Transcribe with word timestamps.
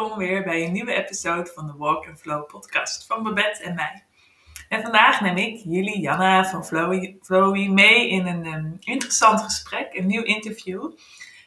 welkom 0.00 0.18
weer 0.18 0.42
bij 0.42 0.64
een 0.64 0.72
nieuwe 0.72 0.94
episode 0.94 1.50
van 1.54 1.66
de 1.66 1.72
Walk 1.76 2.06
and 2.06 2.20
Flow 2.20 2.46
podcast 2.46 3.06
van 3.06 3.22
Babette 3.22 3.62
en 3.62 3.74
mij. 3.74 4.04
En 4.68 4.82
vandaag 4.82 5.20
neem 5.20 5.36
ik 5.36 5.60
jullie, 5.64 6.00
Janna 6.00 6.44
van 6.44 6.64
Flowy, 7.22 7.66
mee 7.68 8.08
in 8.08 8.26
een 8.26 8.46
um, 8.46 8.76
interessant 8.80 9.40
gesprek, 9.40 9.94
een 9.94 10.06
nieuw 10.06 10.22
interview. 10.22 10.90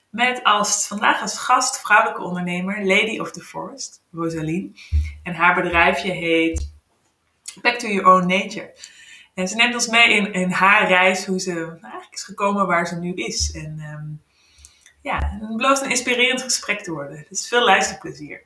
Met 0.09 0.43
als, 0.43 0.87
vandaag 0.87 1.21
als 1.21 1.39
gast 1.39 1.79
vrouwelijke 1.79 2.23
ondernemer 2.23 2.85
Lady 2.85 3.19
of 3.19 3.31
the 3.31 3.41
Forest, 3.41 4.03
Rosaline. 4.11 4.71
En 5.23 5.33
haar 5.33 5.61
bedrijfje 5.61 6.11
heet 6.11 6.73
Back 7.61 7.75
to 7.79 7.87
Your 7.87 8.13
Own 8.13 8.25
Nature. 8.25 8.73
En 9.33 9.47
ze 9.47 9.55
neemt 9.55 9.73
ons 9.73 9.87
mee 9.87 10.31
in, 10.31 10.51
haar 10.51 10.87
reis, 10.87 11.25
hoe 11.25 11.39
ze 11.39 11.77
eigenlijk 11.81 12.13
is 12.13 12.23
gekomen 12.23 12.67
waar 12.67 12.87
ze 12.87 12.95
nu 12.95 13.13
is. 13.13 13.51
En 13.51 13.79
um, 13.79 14.21
ja, 15.03 15.37
het 15.39 15.57
belooft 15.57 15.81
een 15.81 15.89
inspirerend 15.89 16.41
gesprek 16.41 16.83
te 16.83 16.91
worden. 16.91 17.25
Dus 17.29 17.47
veel 17.47 17.63
luisterplezier. 17.63 18.41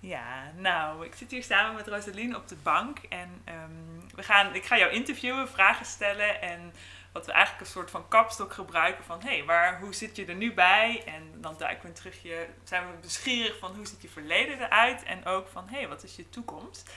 Ja, 0.00 0.52
nou, 0.56 1.04
ik 1.04 1.14
zit 1.14 1.30
hier 1.30 1.42
samen 1.42 1.74
met 1.74 1.88
Rosaline 1.88 2.36
op 2.36 2.48
de 2.48 2.56
bank 2.62 2.98
en 3.08 3.42
um, 3.48 4.02
we 4.14 4.22
gaan, 4.22 4.54
ik 4.54 4.64
ga 4.64 4.78
jou 4.78 4.92
interviewen, 4.92 5.48
vragen 5.48 5.86
stellen 5.86 6.40
en 6.42 6.72
wat 7.12 7.26
we 7.26 7.32
eigenlijk 7.32 7.66
een 7.66 7.72
soort 7.72 7.90
van 7.90 8.08
kapstok 8.08 8.52
gebruiken 8.52 9.04
van 9.04 9.20
hé, 9.22 9.36
hey, 9.36 9.44
waar, 9.44 9.80
hoe 9.80 9.94
zit 9.94 10.16
je 10.16 10.24
er 10.24 10.34
nu 10.34 10.54
bij? 10.54 11.02
En 11.06 11.40
dan 11.40 11.54
duiken 11.58 11.88
we 11.88 11.94
terug, 11.94 12.22
je, 12.22 12.46
zijn 12.64 12.86
we 12.86 12.92
beschierig 13.00 13.58
van 13.58 13.74
hoe 13.74 13.86
ziet 13.86 14.02
je 14.02 14.08
verleden 14.08 14.62
eruit 14.62 15.02
en 15.02 15.24
ook 15.24 15.48
van 15.48 15.68
hé, 15.68 15.78
hey, 15.78 15.88
wat 15.88 16.02
is 16.02 16.16
je 16.16 16.28
toekomst? 16.28 16.90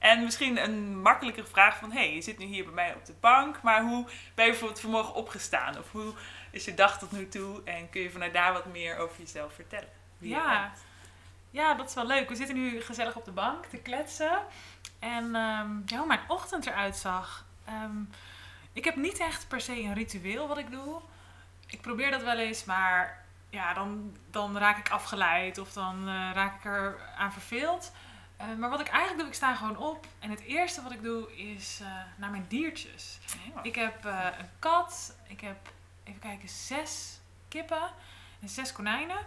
En 0.00 0.24
misschien 0.24 0.62
een 0.62 1.00
makkelijkere 1.00 1.46
vraag 1.46 1.78
van, 1.78 1.92
hé, 1.92 1.98
hey, 1.98 2.14
je 2.14 2.22
zit 2.22 2.38
nu 2.38 2.44
hier 2.44 2.64
bij 2.64 2.72
mij 2.72 2.94
op 2.94 3.06
de 3.06 3.14
bank, 3.20 3.62
maar 3.62 3.82
hoe 3.82 4.04
ben 4.34 4.44
je 4.44 4.50
bijvoorbeeld 4.50 4.80
vanmorgen 4.80 5.14
opgestaan? 5.14 5.78
Of 5.78 5.92
hoe 5.92 6.12
is 6.50 6.64
je 6.64 6.74
dag 6.74 6.98
tot 6.98 7.12
nu 7.12 7.28
toe? 7.28 7.62
En 7.64 7.90
kun 7.90 8.00
je 8.00 8.10
vanuit 8.10 8.32
daar 8.32 8.52
wat 8.52 8.66
meer 8.66 8.98
over 8.98 9.18
jezelf 9.18 9.54
vertellen? 9.54 9.88
ja. 10.18 10.72
ja, 11.50 11.74
dat 11.74 11.88
is 11.88 11.94
wel 11.94 12.06
leuk. 12.06 12.28
We 12.28 12.34
zitten 12.34 12.56
nu 12.56 12.80
gezellig 12.80 13.16
op 13.16 13.24
de 13.24 13.30
bank 13.30 13.64
te 13.64 13.76
kletsen. 13.76 14.38
En 14.98 15.24
um, 15.24 15.82
ja, 15.86 15.96
hoe 15.96 16.06
mijn 16.06 16.20
ochtend 16.28 16.66
eruit 16.66 16.96
zag. 16.96 17.46
Um, 17.68 18.10
ik 18.72 18.84
heb 18.84 18.96
niet 18.96 19.18
echt 19.18 19.48
per 19.48 19.60
se 19.60 19.80
een 19.80 19.94
ritueel 19.94 20.48
wat 20.48 20.58
ik 20.58 20.70
doe. 20.70 21.00
Ik 21.66 21.80
probeer 21.80 22.10
dat 22.10 22.22
wel 22.22 22.38
eens, 22.38 22.64
maar 22.64 23.24
ja, 23.50 23.74
dan, 23.74 24.16
dan 24.30 24.58
raak 24.58 24.78
ik 24.78 24.90
afgeleid 24.90 25.58
of 25.58 25.72
dan 25.72 26.08
uh, 26.08 26.30
raak 26.32 26.56
ik 26.56 26.64
er 26.64 27.00
aan 27.16 27.32
verveeld. 27.32 27.92
Uh, 28.40 28.58
maar 28.58 28.70
wat 28.70 28.80
ik 28.80 28.88
eigenlijk 28.88 29.18
doe, 29.18 29.28
ik 29.28 29.34
sta 29.34 29.54
gewoon 29.54 29.76
op. 29.76 30.06
En 30.18 30.30
het 30.30 30.40
eerste 30.40 30.82
wat 30.82 30.92
ik 30.92 31.02
doe 31.02 31.36
is 31.36 31.78
uh, 31.82 31.88
naar 32.16 32.30
mijn 32.30 32.44
diertjes. 32.48 33.18
Ik 33.62 33.74
heb 33.74 34.06
uh, 34.06 34.26
een 34.38 34.48
kat. 34.58 35.16
Ik 35.26 35.40
heb, 35.40 35.72
even 36.04 36.20
kijken, 36.20 36.48
zes 36.48 37.20
kippen 37.48 37.90
en 38.40 38.48
zes 38.48 38.72
konijnen. 38.72 39.18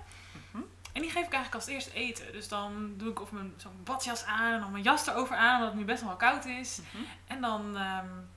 -hmm. 0.52 0.66
En 0.92 1.02
die 1.02 1.12
geef 1.12 1.26
ik 1.26 1.34
eigenlijk 1.34 1.56
als 1.56 1.66
eerst 1.66 1.88
eten. 1.88 2.32
Dus 2.32 2.48
dan 2.48 2.94
doe 2.98 3.10
ik 3.10 3.22
of 3.22 3.32
mijn 3.32 3.54
zo'n 3.58 3.84
badjas 3.84 4.26
aan 4.26 4.54
en 4.54 4.60
dan 4.60 4.72
mijn 4.72 4.84
jas 4.84 5.08
erover 5.08 5.36
aan, 5.36 5.56
omdat 5.56 5.70
het 5.70 5.80
nu 5.80 5.86
best 5.86 6.04
wel 6.04 6.16
koud 6.16 6.46
is. 6.46 6.80
-hmm. 6.92 7.06
En 7.28 7.42
dan 7.42 7.62
um, 7.66 8.30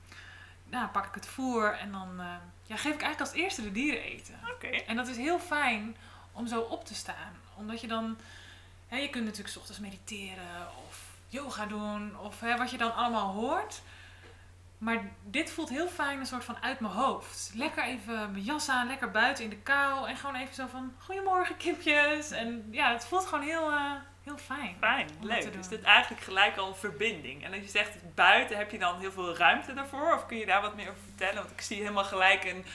nou, 0.63 0.87
pak 0.87 1.05
ik 1.05 1.13
het 1.13 1.27
voer 1.27 1.73
en 1.73 1.91
dan 1.91 2.21
ja, 2.63 2.75
geef 2.75 2.93
ik 2.93 3.01
eigenlijk 3.01 3.19
als 3.19 3.31
eerste 3.31 3.61
de 3.61 3.71
dieren 3.71 4.01
eten. 4.01 4.39
Okay. 4.55 4.83
En 4.87 4.95
dat 4.95 5.07
is 5.07 5.17
heel 5.17 5.39
fijn 5.39 5.95
om 6.31 6.47
zo 6.47 6.61
op 6.61 6.85
te 6.85 6.95
staan. 6.95 7.33
Omdat 7.55 7.81
je 7.81 7.87
dan 7.87 8.17
Hè, 8.87 8.97
je 8.97 9.09
kunt 9.09 9.25
natuurlijk 9.25 9.53
's 9.53 9.57
ochtends 9.57 9.79
mediteren 9.79 10.67
of 10.87 11.05
yoga 11.27 11.65
doen 11.65 12.19
of 12.19 12.39
hè, 12.39 12.57
wat 12.57 12.71
je 12.71 12.77
dan 12.77 12.95
allemaal 12.95 13.33
hoort. 13.33 13.81
Maar 14.77 15.11
dit 15.23 15.51
voelt 15.51 15.69
heel 15.69 15.87
fijn, 15.87 16.19
een 16.19 16.25
soort 16.25 16.43
van 16.43 16.57
uit 16.61 16.79
mijn 16.79 16.93
hoofd. 16.93 17.51
Lekker 17.55 17.83
even 17.83 18.31
mijn 18.31 18.43
jas 18.43 18.69
aan, 18.69 18.87
lekker 18.87 19.11
buiten 19.11 19.43
in 19.43 19.49
de 19.49 19.57
kou. 19.57 20.09
En 20.09 20.17
gewoon 20.17 20.35
even 20.35 20.55
zo 20.55 20.67
van, 20.67 20.93
goedemorgen 20.97 21.57
kipjes. 21.57 22.31
En 22.31 22.67
ja, 22.71 22.91
het 22.91 23.05
voelt 23.05 23.25
gewoon 23.25 23.43
heel, 23.43 23.71
uh, 23.71 23.91
heel 24.23 24.37
fijn. 24.37 24.75
Fijn, 24.79 25.09
leuk. 25.21 25.53
Dus 25.53 25.67
dit 25.67 25.81
eigenlijk 25.81 26.23
gelijk 26.23 26.57
al 26.57 26.67
een 26.67 26.75
verbinding. 26.75 27.43
En 27.43 27.53
als 27.53 27.61
je 27.61 27.69
zegt 27.69 28.15
buiten, 28.15 28.57
heb 28.57 28.71
je 28.71 28.79
dan 28.79 28.99
heel 28.99 29.11
veel 29.11 29.37
ruimte 29.37 29.73
daarvoor? 29.73 30.13
Of 30.13 30.25
kun 30.25 30.37
je 30.37 30.45
daar 30.45 30.61
wat 30.61 30.75
meer 30.75 30.89
over 30.89 31.01
vertellen? 31.03 31.35
Want 31.35 31.51
ik 31.51 31.61
zie 31.61 31.77
helemaal 31.77 32.03
gelijk 32.03 32.43
een, 32.43 32.65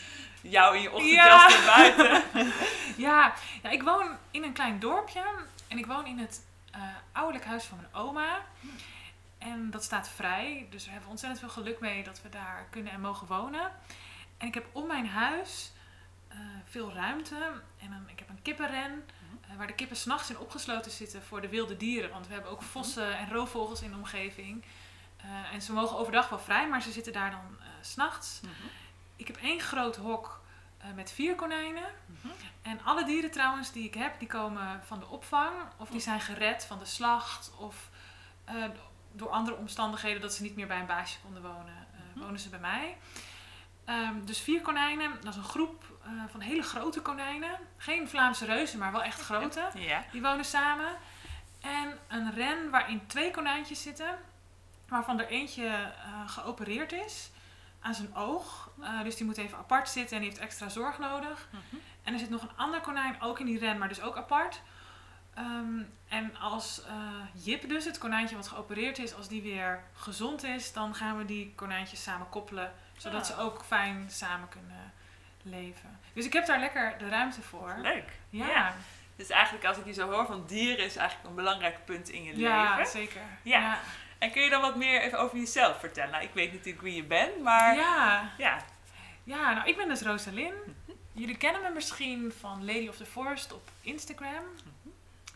jou 0.41 0.76
in 0.76 0.82
je 0.82 0.92
ochtendjas 0.92 1.54
ja. 1.54 1.76
buiten. 1.76 2.22
ja. 2.97 3.32
ja, 3.62 3.70
ik 3.70 3.82
woon 3.82 4.16
in 4.31 4.42
een 4.42 4.53
klein 4.53 4.78
dorpje. 4.78 5.22
En 5.72 5.78
ik 5.78 5.87
woon 5.87 6.06
in 6.06 6.19
het 6.19 6.47
uh, 6.77 6.83
ouderlijk 7.12 7.44
huis 7.44 7.65
van 7.65 7.78
mijn 7.78 7.94
oma. 7.94 8.41
En 9.38 9.71
dat 9.71 9.84
staat 9.84 10.09
vrij. 10.09 10.66
Dus 10.71 10.84
we 10.84 10.91
hebben 10.91 11.10
ontzettend 11.10 11.41
veel 11.41 11.62
geluk 11.62 11.81
mee 11.81 12.05
dat 12.05 12.22
we 12.22 12.28
daar 12.28 12.66
kunnen 12.71 12.93
en 12.93 13.00
mogen 13.00 13.27
wonen. 13.27 13.71
En 14.37 14.47
ik 14.47 14.55
heb 14.55 14.66
om 14.72 14.87
mijn 14.87 15.06
huis 15.06 15.72
uh, 16.32 16.38
veel 16.65 16.93
ruimte. 16.93 17.53
En 17.78 17.91
dan, 17.91 18.09
ik 18.09 18.19
heb 18.19 18.28
een 18.28 18.43
kippenren. 18.43 19.05
Uh, 19.50 19.56
waar 19.56 19.66
de 19.66 19.75
kippen 19.75 19.97
s'nachts 19.97 20.31
in 20.31 20.38
opgesloten 20.38 20.91
zitten 20.91 21.22
voor 21.22 21.41
de 21.41 21.49
wilde 21.49 21.77
dieren. 21.77 22.11
Want 22.11 22.27
we 22.27 22.32
hebben 22.32 22.50
ook 22.50 22.62
vossen 22.62 23.19
en 23.19 23.31
roofvogels 23.31 23.82
in 23.82 23.91
de 23.91 23.97
omgeving. 23.97 24.65
en 25.53 25.62
ze 25.62 25.72
mogen 25.72 25.99
overdag 25.99 26.28
wel 26.28 26.38
vrij, 26.38 26.69
maar 26.69 26.82
ze 26.82 26.93
zitten 26.93 27.12
daar 27.12 27.31
dan 27.31 27.56
s'nachts. 27.81 28.41
Mm 28.43 28.50
-hmm. 28.50 28.71
Ik 29.16 29.27
heb 29.27 29.37
één 29.37 29.61
groot 29.61 29.97
hok 29.97 30.41
met 30.94 31.12
vier 31.12 31.34
konijnen. 31.34 31.88
En 32.62 32.84
alle 32.84 33.05
dieren 33.05 33.31
trouwens 33.31 33.73
die 33.73 33.84
ik 33.84 33.95
heb, 33.95 34.19
die 34.19 34.28
komen 34.28 34.81
van 34.84 34.99
de 34.99 35.09
opvang. 35.09 35.53
Of 35.77 35.89
die 35.89 36.00
zijn 36.00 36.21
gered 36.21 36.65
van 36.65 36.78
de 36.78 36.84
slacht. 36.84 37.53
Of 37.59 37.91
uh, 38.55 38.65
door 39.12 39.28
andere 39.28 39.56
omstandigheden 39.56 40.21
dat 40.21 40.34
ze 40.34 40.43
niet 40.43 40.56
meer 40.56 40.67
bij 40.67 40.81
een 40.81 40.87
baasje 40.87 41.19
konden 41.21 41.43
wonen, 41.43 41.67
uh, 41.67 42.00
mm 42.00 42.12
-hmm. 42.12 42.23
wonen 42.23 42.41
ze 42.41 42.49
bij 42.49 42.59
mij. 42.59 42.97
Um, 43.87 44.27
dus 44.27 44.41
vier 44.41 44.61
konijnen, 44.61 45.11
dat 45.21 45.33
is 45.33 45.37
een 45.37 45.45
groep 45.45 45.84
van 46.31 46.41
hele 46.41 46.62
grote 46.62 47.00
konijnen. 47.00 47.59
Geen 47.77 48.09
Vlaamse 48.09 48.45
reuzen, 48.45 48.79
maar 48.79 48.93
wel 48.93 49.03
echt 49.03 49.21
grote. 49.21 49.71
Ja. 49.75 50.05
Die 50.12 50.23
wonen 50.23 50.44
samen. 50.44 50.97
En 51.61 51.99
een 52.09 52.34
ren 52.34 52.71
waarin 52.71 53.06
twee 53.06 53.31
konijntjes 53.31 53.83
zitten. 53.83 54.19
Waarvan 54.89 55.21
er 55.21 55.27
eentje 55.27 55.93
geopereerd 56.27 56.93
is 56.93 57.31
aan 57.82 57.94
zijn 57.94 58.16
oog. 58.16 58.70
Uh, 58.81 59.03
dus 59.03 59.16
die 59.16 59.26
moet 59.26 59.37
even 59.37 59.59
apart 59.59 59.88
zitten 59.88 60.16
en 60.16 60.22
die 60.22 60.31
heeft 60.31 60.43
extra 60.43 60.69
zorg 60.69 60.98
nodig. 60.98 61.48
Mm 61.50 61.60
-hmm. 61.70 61.81
En 62.03 62.12
er 62.12 62.19
zit 62.19 62.31
nog 62.31 62.43
een 62.43 62.56
ander 62.56 62.81
konijn 62.81 63.20
ook 63.20 63.41
in 63.41 63.47
die 63.47 63.59
ren, 63.59 63.78
maar 63.78 63.88
dus 63.88 64.00
ook 64.00 64.16
apart. 64.16 64.60
Um, 65.38 65.93
en 66.09 66.37
als 66.37 66.82
uh, 66.87 67.44
Jip 67.44 67.69
dus, 67.69 67.84
het 67.84 67.98
konijntje 67.98 68.37
wat 68.37 68.48
geopereerd 68.48 68.98
is, 68.98 69.15
als 69.15 69.28
die 69.28 69.43
weer 69.43 69.84
gezond 69.94 70.44
is, 70.44 70.72
dan 70.72 70.94
gaan 70.94 71.19
we 71.19 71.25
die 71.25 71.53
konijntjes 71.54 72.03
samen 72.03 72.28
koppelen. 72.28 72.72
Zodat 72.97 73.20
oh. 73.20 73.26
ze 73.26 73.43
ook 73.43 73.65
fijn 73.65 74.10
samen 74.10 74.49
kunnen 74.49 74.93
leven. 75.43 75.99
Dus 76.12 76.25
ik 76.25 76.32
heb 76.32 76.47
daar 76.47 76.60
lekker 76.60 76.99
de 76.99 77.09
ruimte 77.09 77.43
voor. 77.43 77.76
Leuk. 77.81 78.10
Ja. 78.31 78.47
ja. 78.47 78.75
Dus 79.16 79.31
eigenlijk 79.31 79.64
als 79.64 79.76
ik 79.76 79.84
je 79.84 79.93
zo 79.93 80.10
hoor 80.10 80.26
van 80.26 80.44
dieren 80.47 80.84
is 80.84 80.97
eigenlijk 80.97 81.28
een 81.28 81.34
belangrijk 81.34 81.84
punt 81.84 82.09
in 82.09 82.22
je 82.22 82.38
ja, 82.38 82.76
leven. 82.76 82.91
Zeker. 82.91 83.22
Ja, 83.43 83.60
zeker. 83.60 83.91
En 84.22 84.31
kun 84.31 84.43
je 84.43 84.50
dan 84.50 84.60
wat 84.60 84.77
meer 84.77 85.00
even 85.00 85.19
over 85.19 85.38
jezelf 85.38 85.78
vertellen? 85.78 86.10
Nou, 86.10 86.25
ik 86.25 86.31
weet 86.33 86.53
natuurlijk 86.53 86.83
wie 86.83 86.94
je 86.94 87.05
bent, 87.05 87.41
maar... 87.41 87.75
Ja. 87.77 88.31
Ja, 88.38 88.65
ja 89.25 89.53
nou, 89.53 89.69
ik 89.69 89.77
ben 89.77 89.88
dus 89.88 90.03
Rosalyn. 90.03 90.55
Jullie 91.12 91.37
kennen 91.37 91.62
me 91.62 91.71
misschien 91.71 92.32
van 92.41 92.65
Lady 92.65 92.88
of 92.88 92.97
the 92.97 93.06
Forest 93.06 93.53
op 93.53 93.71
Instagram. 93.81 94.44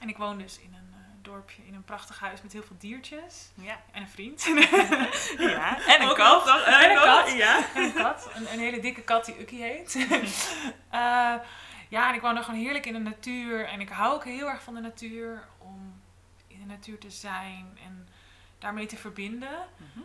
En 0.00 0.08
ik 0.08 0.16
woon 0.16 0.38
dus 0.38 0.58
in 0.58 0.74
een 0.74 0.90
uh, 0.90 0.96
dorpje, 1.22 1.62
in 1.66 1.74
een 1.74 1.84
prachtig 1.84 2.20
huis 2.20 2.42
met 2.42 2.52
heel 2.52 2.62
veel 2.62 2.76
diertjes. 2.78 3.50
Ja. 3.54 3.80
En 3.92 4.02
een 4.02 4.08
vriend. 4.08 4.44
ja, 5.38 5.86
en 5.86 6.02
een 6.02 6.08
Ook 6.08 6.16
kat. 6.16 6.44
nog. 6.44 6.64
En 6.64 6.90
een 6.90 6.96
kat. 6.96 7.32
Ja. 7.32 7.74
En 7.74 7.82
een 7.82 7.92
kat. 7.92 8.30
Een, 8.34 8.52
een 8.52 8.58
hele 8.58 8.80
dikke 8.80 9.02
kat 9.02 9.24
die 9.24 9.40
Ukkie 9.40 9.62
heet. 9.62 9.94
uh, 9.94 10.08
ja, 11.94 12.08
en 12.08 12.14
ik 12.14 12.20
woon 12.20 12.36
er 12.36 12.44
gewoon 12.44 12.60
heerlijk 12.60 12.86
in 12.86 12.92
de 12.92 12.98
natuur. 12.98 13.66
En 13.66 13.80
ik 13.80 13.88
hou 13.88 14.14
ook 14.14 14.24
heel 14.24 14.48
erg 14.48 14.62
van 14.62 14.74
de 14.74 14.80
natuur. 14.80 15.48
Om 15.58 16.02
in 16.46 16.58
de 16.58 16.66
natuur 16.66 16.98
te 16.98 17.10
zijn 17.10 17.78
en 17.84 18.08
daarmee 18.58 18.86
te 18.86 18.96
verbinden. 18.96 19.66
Mm 19.76 19.86
-hmm. 19.92 20.04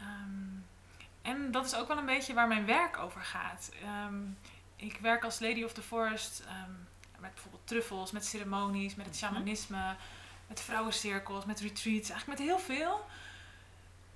um, 0.00 0.66
en 1.22 1.50
dat 1.50 1.64
is 1.64 1.74
ook 1.74 1.88
wel 1.88 1.98
een 1.98 2.06
beetje 2.06 2.34
waar 2.34 2.48
mijn 2.48 2.66
werk 2.66 2.98
over 2.98 3.20
gaat. 3.20 3.70
Um, 4.06 4.38
ik 4.76 4.98
werk 4.98 5.24
als 5.24 5.40
Lady 5.40 5.62
of 5.62 5.72
the 5.72 5.82
Forest 5.82 6.40
um, 6.40 6.88
met 7.18 7.32
bijvoorbeeld 7.32 7.66
truffels, 7.66 8.10
met 8.10 8.24
ceremonies, 8.24 8.94
met 8.94 9.06
het 9.06 9.16
shamanisme, 9.16 9.76
mm 9.76 9.82
-hmm. 9.82 9.96
met 10.46 10.60
vrouwencirkels, 10.60 11.44
met 11.44 11.60
retreats, 11.60 12.10
eigenlijk 12.10 12.38
met 12.38 12.48
heel 12.48 12.58
veel. 12.58 13.06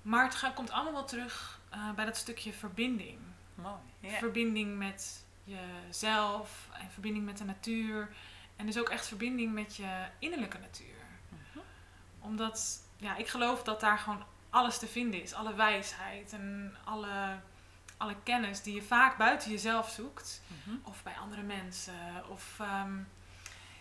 Maar 0.01 0.23
het 0.23 0.35
gaat, 0.35 0.53
komt 0.53 0.71
allemaal 0.71 0.93
wel 0.93 1.05
terug 1.05 1.59
uh, 1.73 1.91
bij 1.93 2.05
dat 2.05 2.17
stukje 2.17 2.53
verbinding. 2.53 3.17
Mooi. 3.55 3.75
Yeah. 3.99 4.17
Verbinding 4.17 4.77
met 4.77 5.25
jezelf 5.43 6.69
en 6.73 6.91
verbinding 6.91 7.25
met 7.25 7.37
de 7.37 7.43
natuur. 7.43 8.09
En 8.55 8.65
dus 8.65 8.79
ook 8.79 8.89
echt 8.89 9.07
verbinding 9.07 9.53
met 9.53 9.75
je 9.75 10.05
innerlijke 10.19 10.57
natuur. 10.57 10.95
Mm 11.29 11.37
-hmm. 11.51 11.61
Omdat 12.19 12.83
ja, 13.01 13.15
ik 13.17 13.27
geloof 13.27 13.63
dat 13.63 13.79
daar 13.79 13.97
gewoon 13.97 14.23
alles 14.49 14.77
te 14.77 14.87
vinden 14.87 15.21
is. 15.21 15.33
Alle 15.33 15.53
wijsheid 15.53 16.33
en 16.33 16.75
alle, 16.83 17.39
alle 17.97 18.15
kennis 18.23 18.61
die 18.61 18.75
je 18.75 18.81
vaak 18.81 19.17
buiten 19.17 19.51
jezelf 19.51 19.89
zoekt. 19.89 20.41
Mm 20.47 20.57
-hmm. 20.63 20.81
Of 20.83 21.03
bij 21.03 21.17
andere 21.21 21.41
mensen. 21.41 22.23
Of 22.29 22.59
um, 22.59 23.07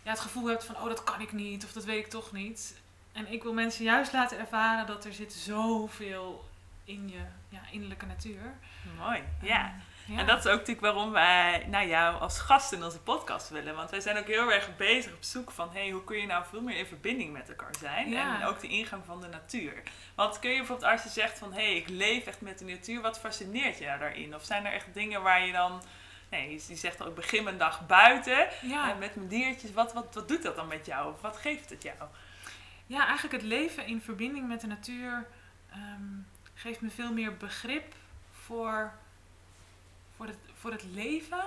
ja, 0.03 0.11
het 0.11 0.21
gevoel 0.21 0.49
hebt 0.49 0.65
van, 0.65 0.77
oh 0.77 0.85
dat 0.85 1.05
kan 1.05 1.21
ik 1.21 1.33
niet. 1.33 1.65
Of 1.65 1.73
dat 1.73 1.85
weet 1.85 2.05
ik 2.05 2.11
toch 2.11 2.33
niet. 2.33 2.81
En 3.13 3.33
ik 3.33 3.43
wil 3.43 3.53
mensen 3.53 3.85
juist 3.85 4.13
laten 4.13 4.39
ervaren 4.39 4.87
dat 4.87 5.05
er 5.05 5.13
zit 5.13 5.33
zoveel 5.33 6.49
in 6.85 7.09
je 7.09 7.25
ja, 7.49 7.61
innerlijke 7.71 8.07
natuur. 8.07 8.55
Mooi, 8.99 9.23
ja. 9.43 9.67
Um, 9.67 9.81
Ja. 10.11 10.19
En 10.19 10.27
dat 10.27 10.39
is 10.39 10.47
ook 10.47 10.59
natuurlijk 10.59 10.81
waarom 10.81 11.11
wij 11.11 11.67
nou, 11.69 11.87
jou 11.87 12.21
als 12.21 12.39
gast 12.39 12.73
in 12.73 12.85
onze 12.85 13.01
podcast 13.01 13.49
willen. 13.49 13.75
Want 13.75 13.91
wij 13.91 14.01
zijn 14.01 14.19
ook 14.19 14.27
heel 14.27 14.53
erg 14.53 14.77
bezig 14.77 15.13
op 15.13 15.23
zoek 15.23 15.51
van... 15.51 15.69
Hey, 15.73 15.91
hoe 15.91 16.05
kun 16.05 16.17
je 16.17 16.27
nou 16.27 16.45
veel 16.51 16.61
meer 16.61 16.77
in 16.77 16.87
verbinding 16.87 17.33
met 17.33 17.49
elkaar 17.49 17.75
zijn? 17.79 18.09
Ja. 18.09 18.41
En 18.41 18.47
ook 18.47 18.61
de 18.61 18.69
ingang 18.69 19.03
van 19.07 19.21
de 19.21 19.27
natuur. 19.27 19.83
Want 20.15 20.39
kun 20.39 20.51
je 20.51 20.57
bijvoorbeeld 20.57 20.91
als 20.91 21.03
je 21.03 21.09
zegt 21.09 21.39
van... 21.39 21.53
Hé, 21.53 21.63
hey, 21.63 21.77
ik 21.77 21.89
leef 21.89 22.27
echt 22.27 22.41
met 22.41 22.59
de 22.59 22.65
natuur. 22.65 23.01
Wat 23.01 23.19
fascineert 23.19 23.79
je 23.79 23.85
daarin? 23.85 24.35
Of 24.35 24.45
zijn 24.45 24.67
er 24.67 24.73
echt 24.73 24.95
dingen 24.95 25.23
waar 25.23 25.47
je 25.47 25.53
dan... 25.53 25.83
Nee, 26.31 26.51
je 26.69 26.77
zegt 26.77 27.01
al, 27.01 27.09
ik 27.09 27.15
begin 27.15 27.45
mijn 27.45 27.59
dag 27.59 27.87
buiten 27.87 28.49
Ja. 28.63 28.91
eh, 28.91 28.99
met 28.99 29.15
mijn 29.15 29.29
diertjes. 29.29 29.73
Wat, 29.73 29.93
wat, 29.93 30.15
wat 30.15 30.29
doet 30.29 30.43
dat 30.43 30.57
dan 30.57 30.69
met 30.69 30.87
jou? 30.87 31.13
Of 31.13 31.21
wat 31.21 31.37
geeft 31.37 31.71
het 31.71 31.83
jou? 31.83 31.97
ja, 32.87 33.07
eigenlijk 33.07 33.43
het 33.43 33.53
leven 33.53 33.87
in 33.87 34.01
verbinding 34.01 34.49
met 34.49 34.61
de 34.61 34.67
natuur 34.67 35.27
ehm, 35.71 36.03
geeft 36.55 36.81
me 36.81 36.91
veel 36.91 37.13
meer 37.13 37.37
begrip 37.37 37.95
voor, 38.31 38.93
voor, 40.21 40.29
het, 40.29 40.39
voor 40.55 40.71
het 40.73 40.85
leven, 40.85 41.45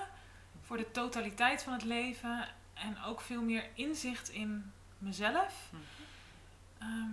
voor 0.62 0.78
de 0.78 0.92
totaliteit 0.92 1.64
van 1.64 1.74
het 1.74 1.84
leven 1.84 2.48
en 2.74 3.04
ook 3.04 3.22
veel 3.22 3.42
meer 3.42 3.66
inzicht 3.74 4.30
in 4.30 4.72
mezelf. 4.98 5.70
Mhm. 5.70 5.81
Ehm, 6.78 7.10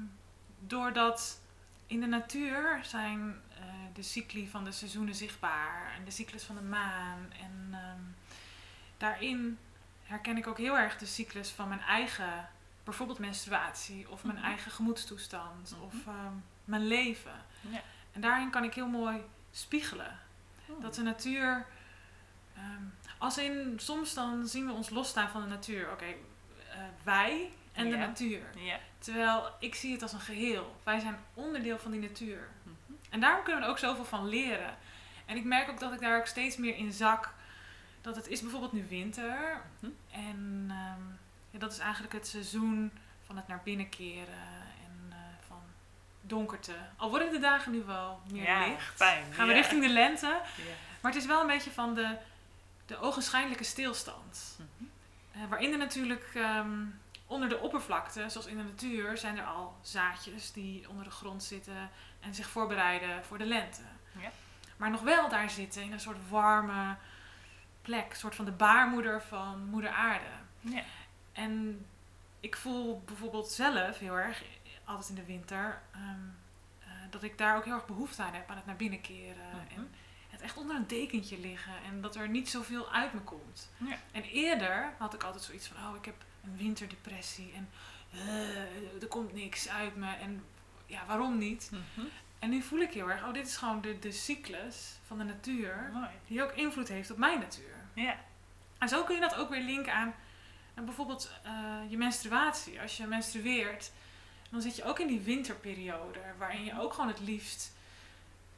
doordat 0.59 1.41
in 1.87 2.01
de 2.01 2.07
natuur 2.07 2.81
zijn 2.83 3.41
eh, 3.59 3.65
de 3.95 4.03
cycli 4.03 4.49
van 4.49 4.65
de 4.65 4.73
seizoenen 4.73 5.15
zichtbaar 5.15 5.93
en 5.97 6.05
de 6.05 6.11
cyclus 6.11 6.43
van 6.43 6.57
de 6.57 6.63
maan. 6.63 7.33
En 7.41 7.69
ehm, 7.73 8.03
daarin 8.97 9.59
herken 10.05 10.37
ik 10.37 10.47
ook 10.47 10.59
heel 10.59 10.79
erg 10.79 10.99
de 10.99 11.07
cyclus 11.07 11.51
van 11.51 11.69
mijn 11.69 11.81
eigen, 11.81 12.49
bijvoorbeeld 12.85 13.19
menstruatie 13.19 14.11
of 14.11 14.25
mijn 14.25 14.37
Mhm. 14.39 14.47
eigen 14.47 14.71
gemoedstoestand 14.71 15.71
Mhm. 15.71 15.83
of 15.83 16.07
ehm, 16.07 16.35
mijn 16.65 16.87
leven. 16.87 17.45
Ja. 17.61 17.81
En 18.13 18.21
daarin 18.21 18.51
kan 18.51 18.65
ik 18.65 18.75
heel 18.75 18.89
mooi 18.89 19.23
spiegelen. 19.51 20.19
Dat 20.81 20.95
de 20.95 21.03
natuur. 21.03 21.67
ehm, 22.57 22.83
als 23.19 23.39
in, 23.39 23.75
soms 23.77 24.15
dan 24.15 24.47
zien 24.47 24.67
we 24.67 24.73
ons 24.73 24.91
losstaan 24.91 25.29
van 25.29 25.43
de 25.43 25.49
natuur. 25.49 25.93
Oké, 25.93 26.05
eh, 26.05 26.79
wij 27.03 27.51
en 27.73 27.91
de 27.91 27.97
natuur. 27.97 28.43
Terwijl 28.99 29.49
ik 29.59 29.75
zie 29.75 29.93
het 29.93 30.03
als 30.03 30.13
een 30.13 30.21
geheel. 30.21 30.77
Wij 30.83 31.01
zijn 31.01 31.17
onderdeel 31.35 31.79
van 31.79 31.91
die 31.91 32.01
natuur. 32.01 32.49
Mhm. 32.63 32.75
En 33.11 33.21
daarom 33.21 33.43
kunnen 33.43 33.61
we 33.61 33.67
er 33.67 33.73
ook 33.73 33.79
zoveel 33.79 34.05
van 34.05 34.29
leren. 34.29 34.77
En 35.27 35.37
ik 35.37 35.45
merk 35.45 35.71
ook 35.71 35.81
dat 35.81 35.93
ik 35.93 36.01
daar 36.01 36.19
ook 36.19 36.27
steeds 36.27 36.57
meer 36.57 36.77
in 36.77 36.93
zak. 36.93 37.35
Dat 38.01 38.17
het 38.17 38.29
is 38.29 38.41
bijvoorbeeld 38.41 38.73
nu 38.73 38.87
winter. 38.89 39.63
Mhm. 39.79 39.93
En 40.11 40.67
ehm, 40.69 41.03
ja, 41.51 41.59
dat 41.59 41.73
is 41.73 41.79
eigenlijk 41.79 42.13
het 42.13 42.27
seizoen 42.27 42.93
van 43.27 43.37
het 43.37 43.49
naar 43.49 43.61
binnen 43.65 43.89
keren. 43.89 44.69
Donkerte. 46.31 46.73
Al 46.97 47.11
worden 47.11 47.31
de 47.33 47.39
dagen 47.39 47.73
nu 47.73 47.83
wel 47.83 48.21
meer 48.31 48.43
Ja, 48.43 48.67
licht. 48.67 48.95
fijn. 48.97 49.33
Gaan 49.33 49.47
we 49.47 49.53
Ja. 49.53 49.59
richting 49.59 49.83
de 49.83 49.89
lente. 49.89 50.27
Ja. 50.27 50.65
Maar 51.01 51.13
het 51.13 51.21
is 51.21 51.27
wel 51.27 51.41
een 51.41 51.47
beetje 51.47 51.71
van 51.71 51.95
de, 51.95 52.17
de 52.87 52.99
ogenschijnlijke 52.99 53.65
stilstand. 53.65 54.59
Mhm. 54.59 54.85
Eh, 55.33 55.49
waarin 55.49 55.73
er 55.73 55.79
natuurlijk 55.79 56.31
ehm, 56.35 56.71
onder 57.27 57.49
de 57.49 57.59
oppervlakte, 57.59 58.29
zoals 58.29 58.47
in 58.47 58.57
de 58.57 58.63
natuur, 58.63 59.19
zijn 59.19 59.39
er 59.39 59.45
al 59.45 59.77
zaadjes 59.83 60.53
die 60.53 60.89
onder 60.89 61.05
de 61.05 61.11
grond 61.11 61.43
zitten 61.43 61.91
en 62.21 62.35
zich 62.35 62.49
voorbereiden 62.49 63.25
voor 63.25 63.39
de 63.39 63.45
lente. 63.47 63.83
Ja. 64.21 64.31
Maar 64.77 64.91
nog 64.91 65.01
wel 65.01 65.29
daar 65.29 65.51
zitten 65.51 65.83
in 65.83 65.93
een 65.93 66.01
soort 66.01 66.29
warme 66.29 66.97
plek, 67.83 68.11
een 68.11 68.17
soort 68.17 68.35
van 68.35 68.45
de 68.45 68.51
baarmoeder 68.53 69.23
van 69.23 69.65
moeder 69.65 69.91
aarde. 69.91 70.25
Ja. 70.61 70.83
En 71.33 71.87
ik 72.41 72.57
voel 72.57 73.03
bijvoorbeeld 73.07 73.49
zelf 73.51 73.99
heel 73.99 74.15
erg, 74.19 74.43
altijd 74.91 75.09
in 75.09 75.15
de 75.15 75.25
winter, 75.25 75.81
ehm, 75.93 76.05
eh, 76.79 76.89
dat 77.11 77.23
ik 77.23 77.39
daar 77.39 77.57
ook 77.57 77.65
heel 77.65 77.75
erg 77.75 77.87
behoefte 77.87 78.23
aan 78.23 78.35
heb, 78.35 78.51
aan 78.51 78.57
het 78.57 78.67
naar 78.67 78.77
binnen 78.77 79.01
keren. 79.01 79.49
Mhm. 79.49 79.81
En 79.81 79.91
het 80.31 80.41
echt 80.41 80.57
onder 80.57 80.77
een 80.77 80.87
dekentje 80.87 81.39
liggen 81.39 81.73
en 81.85 82.01
dat 82.01 82.17
er 82.17 82.29
niet 82.29 82.49
zoveel 82.49 82.93
uit 82.93 83.13
me 83.13 83.21
komt. 83.21 83.71
Ja. 83.77 83.97
En 84.13 84.23
eerder 84.23 84.93
had 84.99 85.15
ik 85.15 85.23
altijd 85.23 85.43
zoiets 85.43 85.67
van, 85.67 85.89
oh 85.89 85.97
ik 85.97 86.05
heb 86.05 86.25
een 86.45 86.57
winterdepressie 86.57 87.53
en 87.55 87.69
eh, 88.13 89.03
er 89.03 89.09
komt 89.09 89.33
niks 89.33 89.69
uit 89.69 89.97
me 89.97 90.13
en 90.13 90.45
ja, 90.87 91.07
waarom 91.07 91.39
niet? 91.39 91.71
Mhm. 91.73 92.07
En 92.39 92.51
nu 92.51 92.63
voel 92.63 92.81
ik 92.81 92.93
heel 92.93 93.11
erg, 93.11 93.25
oh 93.25 93.33
dit 93.33 93.47
is 93.47 93.57
gewoon 93.57 93.81
de, 93.81 93.99
de 93.99 94.13
cyclus 94.13 94.99
van 95.07 95.19
de 95.19 95.25
natuur 95.25 95.91
Mooi. 95.93 96.09
die 96.27 96.43
ook 96.43 96.53
invloed 96.53 96.89
heeft 96.89 97.11
op 97.11 97.17
mijn 97.17 97.39
natuur. 97.39 97.75
Ja. 97.95 98.17
En 98.79 98.89
zo 98.89 99.05
kun 99.05 99.15
je 99.15 99.21
dat 99.21 99.35
ook 99.35 99.49
weer 99.49 99.63
linken 99.63 99.95
aan, 99.95 100.15
aan 100.75 100.85
bijvoorbeeld 100.85 101.31
eh, 101.43 101.53
je 101.89 101.97
menstruatie. 101.97 102.81
Als 102.81 102.97
je 102.97 103.07
menstrueert, 103.07 103.93
dan 104.51 104.63
zit 104.63 104.77
je 104.77 104.85
ook 104.85 104.99
in 104.99 105.07
die 105.07 105.21
winterperiode 105.21 106.21
waarin 106.39 106.65
je 106.65 106.81
ook 106.81 106.93
gewoon 106.93 107.09
het 107.11 107.21
liefst 107.21 107.73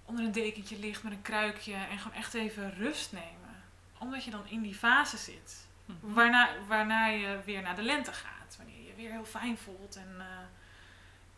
onder 0.04 0.24
een 0.24 0.32
dekentje 0.32 0.78
ligt 0.78 1.02
met 1.02 1.12
een 1.12 1.22
kruikje 1.22 1.74
en 1.74 1.98
gewoon 1.98 2.16
echt 2.16 2.34
even 2.34 2.74
rust 2.74 3.12
nemen. 3.12 3.62
Omdat 3.98 4.24
je 4.24 4.30
dan 4.30 4.46
in 4.48 4.62
die 4.62 4.74
fase 4.74 5.16
zit. 5.16 5.66
Mhm. 5.84 6.14
Waarna, 6.14 6.48
waarna 6.66 7.06
je 7.06 7.40
weer 7.44 7.62
naar 7.62 7.76
de 7.76 7.82
lente 7.82 8.12
gaat. 8.12 8.56
Wanneer 8.56 8.76
je 8.76 8.86
je 8.86 8.94
weer 8.94 9.10
heel 9.10 9.24
fijn 9.24 9.58
voelt 9.58 9.96
en 9.96 10.14
eh, 10.18 10.26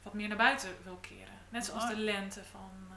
wat 0.02 0.14
meer 0.14 0.28
naar 0.28 0.36
buiten 0.36 0.68
wil 0.84 0.96
keren. 1.00 1.38
Net 1.48 1.64
zoals 1.64 1.82
Mooi. 1.84 1.96
de 1.96 2.02
lente 2.02 2.44
van, 2.50 2.70
eh, 2.90 2.96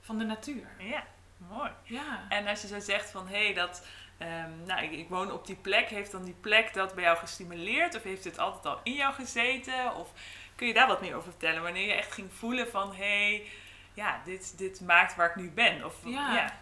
van 0.00 0.18
de 0.18 0.24
natuur. 0.24 0.68
Ja, 0.78 1.04
mooi. 1.36 1.70
Ja. 1.82 2.26
En 2.28 2.46
als 2.46 2.62
je 2.62 2.66
zo 2.68 2.80
zegt 2.80 3.10
van 3.10 3.28
hé, 3.28 3.44
hey, 3.44 3.54
dat. 3.54 3.86
ehm, 4.18 4.50
nou, 4.66 4.82
ik, 4.82 4.92
ik 4.92 5.08
woon 5.08 5.32
op 5.32 5.46
die 5.46 5.56
plek. 5.56 5.88
Heeft 5.88 6.12
dan 6.12 6.24
die 6.24 6.36
plek 6.40 6.74
dat 6.74 6.94
bij 6.94 7.04
jou 7.04 7.16
gestimuleerd? 7.18 7.94
Of 7.94 8.02
heeft 8.02 8.24
het 8.24 8.38
altijd 8.38 8.66
al 8.66 8.80
in 8.82 8.94
jou 8.94 9.14
gezeten? 9.14 9.94
Of 9.94 10.12
kun 10.60 10.68
je 10.68 10.74
daar 10.74 10.86
wat 10.86 11.00
meer 11.00 11.14
over 11.14 11.30
vertellen? 11.30 11.62
Wanneer 11.62 11.86
je 11.86 11.92
echt 11.92 12.12
ging 12.12 12.32
voelen 12.32 12.68
van 12.70 12.88
hé, 12.94 13.36
hey, 13.36 13.50
ja, 13.94 14.20
dit, 14.24 14.58
dit 14.58 14.80
maakt 14.80 15.16
waar 15.16 15.28
ik 15.30 15.36
nu 15.36 15.50
ben. 15.50 15.84
Of, 15.84 15.94
Ja. 16.04 16.34
ja. 16.34 16.52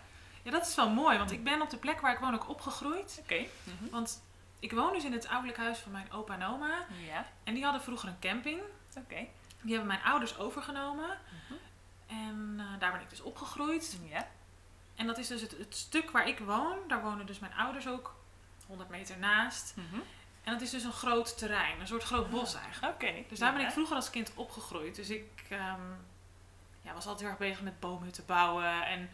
ja, 0.43 0.51
dat 0.51 0.67
is 0.67 0.75
wel 0.75 0.91
mooi. 0.91 1.19
Want 1.19 1.31
ik 1.31 1.45
ben 1.45 1.63
op 1.63 1.71
de 1.71 1.77
plek 1.77 2.01
waar 2.01 2.13
ik 2.13 2.19
woon 2.19 2.35
ook 2.35 2.49
opgegroeid. 2.49 3.19
Oké. 3.23 3.47
Mhm. 3.65 3.91
Want 3.91 4.23
ik 4.59 4.73
woon 4.73 4.93
dus 4.93 5.05
in 5.05 5.13
het 5.13 5.29
ouderlijk 5.29 5.59
huis 5.59 5.79
van 5.79 5.93
mijn 5.93 6.13
opa 6.13 6.35
en 6.35 6.43
oma. 6.45 6.87
Ja, 7.07 7.27
En 7.45 7.55
die 7.55 7.63
hadden 7.63 7.83
vroeger 7.83 8.09
een 8.09 8.19
camping. 8.21 8.61
oké. 8.97 9.27
Die 9.63 9.71
hebben 9.77 9.87
mijn 9.87 10.03
ouders 10.03 10.39
overgenomen. 10.39 11.19
Mhm. 11.49 11.55
En 12.07 12.55
eh, 12.59 12.81
daar 12.81 12.93
ben 12.93 13.01
ik 13.01 13.11
dus 13.11 13.21
opgegroeid. 13.21 13.99
Ja. 14.09 14.29
En 14.97 15.07
dat 15.07 15.19
is 15.19 15.27
dus 15.27 15.41
het, 15.41 15.51
het 15.59 15.77
stuk 15.77 16.11
waar 16.11 16.29
ik 16.29 16.39
woon. 16.39 16.77
Daar 16.89 17.03
wonen 17.03 17.27
dus 17.27 17.39
mijn 17.39 17.55
ouders 17.55 17.89
ook 17.89 18.15
100 18.67 18.89
meter 18.89 19.19
naast. 19.19 19.75
Mhm. 19.77 20.01
En 20.49 20.55
dat 20.55 20.63
is 20.63 20.71
dus 20.71 20.83
een 20.85 20.93
groot 20.93 21.39
terrein. 21.39 21.81
Een 21.81 21.87
soort 21.87 22.03
groot 22.03 22.31
bos 22.31 22.55
eigenlijk. 22.55 22.95
Oké. 22.95 23.13
Dus 23.29 23.39
daar 23.39 23.53
ben 23.53 23.63
ik 23.67 23.71
vroeger 23.71 23.97
als 23.97 24.11
kind 24.11 24.33
opgegroeid. 24.35 24.95
Dus 24.97 25.11
ik 25.11 25.31
ehm, 25.49 25.81
ja, 26.83 26.93
was 26.95 27.07
altijd 27.07 27.21
heel 27.21 27.29
erg 27.29 27.39
bezig 27.39 27.61
met 27.63 27.81
boomhutten 27.81 28.27
bouwen. 28.27 28.87
En 28.87 29.11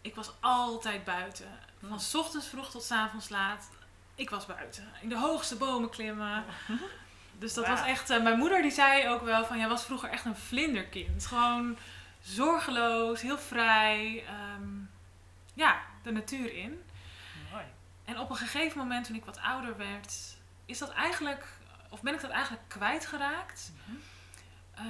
ik 0.00 0.14
was 0.14 0.30
altijd 0.40 1.04
buiten. 1.04 1.58
Van 1.80 1.88
Mm. 1.88 1.98
s 1.98 2.14
ochtends 2.14 2.46
vroeg 2.46 2.70
tot 2.70 2.82
s 2.82 2.90
avonds 2.90 3.28
laat. 3.28 3.70
Ik 4.14 4.30
was 4.30 4.46
buiten. 4.46 4.88
In 5.00 5.08
de 5.08 5.18
hoogste 5.18 5.56
bomen 5.56 5.90
klimmen. 5.90 6.44
Dus 7.38 7.54
dat 7.54 7.66
was 7.66 7.82
echt... 7.82 8.10
eh, 8.10 8.22
mijn 8.22 8.38
moeder 8.38 8.62
die 8.62 8.70
zei 8.70 9.08
ook 9.08 9.22
wel 9.22 9.44
van... 9.44 9.58
Jij 9.58 9.68
was 9.68 9.84
vroeger 9.84 10.08
echt 10.10 10.24
een 10.24 10.36
vlinderkind. 10.36 11.26
Gewoon 11.26 11.76
zorgeloos, 12.22 13.20
heel 13.20 13.38
vrij. 13.38 14.24
ehm, 14.26 14.68
ja, 15.54 15.80
de 16.02 16.12
natuur 16.12 16.52
in. 16.54 16.82
Mooi. 17.52 17.64
En 18.04 18.18
op 18.18 18.30
een 18.30 18.36
gegeven 18.36 18.78
moment, 18.78 19.06
toen 19.06 19.16
ik 19.16 19.24
wat 19.24 19.38
ouder 19.40 19.76
werd, 19.76 20.35
is 20.66 20.78
dat 20.78 20.90
eigenlijk, 20.90 21.46
of 21.88 22.02
ben 22.02 22.14
ik 22.14 22.20
dat 22.20 22.30
eigenlijk 22.30 22.62
kwijtgeraakt. 22.68 23.72
Eh, 24.74 24.84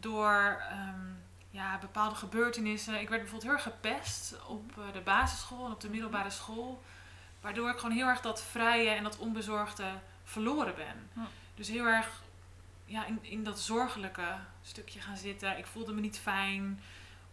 door 0.00 0.62
ehm, 0.70 1.06
ja, 1.50 1.78
bepaalde 1.78 2.14
gebeurtenissen. 2.14 3.00
Ik 3.00 3.08
werd 3.08 3.20
bijvoorbeeld 3.20 3.42
heel 3.42 3.52
erg 3.52 3.62
gepest 3.62 4.46
op 4.46 4.78
eh, 4.78 4.92
de 4.92 5.00
basisschool 5.00 5.66
en 5.66 5.72
op 5.72 5.80
de 5.80 5.90
middelbare 5.90 6.30
school. 6.30 6.82
Waardoor 7.40 7.70
ik 7.70 7.78
gewoon 7.78 7.96
heel 7.96 8.06
erg 8.06 8.20
dat 8.20 8.42
vrije 8.42 8.90
en 8.90 9.02
dat 9.02 9.18
onbezorgde 9.18 9.84
verloren 10.24 10.74
ben. 10.74 11.10
Hm. 11.12 11.20
Dus 11.54 11.68
heel 11.68 11.86
erg 11.86 12.22
ja, 12.84 13.06
in, 13.06 13.18
in 13.22 13.44
dat 13.44 13.60
zorgelijke 13.60 14.36
stukje 14.62 15.00
gaan 15.00 15.16
zitten. 15.16 15.58
Ik 15.58 15.66
voelde 15.66 15.92
me 15.92 16.00
niet 16.00 16.18
fijn 16.18 16.80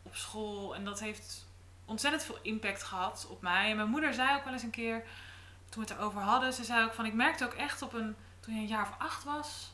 op 0.03 0.15
school. 0.15 0.75
En 0.75 0.85
dat 0.85 0.99
heeft 0.99 1.47
ontzettend 1.85 2.23
veel 2.23 2.39
impact 2.41 2.83
gehad 2.83 3.27
op 3.29 3.41
mij. 3.41 3.69
En 3.69 3.75
mijn 3.75 3.89
moeder 3.89 4.13
zei 4.13 4.35
ook 4.35 4.43
wel 4.43 4.53
eens 4.53 4.63
een 4.63 4.69
keer, 4.69 5.03
toen 5.69 5.83
we 5.83 5.89
het 5.89 5.99
erover 5.99 6.21
hadden, 6.21 6.53
ze 6.53 6.63
zei 6.63 6.85
ook 6.85 6.93
van, 6.93 7.05
ik 7.05 7.13
merkte 7.13 7.45
ook 7.45 7.53
echt 7.53 7.81
op 7.81 7.93
een, 7.93 8.15
toen 8.39 8.53
je 8.53 8.59
een 8.59 8.67
jaar 8.67 8.87
of 8.89 8.95
acht 8.97 9.23
was, 9.23 9.71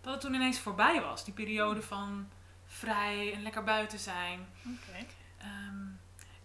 dat 0.00 0.12
het 0.12 0.20
toen 0.20 0.34
ineens 0.34 0.58
voorbij 0.58 1.00
was. 1.02 1.24
Die 1.24 1.34
periode 1.34 1.82
van 1.82 2.28
vrij 2.66 3.32
en 3.34 3.42
lekker 3.42 3.64
buiten 3.64 3.98
zijn. 3.98 4.46
Ehm, 5.38 5.86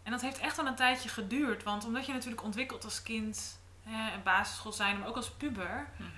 en 0.04 0.12
dat 0.12 0.22
heeft 0.22 0.40
echt 0.40 0.56
wel 0.56 0.68
een 0.68 0.76
tijdje 0.76 1.10
geduurd. 1.10 1.64
Want 1.64 1.86
omdat 1.86 2.06
je 2.06 2.14
natuurlijk 2.14 2.44
ontwikkelt 2.44 2.84
als 2.84 3.04
kind, 3.04 3.60
hè, 3.84 4.12
en 4.12 4.24
basisschool 4.24 4.72
zijn, 4.72 5.00
maar 5.00 5.08
ook 5.08 5.16
als 5.16 5.32
puber. 5.32 5.90
Mhm. 5.98 6.10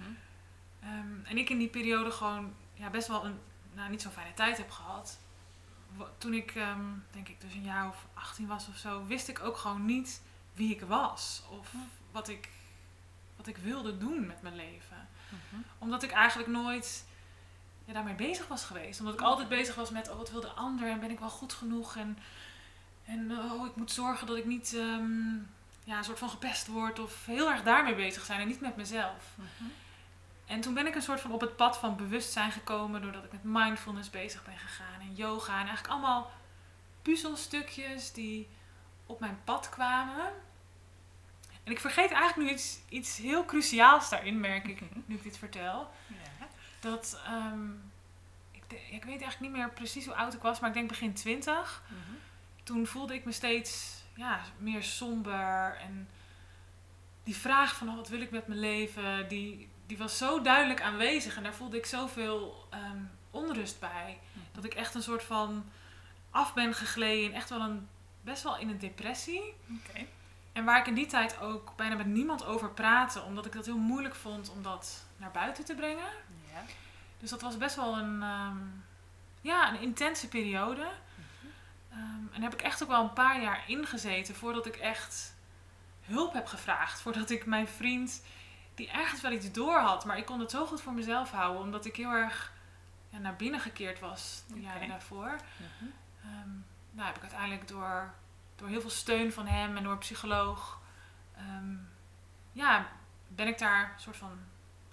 Ehm, 0.79 1.25
en 1.25 1.37
ik 1.37 1.49
in 1.49 1.57
die 1.57 1.67
periode 1.67 2.11
gewoon 2.11 2.53
ja, 2.73 2.89
best 2.89 3.07
wel 3.07 3.25
een 3.25 3.39
nou, 3.73 3.89
niet 3.89 4.01
zo'n 4.01 4.11
fijne 4.11 4.33
tijd 4.33 4.57
heb 4.57 4.71
gehad. 4.71 5.19
Toen 6.17 6.33
ik, 6.33 6.55
ehm, 6.55 6.83
denk 7.11 7.27
ik, 7.27 7.41
dus 7.41 7.53
een 7.53 7.63
jaar 7.63 7.87
of 7.87 8.05
18 8.13 8.47
was 8.47 8.67
of 8.67 8.77
zo, 8.77 9.05
wist 9.05 9.27
ik 9.27 9.39
ook 9.39 9.57
gewoon 9.57 9.85
niet 9.85 10.21
wie 10.53 10.75
ik 10.75 10.81
was. 10.81 11.43
Of. 11.49 11.73
Wat 12.15 12.29
ik, 12.29 12.49
wat 13.35 13.47
ik 13.47 13.57
wilde 13.57 13.97
doen 13.97 14.25
met 14.25 14.41
mijn 14.41 14.55
leven. 14.55 15.07
Mhm. 15.29 15.61
Omdat 15.77 16.03
ik 16.03 16.11
eigenlijk 16.11 16.49
nooit 16.49 17.05
ja, 17.85 17.93
daarmee 17.93 18.13
bezig 18.13 18.47
was 18.47 18.63
geweest. 18.65 18.99
Omdat 18.99 19.13
ik 19.13 19.21
altijd 19.21 19.47
bezig 19.47 19.75
was 19.75 19.89
met, 19.89 20.09
oh, 20.09 20.17
wat 20.17 20.31
wil 20.31 20.41
de 20.41 20.47
ander 20.47 20.89
en 20.89 20.99
ben 20.99 21.11
ik 21.11 21.19
wel 21.19 21.29
goed 21.29 21.53
genoeg? 21.53 21.95
En 21.95 22.17
En 23.05 23.31
oh, 23.31 23.65
ik 23.65 23.75
moet 23.75 23.91
zorgen 23.91 24.27
dat 24.27 24.37
ik 24.37 24.45
niet 24.45 24.73
ehm, 24.73 25.35
ja, 25.83 25.97
een 25.97 26.03
soort 26.03 26.19
van 26.19 26.29
gepest 26.29 26.67
word 26.67 26.99
of 26.99 27.25
heel 27.25 27.51
erg 27.51 27.63
daarmee 27.63 27.95
bezig 27.95 28.25
zijn 28.25 28.41
en 28.41 28.47
niet 28.47 28.61
met 28.61 28.75
mezelf. 28.75 29.35
Mhm. 29.35 29.69
En 30.45 30.61
toen 30.61 30.73
ben 30.73 30.87
ik 30.87 30.95
een 30.95 31.01
soort 31.01 31.21
van 31.21 31.31
op 31.31 31.41
het 31.41 31.55
pad 31.55 31.77
van 31.77 31.95
bewustzijn 31.95 32.51
gekomen 32.51 33.01
doordat 33.01 33.23
ik 33.23 33.31
met 33.31 33.43
mindfulness 33.43 34.09
bezig 34.09 34.45
ben 34.45 34.57
gegaan 34.57 35.01
en 35.01 35.15
yoga 35.15 35.51
en 35.51 35.67
eigenlijk 35.67 35.87
allemaal 35.87 36.31
puzzelstukjes 37.01 38.11
die 38.11 38.47
op 39.05 39.19
mijn 39.19 39.39
pad 39.43 39.69
kwamen. 39.69 40.31
En 41.65 41.71
ik 41.71 41.79
vergeet 41.79 42.11
eigenlijk 42.11 42.49
nu 42.49 42.55
iets, 42.55 42.79
iets 42.89 43.17
heel 43.17 43.45
cruciaals 43.45 44.09
daarin, 44.09 44.39
merk 44.39 44.67
ik, 44.67 44.81
nu 45.05 45.15
ik 45.15 45.23
dit 45.23 45.37
vertel. 45.37 45.91
Ja. 46.07 46.47
Dat, 46.79 47.21
ehm, 47.25 47.69
ik, 48.51 48.63
ik 48.69 49.03
weet 49.03 49.21
eigenlijk 49.21 49.39
niet 49.39 49.51
meer 49.51 49.69
precies 49.69 50.05
hoe 50.05 50.15
oud 50.15 50.33
ik 50.33 50.41
was, 50.41 50.59
maar 50.59 50.69
ik 50.69 50.75
denk 50.75 50.87
begin 50.87 51.13
twintig. 51.13 51.83
Mhm. 51.87 52.15
Toen 52.63 52.87
voelde 52.87 53.13
ik 53.13 53.25
me 53.25 53.31
steeds 53.31 54.03
ja, 54.15 54.41
meer 54.57 54.83
somber. 54.83 55.77
En 55.79 56.09
die 57.23 57.35
vraag 57.35 57.75
van 57.75 57.89
oh, 57.89 57.95
wat 57.95 58.09
wil 58.09 58.21
ik 58.21 58.31
met 58.31 58.47
mijn 58.47 58.59
leven, 58.59 59.27
die, 59.27 59.69
die 59.85 59.97
was 59.97 60.17
zo 60.17 60.41
duidelijk 60.41 60.81
aanwezig. 60.81 61.37
En 61.37 61.43
daar 61.43 61.55
voelde 61.55 61.77
ik 61.77 61.85
zoveel 61.85 62.67
ehm, 62.69 63.03
onrust 63.31 63.79
bij. 63.79 64.19
Dat 64.51 64.63
ik 64.63 64.73
echt 64.73 64.95
een 64.95 65.03
soort 65.03 65.23
van 65.23 65.65
af 66.29 66.53
ben 66.53 66.73
gegleden. 66.73 67.35
Echt 67.35 67.49
wel 67.49 67.61
een, 67.61 67.87
best 68.21 68.43
wel 68.43 68.57
in 68.57 68.69
een 68.69 68.79
depressie. 68.79 69.53
Oké. 69.69 70.05
En 70.55 70.65
waar 70.65 70.79
ik 70.79 70.87
in 70.87 70.93
die 70.93 71.05
tijd 71.05 71.39
ook 71.39 71.75
bijna 71.75 71.95
met 71.95 72.05
niemand 72.05 72.45
over 72.45 72.69
praatte. 72.69 73.21
Omdat 73.21 73.45
ik 73.45 73.51
dat 73.51 73.65
heel 73.65 73.77
moeilijk 73.77 74.15
vond 74.15 74.49
om 74.49 74.63
dat 74.63 75.05
naar 75.17 75.31
buiten 75.31 75.65
te 75.65 75.75
brengen. 75.75 76.09
Ja. 76.53 76.61
Dus 77.19 77.29
dat 77.29 77.41
was 77.41 77.57
best 77.57 77.75
wel 77.75 77.97
een, 77.97 78.23
ehm, 78.23 78.57
ja, 79.41 79.69
een 79.69 79.81
intense 79.81 80.27
periode. 80.27 80.87
Ehm, 81.91 81.99
en 82.01 82.29
daar 82.31 82.41
heb 82.41 82.53
ik 82.53 82.61
echt 82.61 82.83
ook 82.83 82.89
wel 82.89 83.03
een 83.03 83.13
paar 83.13 83.41
jaar 83.41 83.63
ingezeten 83.67 84.35
voordat 84.35 84.65
ik 84.65 84.75
echt 84.75 85.35
hulp 86.01 86.33
heb 86.33 86.45
gevraagd. 86.47 87.01
Voordat 87.01 87.29
ik 87.29 87.45
mijn 87.45 87.67
vriend, 87.67 88.23
die 88.75 88.91
ergens 88.91 89.21
wel 89.21 89.31
iets 89.31 89.51
door 89.51 89.79
had, 89.79 90.05
maar 90.05 90.17
ik 90.17 90.25
kon 90.25 90.39
het 90.39 90.51
zo 90.51 90.65
goed 90.65 90.81
voor 90.81 90.93
mezelf 90.93 91.31
houden, 91.31 91.61
omdat 91.61 91.85
ik 91.85 91.95
heel 91.95 92.11
erg 92.11 92.53
ja, 93.09 93.17
naar 93.17 93.35
binnen 93.35 93.59
gekeerd 93.59 93.99
was 93.99 94.43
de 94.47 94.61
jaren 94.61 94.87
daarvoor. 94.87 95.35
Mhm. 95.57 95.89
Ehm, 96.21 96.49
nou 96.91 97.07
heb 97.07 97.15
ik 97.15 97.21
uiteindelijk 97.21 97.67
door, 97.67 98.13
door 98.55 98.67
heel 98.67 98.81
veel 98.81 98.89
steun 98.89 99.31
van 99.33 99.47
hem 99.47 99.77
en 99.77 99.83
door 99.83 99.91
een 99.91 99.97
psycholoog, 99.97 100.79
ehm, 101.37 101.75
ja, 102.51 102.87
ben 103.27 103.47
ik 103.47 103.57
daar 103.57 103.91
een 103.93 103.99
soort 104.01 104.17
van 104.17 104.39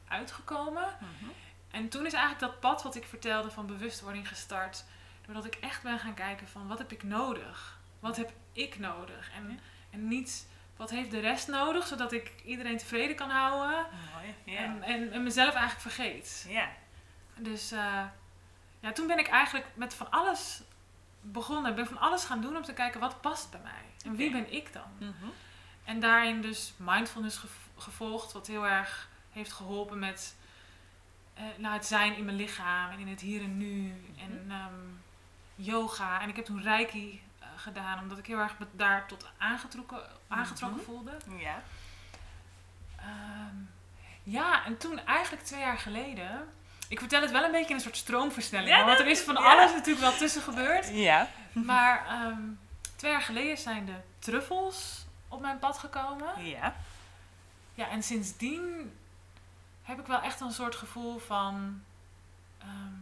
uitgekomen. 0.09 0.97
Mhm. 1.01 1.31
En 1.71 1.89
toen 1.89 2.07
is 2.07 2.13
eigenlijk 2.13 2.41
dat 2.53 2.61
pad 2.61 2.83
wat 2.83 2.95
ik 2.97 3.05
vertelde 3.05 3.51
van 3.51 3.67
bewustwording 3.67 4.29
gestart. 4.29 4.85
Doordat 5.27 5.45
ik 5.45 5.55
echt 5.55 5.83
ben 5.83 5.99
gaan 5.99 6.15
kijken 6.15 6.49
van 6.49 6.67
wat 6.69 6.79
heb 6.79 6.93
ik 6.93 7.03
nodig? 7.03 7.79
Wat 8.01 8.17
heb 8.17 8.33
ik 8.53 8.79
nodig? 8.79 9.31
En, 9.37 9.49
Ja. 9.51 9.57
en 9.91 10.09
niet 10.09 10.47
wat 10.77 10.91
heeft 10.91 11.11
de 11.11 11.21
rest 11.21 11.49
nodig, 11.49 11.87
zodat 11.87 12.13
ik 12.13 12.33
iedereen 12.45 12.79
tevreden 12.79 13.17
kan 13.17 13.31
houden. 13.31 13.87
Mooi. 14.15 14.35
Ja. 14.45 14.63
En, 14.63 14.83
en, 14.83 15.13
en 15.13 15.23
mezelf 15.23 15.55
eigenlijk 15.55 15.81
vergeet. 15.81 16.47
ja. 16.49 16.69
Dus 17.37 17.73
eh, 17.73 18.05
ja, 18.81 18.93
toen 18.93 19.07
ben 19.07 19.19
ik 19.19 19.29
eigenlijk 19.29 19.67
met 19.75 19.95
van 19.95 20.11
alles 20.11 20.63
begonnen. 21.23 21.71
Ik 21.71 21.77
ben 21.77 21.87
van 21.87 21.99
alles 21.99 22.25
gaan 22.25 22.41
doen 22.41 22.57
om 22.57 22.63
te 22.63 22.73
kijken 22.73 23.01
wat 23.01 23.21
past 23.21 23.51
bij 23.51 23.61
mij. 23.63 23.83
En 24.05 24.17
wie 24.17 24.31
ben 24.31 24.53
ik 24.53 24.73
dan? 24.73 24.91
Mhm. 24.99 25.13
En 25.85 26.01
daarin 26.01 26.41
dus 26.41 26.73
mindfulness 26.77 27.37
gev- 27.39 27.67
gevolgd, 27.77 28.33
wat 28.33 28.47
heel 28.47 28.67
erg 28.67 29.09
heeft 29.31 29.53
geholpen 29.53 29.99
met 29.99 30.37
eh, 31.35 31.43
nou, 31.57 31.75
het 31.75 31.87
zijn 31.87 32.17
in 32.17 32.25
mijn 32.25 32.37
lichaam 32.37 32.91
en 32.91 32.99
in 32.99 33.09
het 33.09 33.21
hier 33.21 33.43
en 33.43 33.57
nu. 33.59 33.95
En 34.19 34.45
ehm, 34.49 34.75
yoga. 35.55 36.21
En 36.21 36.29
ik 36.29 36.37
heb 36.37 36.45
toen 36.45 36.63
reiki 36.63 37.23
eh, 37.39 37.47
gedaan, 37.57 37.99
omdat 37.99 38.19
ik 38.19 38.27
heel 38.27 38.39
erg 38.39 38.57
daar 38.73 39.07
tot 39.07 39.31
aangetrokken, 39.39 40.03
aangetrokken 40.29 40.79
Mhm. 40.81 40.87
voelde. 40.91 41.17
Ja. 41.39 41.63
Ehm, 42.97 43.57
ja, 44.23 44.65
en 44.65 44.77
toen 44.79 44.99
eigenlijk 44.99 45.45
twee 45.45 45.61
jaar 45.61 45.79
geleden. 45.79 46.49
Ik 46.93 46.99
vertel 46.99 47.21
het 47.21 47.31
wel 47.31 47.45
een 47.45 47.51
beetje 47.51 47.69
in 47.69 47.75
een 47.75 47.81
soort 47.81 47.97
stroomversnelling. 47.97 48.77
Ja, 48.77 48.85
want 48.85 48.99
er 48.99 49.07
is 49.07 49.21
van 49.21 49.35
ja. 49.35 49.41
alles 49.41 49.73
natuurlijk 49.73 50.01
wel 50.01 50.17
tussen 50.17 50.43
gebeurd. 50.43 50.89
Ja. 50.89 51.29
Maar 51.53 52.07
ehm, 52.07 52.43
twee 52.97 53.11
jaar 53.11 53.23
geleden 53.23 53.59
zijn 53.59 53.87
de 53.87 53.97
truffels 54.19 55.07
op 55.29 55.41
mijn 55.41 55.59
pad 55.59 55.79
gekomen. 55.79 56.45
Ja. 56.45 56.75
Ja, 57.75 57.89
en 57.89 58.03
sindsdien 58.03 58.93
heb 59.83 60.01
ik 60.01 60.07
wel 60.07 60.21
echt 60.21 60.41
een 60.41 60.53
soort 60.53 60.75
gevoel 60.75 61.19
van, 61.19 61.83
ehm, 62.59 62.95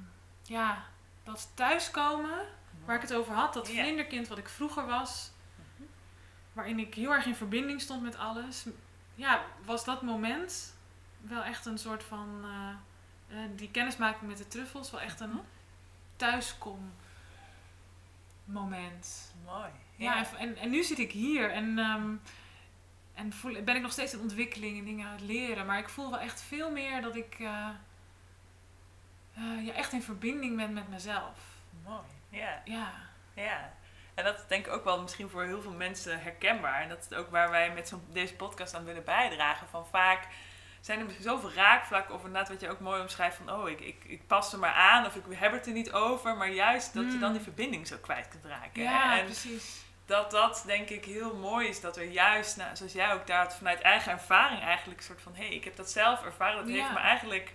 ja, 0.43 0.85
dat 1.25 1.49
thuiskomen, 1.55 2.47
waar 2.85 2.97
ik 2.97 3.03
het 3.03 3.15
over 3.15 3.35
had, 3.35 3.55
dat 3.55 3.69
vlinderkind 3.69 4.29
wat 4.29 4.39
ik 4.39 4.49
vroeger 4.49 4.87
was, 4.87 5.31
waarin 6.53 6.79
ik 6.79 6.95
heel 6.95 7.13
erg 7.13 7.27
in 7.27 7.35
verbinding 7.35 7.81
stond 7.81 8.03
met 8.03 8.19
alles, 8.19 8.67
ja, 9.15 9.43
was 9.65 9.85
dat 9.85 10.03
moment 10.03 10.75
wel 11.21 11.43
echt 11.43 11.67
een 11.67 11.79
soort 11.79 12.03
van, 12.03 12.41
eh, 12.43 12.75
eh, 13.31 13.37
die 13.57 13.71
kennismaking 13.71 14.29
met 14.29 14.39
de 14.39 14.49
truffels, 14.49 14.91
wel 14.91 15.01
echt 15.01 15.21
een 15.21 15.29
Mhm. 15.31 15.39
thuiskom 16.17 16.93
moment. 18.45 19.35
Mooi. 19.45 19.71
Ja, 19.97 20.17
en, 20.19 20.37
en, 20.39 20.57
en 20.57 20.71
nu 20.71 20.83
zit 20.83 20.99
ik 20.99 21.13
hier 21.13 21.51
en, 21.51 21.79
ehm, 21.79 22.15
en 23.15 23.33
voel, 23.33 23.63
ben 23.63 23.77
ik 23.77 23.83
nog 23.83 23.93
steeds 23.93 24.13
in 24.13 24.21
ontwikkeling 24.21 24.79
en 24.79 24.85
dingen 24.85 25.07
aan 25.07 25.13
het 25.13 25.21
leren. 25.21 25.67
Maar 25.67 25.79
ik 25.79 25.89
voel 25.89 26.11
wel 26.11 26.19
echt 26.21 26.43
veel 26.43 26.71
meer 26.71 27.03
dat 27.03 27.17
ik 27.17 27.37
eh, 27.39 27.69
ja, 29.67 29.73
echt 29.73 29.93
in 29.93 30.03
verbinding 30.03 30.57
ben 30.57 30.73
met 30.73 30.89
mezelf. 30.89 31.39
Mooi. 31.85 32.01
Ja. 32.29 32.61
Ja, 32.65 32.93
Ja, 33.35 33.73
en 34.15 34.25
dat 34.25 34.39
is 34.39 34.47
denk 34.47 34.67
ik 34.67 34.73
ook 34.73 34.85
wel 34.85 35.03
misschien 35.03 35.29
voor 35.29 35.43
heel 35.45 35.63
veel 35.63 35.73
mensen 35.73 36.21
herkenbaar. 36.23 36.83
En 36.83 36.89
dat 36.89 37.07
is 37.11 37.17
ook 37.17 37.31
waar 37.31 37.51
wij 37.51 37.73
met 37.73 37.89
zo'n, 37.89 38.03
deze 38.13 38.35
podcast 38.35 38.75
aan 38.75 38.85
willen 38.85 39.05
bijdragen. 39.05 39.69
Van 39.69 39.87
vaak 39.87 40.27
zijn 40.81 41.01
er 41.01 41.07
zoveel 41.21 41.53
raakvlakken, 41.53 42.15
of 42.15 42.25
inderdaad 42.25 42.49
wat 42.49 42.61
je 42.61 42.71
ook 42.71 42.81
mooi 42.81 43.01
omschrijft 43.01 43.37
van... 43.37 43.53
oh, 43.53 43.69
ik, 43.69 43.81
ik, 43.81 44.05
ik 44.07 44.27
pas 44.27 44.53
er 44.53 44.59
maar 44.59 44.73
aan, 44.73 45.07
of 45.07 45.17
ik 45.17 45.23
heb 45.31 45.53
het 45.53 45.67
er 45.67 45.73
niet 45.73 45.93
over. 45.93 46.37
Maar 46.37 46.51
juist 46.51 46.95
dat 46.95 47.13
je 47.13 47.19
dan 47.19 47.33
die 47.33 47.41
verbinding 47.41 47.87
zo 47.87 47.97
kwijt 48.01 48.29
kunt 48.29 48.45
raken. 48.45 48.83
ja 48.83 49.19
en 49.19 49.25
precies. 49.25 49.83
dat 50.07 50.31
dat 50.31 50.63
denk 50.67 50.89
ik 50.89 51.05
heel 51.05 51.37
mooi 51.37 51.69
is, 51.69 51.81
dat 51.81 51.97
er 51.97 52.05
juist, 52.05 52.57
nou, 52.57 52.77
zoals 52.77 52.93
jij 52.93 53.13
ook 53.13 53.27
daar 53.27 53.53
vanuit 53.53 53.81
eigen 53.81 54.13
ervaring 54.13 54.61
eigenlijk... 54.61 54.99
een 54.99 55.07
soort 55.07 55.23
van, 55.23 55.35
hé, 55.35 55.47
hey, 55.47 55.55
ik 55.55 55.65
heb 55.65 55.77
dat 55.77 55.91
zelf 55.91 56.25
ervaren. 56.25 56.57
Dat 56.57 56.75
heeft 56.75 56.93
me 56.93 56.99
eigenlijk 56.99 57.53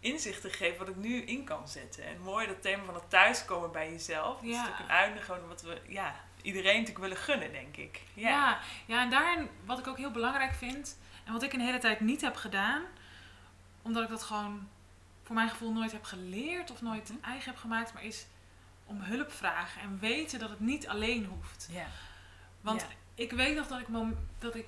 inzichten 0.00 0.50
gegeven 0.50 0.78
wat 0.78 0.88
ik 0.88 0.96
nu 0.96 1.22
in 1.22 1.44
kan 1.44 1.68
zetten. 1.68 2.04
En 2.04 2.20
mooi 2.20 2.46
dat 2.46 2.62
thema 2.62 2.84
van 2.84 2.94
het 2.94 3.10
thuiskomen 3.10 3.72
bij 3.72 3.90
jezelf. 3.90 4.34
Dat 4.34 4.44
is 4.44 4.56
natuurlijk 4.56 4.82
een 4.82 4.94
uitnodiging 4.94 5.48
wat 5.48 5.62
we 5.62 5.80
ja, 5.86 6.14
iedereen 6.42 6.72
natuurlijk 6.72 6.98
willen 6.98 7.16
gunnen, 7.16 7.52
denk 7.52 7.76
ik. 7.76 8.00
Ja. 8.14 8.28
Ja. 8.28 8.58
Ja, 8.86 9.02
en 9.02 9.10
daarin 9.10 9.50
wat 9.64 9.78
ik 9.78 9.86
ook 9.86 9.96
heel 9.96 10.10
belangrijk 10.10 10.54
vind, 10.54 10.98
en 11.28 11.34
wat 11.34 11.42
ik 11.42 11.52
een 11.52 11.60
hele 11.60 11.78
tijd 11.78 12.00
niet 12.00 12.20
heb 12.20 12.36
gedaan, 12.36 12.82
omdat 13.82 14.02
ik 14.02 14.08
dat 14.08 14.22
gewoon 14.22 14.68
voor 15.22 15.34
mijn 15.34 15.48
gevoel 15.50 15.72
nooit 15.72 15.92
heb 15.92 16.04
geleerd 16.04 16.70
of 16.70 16.82
nooit 16.82 17.08
Mhm. 17.08 17.24
eigen 17.24 17.50
heb 17.50 17.60
gemaakt, 17.60 17.92
maar 17.94 18.04
is 18.04 18.26
om 18.84 19.00
hulp 19.00 19.32
vragen 19.32 19.80
en 19.80 19.98
weten 19.98 20.38
dat 20.38 20.50
het 20.50 20.60
niet 20.60 20.88
alleen 20.88 21.24
hoeft. 21.24 21.68
Ja. 21.70 21.86
Want 22.60 22.80
Ja. 22.80 22.86
ik 23.14 23.32
weet 23.32 23.56
nog 23.56 23.66
dat 23.66 23.80
ik, 23.80 23.86
dat 24.38 24.54
ik 24.54 24.66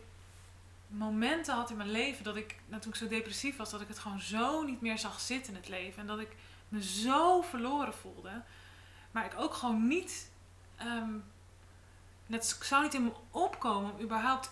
momenten 0.86 1.54
had 1.54 1.70
in 1.70 1.76
mijn 1.76 1.90
leven 1.90 2.24
dat 2.24 2.36
ik, 2.36 2.56
nou, 2.66 2.80
toen 2.82 2.92
ik 2.92 2.98
zo 2.98 3.08
depressief 3.08 3.56
was, 3.56 3.70
dat 3.70 3.80
ik 3.80 3.88
het 3.88 3.98
gewoon 3.98 4.20
zo 4.20 4.62
niet 4.62 4.80
meer 4.80 4.98
zag 4.98 5.20
zitten 5.20 5.52
in 5.52 5.58
het 5.58 5.68
leven. 5.68 6.00
En 6.00 6.06
dat 6.06 6.18
ik 6.18 6.36
me 6.68 6.82
zo 6.82 7.42
verloren 7.42 7.94
voelde. 7.94 8.42
Maar 9.10 9.24
ik 9.24 9.32
ook 9.36 9.54
gewoon 9.54 9.86
niet, 9.88 10.30
ehm, 10.76 11.10
net, 12.26 12.56
ik 12.58 12.64
zou 12.64 12.82
niet 12.82 12.94
in 12.94 13.04
me 13.04 13.12
opkomen 13.30 13.92
om 13.94 14.00
überhaupt 14.00 14.50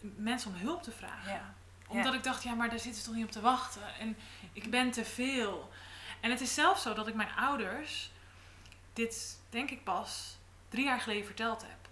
mensen 0.00 0.54
om 0.54 0.60
hulp 0.60 0.82
te 0.82 0.90
vragen. 0.90 1.32
Ja. 1.32 1.54
Omdat 1.88 2.14
ik 2.14 2.22
dacht, 2.22 2.42
ja, 2.42 2.54
maar 2.54 2.68
daar 2.68 2.78
zitten 2.78 3.00
ze 3.00 3.06
toch 3.06 3.16
niet 3.16 3.24
op 3.24 3.30
te 3.30 3.40
wachten. 3.40 3.94
En 3.98 4.16
ik 4.52 4.70
ben 4.70 4.90
te 4.90 5.04
veel. 5.04 5.70
En 6.20 6.30
het 6.30 6.40
is 6.40 6.54
zelfs 6.54 6.82
zo 6.82 6.94
dat 6.94 7.08
ik 7.08 7.14
mijn 7.14 7.34
ouders 7.36 8.10
dit, 8.92 9.40
denk 9.50 9.70
ik 9.70 9.84
pas, 9.84 10.38
drie 10.68 10.84
jaar 10.84 11.00
geleden 11.00 11.24
verteld 11.24 11.62
heb. 11.62 11.88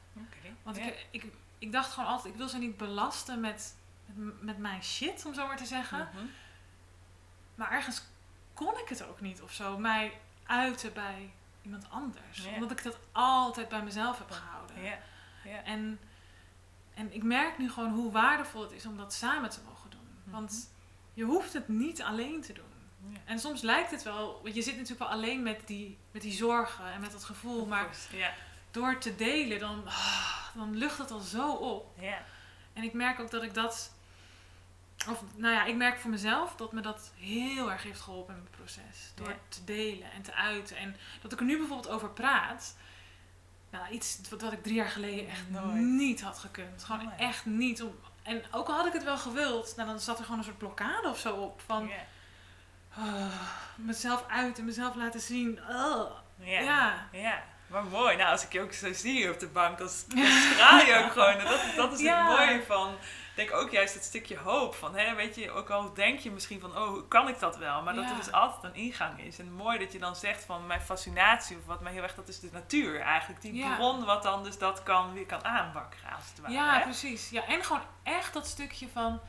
Want 0.62 0.76
ik, 0.78 1.06
ik, 1.10 1.24
ik 1.58 1.72
dacht 1.72 1.92
gewoon 1.92 2.08
altijd, 2.08 2.32
ik 2.32 2.38
wil 2.38 2.48
ze 2.48 2.58
niet 2.58 2.76
belasten 2.76 3.40
met, 3.40 3.76
met, 4.04 4.42
met 4.42 4.58
mijn 4.58 4.82
shit, 4.82 5.26
om 5.26 5.34
zo 5.34 5.46
maar 5.46 5.56
te 5.56 5.66
zeggen. 5.66 6.08
Mhm. 6.14 6.24
Maar 7.54 7.70
ergens 7.70 8.02
kon 8.54 8.78
ik 8.78 8.88
het 8.88 9.02
ook 9.02 9.20
niet 9.20 9.42
of 9.42 9.52
zo, 9.52 9.78
mij 9.78 10.20
uiten 10.46 10.92
bij 10.92 11.32
iemand 11.62 11.90
anders. 11.90 12.46
Omdat 12.46 12.70
ik 12.70 12.82
dat 12.82 12.98
altijd 13.12 13.68
bij 13.68 13.82
mezelf 13.82 14.18
heb 14.18 14.30
gehouden. 14.30 14.82
Ja. 14.82 14.98
Ja. 15.44 15.62
En, 15.62 16.00
en 16.96 17.14
ik 17.14 17.22
merk 17.22 17.58
nu 17.58 17.70
gewoon 17.70 17.92
hoe 17.92 18.12
waardevol 18.12 18.62
het 18.62 18.72
is 18.72 18.86
om 18.86 18.96
dat 18.96 19.12
samen 19.14 19.50
te 19.50 19.58
mogen 19.68 19.90
doen. 19.90 20.08
Mhm. 20.24 20.30
Want 20.34 20.70
je 21.14 21.24
hoeft 21.24 21.52
het 21.52 21.68
niet 21.68 22.02
alleen 22.02 22.40
te 22.42 22.52
doen. 22.52 22.64
Ja. 23.08 23.18
En 23.24 23.38
soms 23.38 23.60
lijkt 23.62 23.90
het 23.90 24.02
wel, 24.02 24.40
want 24.42 24.54
je 24.54 24.62
zit 24.62 24.72
natuurlijk 24.76 25.00
wel 25.10 25.18
alleen 25.18 25.42
met 25.42 25.66
die, 25.66 25.98
met 26.10 26.22
die 26.22 26.32
zorgen 26.32 26.92
en 26.92 27.00
met 27.00 27.12
dat 27.12 27.24
gevoel. 27.24 27.66
Maar 27.66 27.96
Ja. 28.12 28.32
door 28.70 28.98
te 28.98 29.16
delen, 29.16 29.58
dan, 29.58 29.82
ah, 29.86 30.46
dan 30.54 30.76
lucht 30.76 30.98
het 30.98 31.10
al 31.10 31.20
zo 31.20 31.52
op. 31.52 31.98
Ja. 32.00 32.24
En 32.72 32.82
ik 32.82 32.92
merk 32.92 33.20
ook 33.20 33.30
dat 33.30 33.42
ik 33.42 33.54
dat. 33.54 33.94
Of 35.08 35.22
nou 35.34 35.54
ja, 35.54 35.64
ik 35.64 35.76
merk 35.76 35.98
voor 35.98 36.10
mezelf 36.10 36.54
dat 36.56 36.72
me 36.72 36.80
dat 36.80 37.12
heel 37.16 37.70
erg 37.70 37.82
heeft 37.82 38.00
geholpen 38.00 38.34
in 38.34 38.40
mijn 38.40 38.54
proces. 38.54 39.12
Door 39.14 39.36
te 39.48 39.64
delen 39.64 40.12
en 40.12 40.22
te 40.22 40.34
uiten. 40.34 40.76
En 40.76 40.96
dat 41.22 41.32
ik 41.32 41.38
er 41.40 41.44
nu 41.44 41.58
bijvoorbeeld 41.58 41.94
over 41.94 42.10
praat. 42.10 42.76
Nou, 43.76 43.88
iets 43.90 44.18
wat, 44.30 44.40
wat 44.42 44.52
ik 44.52 44.62
drie 44.62 44.74
jaar 44.74 44.88
geleden 44.88 45.28
echt 45.28 45.42
Nooit. 45.50 45.74
niet 45.74 46.20
had 46.22 46.38
gekund. 46.38 46.84
Gewoon 46.84 47.12
echt 47.18 47.44
niet. 47.46 47.82
Om, 47.82 47.94
en 48.22 48.42
ook 48.50 48.68
al 48.68 48.74
had 48.74 48.86
ik 48.86 48.92
het 48.92 49.04
wel 49.04 49.18
gewild, 49.18 49.72
nou, 49.76 49.88
dan 49.88 50.00
zat 50.00 50.18
er 50.18 50.24
gewoon 50.24 50.38
een 50.38 50.44
soort 50.44 50.58
blokkade 50.58 51.08
of 51.08 51.18
zo 51.18 51.34
op. 51.34 51.60
Van 51.66 51.88
Ja. 51.88 51.94
ah, 53.02 53.26
mezelf 53.76 54.24
uit 54.28 54.58
en 54.58 54.64
mezelf 54.64 54.94
laten 54.94 55.20
zien. 55.20 55.58
Oh. 55.70 56.10
Ja. 56.38 56.60
Ja. 56.60 57.08
Ja. 57.12 57.42
Maar 57.66 57.84
mooi. 57.84 58.16
Nou, 58.16 58.30
als 58.30 58.44
ik 58.44 58.52
je 58.52 58.60
ook 58.60 58.72
zo 58.72 58.92
zie 58.92 59.30
op 59.32 59.38
de 59.40 59.46
bank, 59.48 59.78
dan, 59.78 59.88
straal 59.88 60.78
je 60.86 61.02
ook 61.04 61.12
gewoon. 61.12 61.34
En 61.38 61.44
Dat, 61.44 61.60
dat 61.76 61.92
is 61.92 62.00
Ja. 62.00 62.28
het 62.28 62.38
mooie 62.38 62.62
van, 62.66 62.94
denk 63.36 63.52
ook 63.52 63.70
juist 63.70 63.94
het 63.94 64.04
stukje 64.04 64.38
hoop. 64.38 64.74
Van, 64.74 64.96
hè, 64.96 65.14
weet 65.14 65.34
je, 65.34 65.50
ook 65.50 65.70
al 65.70 65.94
denk 65.94 66.18
je 66.18 66.30
misschien 66.30 66.60
van, 66.60 66.76
oh, 66.76 67.08
kan 67.08 67.28
ik 67.28 67.38
dat 67.38 67.56
wel? 67.56 67.82
Maar 67.82 67.94
dat 67.94 68.10
er 68.10 68.16
dus 68.16 68.32
altijd 68.32 68.64
een 68.64 68.80
ingang 68.80 69.20
is. 69.20 69.38
En 69.38 69.52
mooi 69.52 69.78
dat 69.78 69.92
je 69.92 69.98
dan 69.98 70.16
zegt 70.16 70.44
van, 70.44 70.66
mijn 70.66 70.80
fascinatie, 70.80 71.56
of 71.56 71.66
wat 71.66 71.80
mij 71.80 71.92
heel 71.92 72.02
erg, 72.02 72.14
dat 72.14 72.28
is 72.28 72.40
de 72.40 72.48
natuur 72.52 73.00
eigenlijk. 73.00 73.40
Die 73.40 73.54
Ja. 73.54 73.74
bron 73.74 74.04
wat 74.04 74.22
dan 74.22 74.44
dus 74.44 74.58
dat 74.58 74.82
kan, 74.82 75.12
weer 75.12 75.26
kan 75.26 75.44
aanwakkeren, 75.44 76.14
als 76.14 76.28
het 76.28 76.40
ware. 76.40 76.52
Ja, 76.54 76.76
hè? 76.76 76.82
precies. 76.82 77.30
Ja, 77.30 77.46
en 77.46 77.64
gewoon 77.64 77.82
echt 78.02 78.32
dat 78.32 78.46
stukje 78.46 78.88
van... 78.88 79.20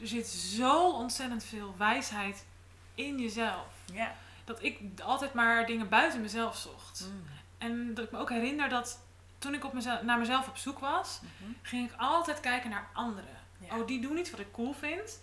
Er 0.00 0.06
zit 0.06 0.26
zo 0.28 0.90
ontzettend 0.90 1.44
veel 1.44 1.74
wijsheid 1.78 2.46
in 2.94 3.18
jezelf. 3.18 3.66
Ja. 3.92 4.14
Dat 4.44 4.62
ik 4.62 4.80
altijd 5.02 5.34
maar 5.34 5.66
dingen 5.66 5.88
buiten 5.88 6.20
mezelf 6.20 6.56
zocht. 6.56 7.08
Mm. 7.12 7.26
En 7.58 7.94
dat 7.94 8.04
ik 8.04 8.10
me 8.10 8.18
ook 8.18 8.30
herinner 8.30 8.68
dat 8.68 9.05
toen 9.38 9.54
ik 9.54 9.64
op 9.64 9.72
mezelf, 9.72 10.02
naar 10.02 10.18
mezelf 10.18 10.48
op 10.48 10.56
zoek 10.56 10.78
was... 10.78 11.20
Mhm. 11.20 11.52
ging 11.62 11.90
ik 11.90 11.94
altijd 11.98 12.40
kijken 12.40 12.70
naar 12.70 12.88
anderen. 12.92 13.36
Ja. 13.58 13.76
Oh, 13.76 13.86
die 13.86 14.00
doen 14.00 14.18
iets 14.18 14.30
wat 14.30 14.40
ik 14.40 14.52
cool 14.52 14.72
vind. 14.72 15.20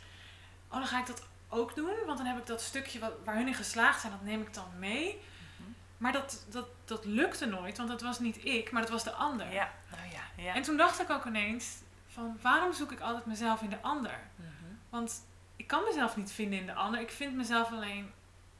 Oh, 0.67 0.77
dan 0.77 0.87
ga 0.87 0.99
ik 0.99 1.05
dat 1.05 1.27
ook 1.49 1.75
doen. 1.75 1.95
Want 2.05 2.17
dan 2.17 2.27
heb 2.27 2.37
ik 2.37 2.45
dat 2.45 2.61
stukje 2.61 2.99
wat, 2.99 3.13
waar 3.25 3.35
hun 3.35 3.47
in 3.47 3.53
geslaagd 3.53 4.01
zijn, 4.01 4.13
dat 4.13 4.21
neem 4.21 4.41
ik 4.41 4.53
dan 4.53 4.79
mee. 4.79 5.07
Mhm. 5.07 5.69
Maar 5.97 6.11
dat, 6.11 6.45
dat, 6.49 6.67
dat 6.85 7.05
lukte 7.05 7.45
nooit, 7.45 7.77
want 7.77 7.89
dat 7.89 8.01
was 8.01 8.19
niet 8.19 8.45
ik, 8.45 8.71
maar 8.71 8.81
dat 8.81 8.91
was 8.91 9.03
de 9.03 9.11
ander. 9.11 9.51
Ja, 9.51 9.71
nou 9.91 10.11
ja. 10.11 10.43
ja. 10.43 10.55
En 10.55 10.61
toen 10.61 10.77
dacht 10.77 11.01
ik 11.01 11.09
ook 11.09 11.25
ineens 11.25 11.77
van 12.07 12.37
waarom 12.41 12.73
zoek 12.73 12.91
ik 12.91 12.99
altijd 12.99 13.25
mezelf 13.25 13.61
in 13.61 13.69
de 13.69 13.81
ander? 13.81 14.19
Mhm. 14.35 14.49
Want 14.89 15.25
ik 15.55 15.67
kan 15.67 15.83
mezelf 15.83 16.15
niet 16.15 16.31
vinden 16.31 16.59
in 16.59 16.65
de 16.65 16.73
ander, 16.73 16.99
ik 16.99 17.11
vind 17.11 17.35
mezelf 17.35 17.71
alleen 17.71 18.11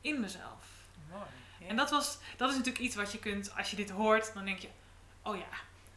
in 0.02 0.20
mezelf. 0.20 0.66
Mooi. 1.10 1.24
Ja. 1.60 1.68
En 1.68 1.76
dat, 1.76 1.90
was, 1.90 2.18
dat 2.38 2.50
is 2.50 2.56
natuurlijk 2.56 2.84
iets 2.84 2.96
wat 2.96 3.12
je 3.12 3.20
kunt, 3.20 3.58
als 3.58 3.70
je 3.70 3.76
dit 3.76 3.90
hoort, 3.90 4.34
dan 4.34 4.46
denk 4.46 4.60
je, 4.60 4.70
oh 5.24 5.38
ja. 5.38 5.46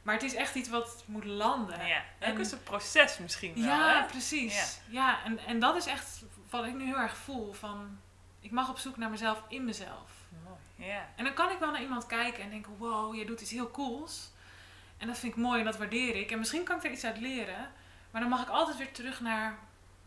Maar 0.02 0.14
het 0.14 0.22
is 0.24 0.34
echt 0.34 0.54
iets 0.54 0.68
wat 0.68 1.02
moet 1.06 1.24
landen. 1.24 1.86
Ja, 1.86 2.02
En- 2.18 2.32
ook 2.32 2.38
is 2.38 2.52
een 2.52 2.62
proces 2.62 3.18
misschien 3.18 3.54
wel, 3.54 3.64
Ja, 3.64 4.00
hè? 4.00 4.06
precies. 4.06 4.80
Ja, 4.88 5.24
en, 5.24 5.38
en 5.38 5.58
dat 5.58 5.76
is 5.76 5.86
echt 5.86 6.22
wat 6.50 6.64
ik 6.64 6.74
nu 6.74 6.84
heel 6.84 6.98
erg 6.98 7.16
voel. 7.16 7.52
Van, 7.52 7.98
ik 8.40 8.50
mag 8.50 8.68
op 8.68 8.78
zoek 8.78 8.96
naar 8.96 9.10
mezelf 9.10 9.42
in 9.48 9.64
mezelf. 9.64 10.10
Mooi, 10.44 10.90
ja. 10.90 11.08
En 11.16 11.24
dan 11.24 11.34
kan 11.34 11.50
ik 11.50 11.58
wel 11.58 11.70
naar 11.70 11.80
iemand 11.82 12.06
kijken 12.06 12.42
en 12.42 12.50
denken, 12.50 12.76
wow, 12.78 13.14
jij 13.14 13.24
doet 13.24 13.40
iets 13.40 13.50
heel 13.50 13.70
cools. 13.70 14.30
En 14.96 15.06
dat 15.06 15.18
vind 15.18 15.32
ik 15.36 15.38
mooi 15.42 15.58
en 15.58 15.64
dat 15.64 15.76
waardeer 15.76 16.16
ik. 16.16 16.30
En 16.30 16.38
misschien 16.38 16.64
kan 16.64 16.76
ik 16.76 16.84
er 16.84 16.90
iets 16.90 17.04
uit 17.04 17.18
leren. 17.18 17.70
Maar 18.10 18.20
dan 18.20 18.30
mag 18.30 18.42
ik 18.42 18.48
altijd 18.48 18.76
weer 18.76 18.92
terug 18.92 19.20
naar, 19.20 19.58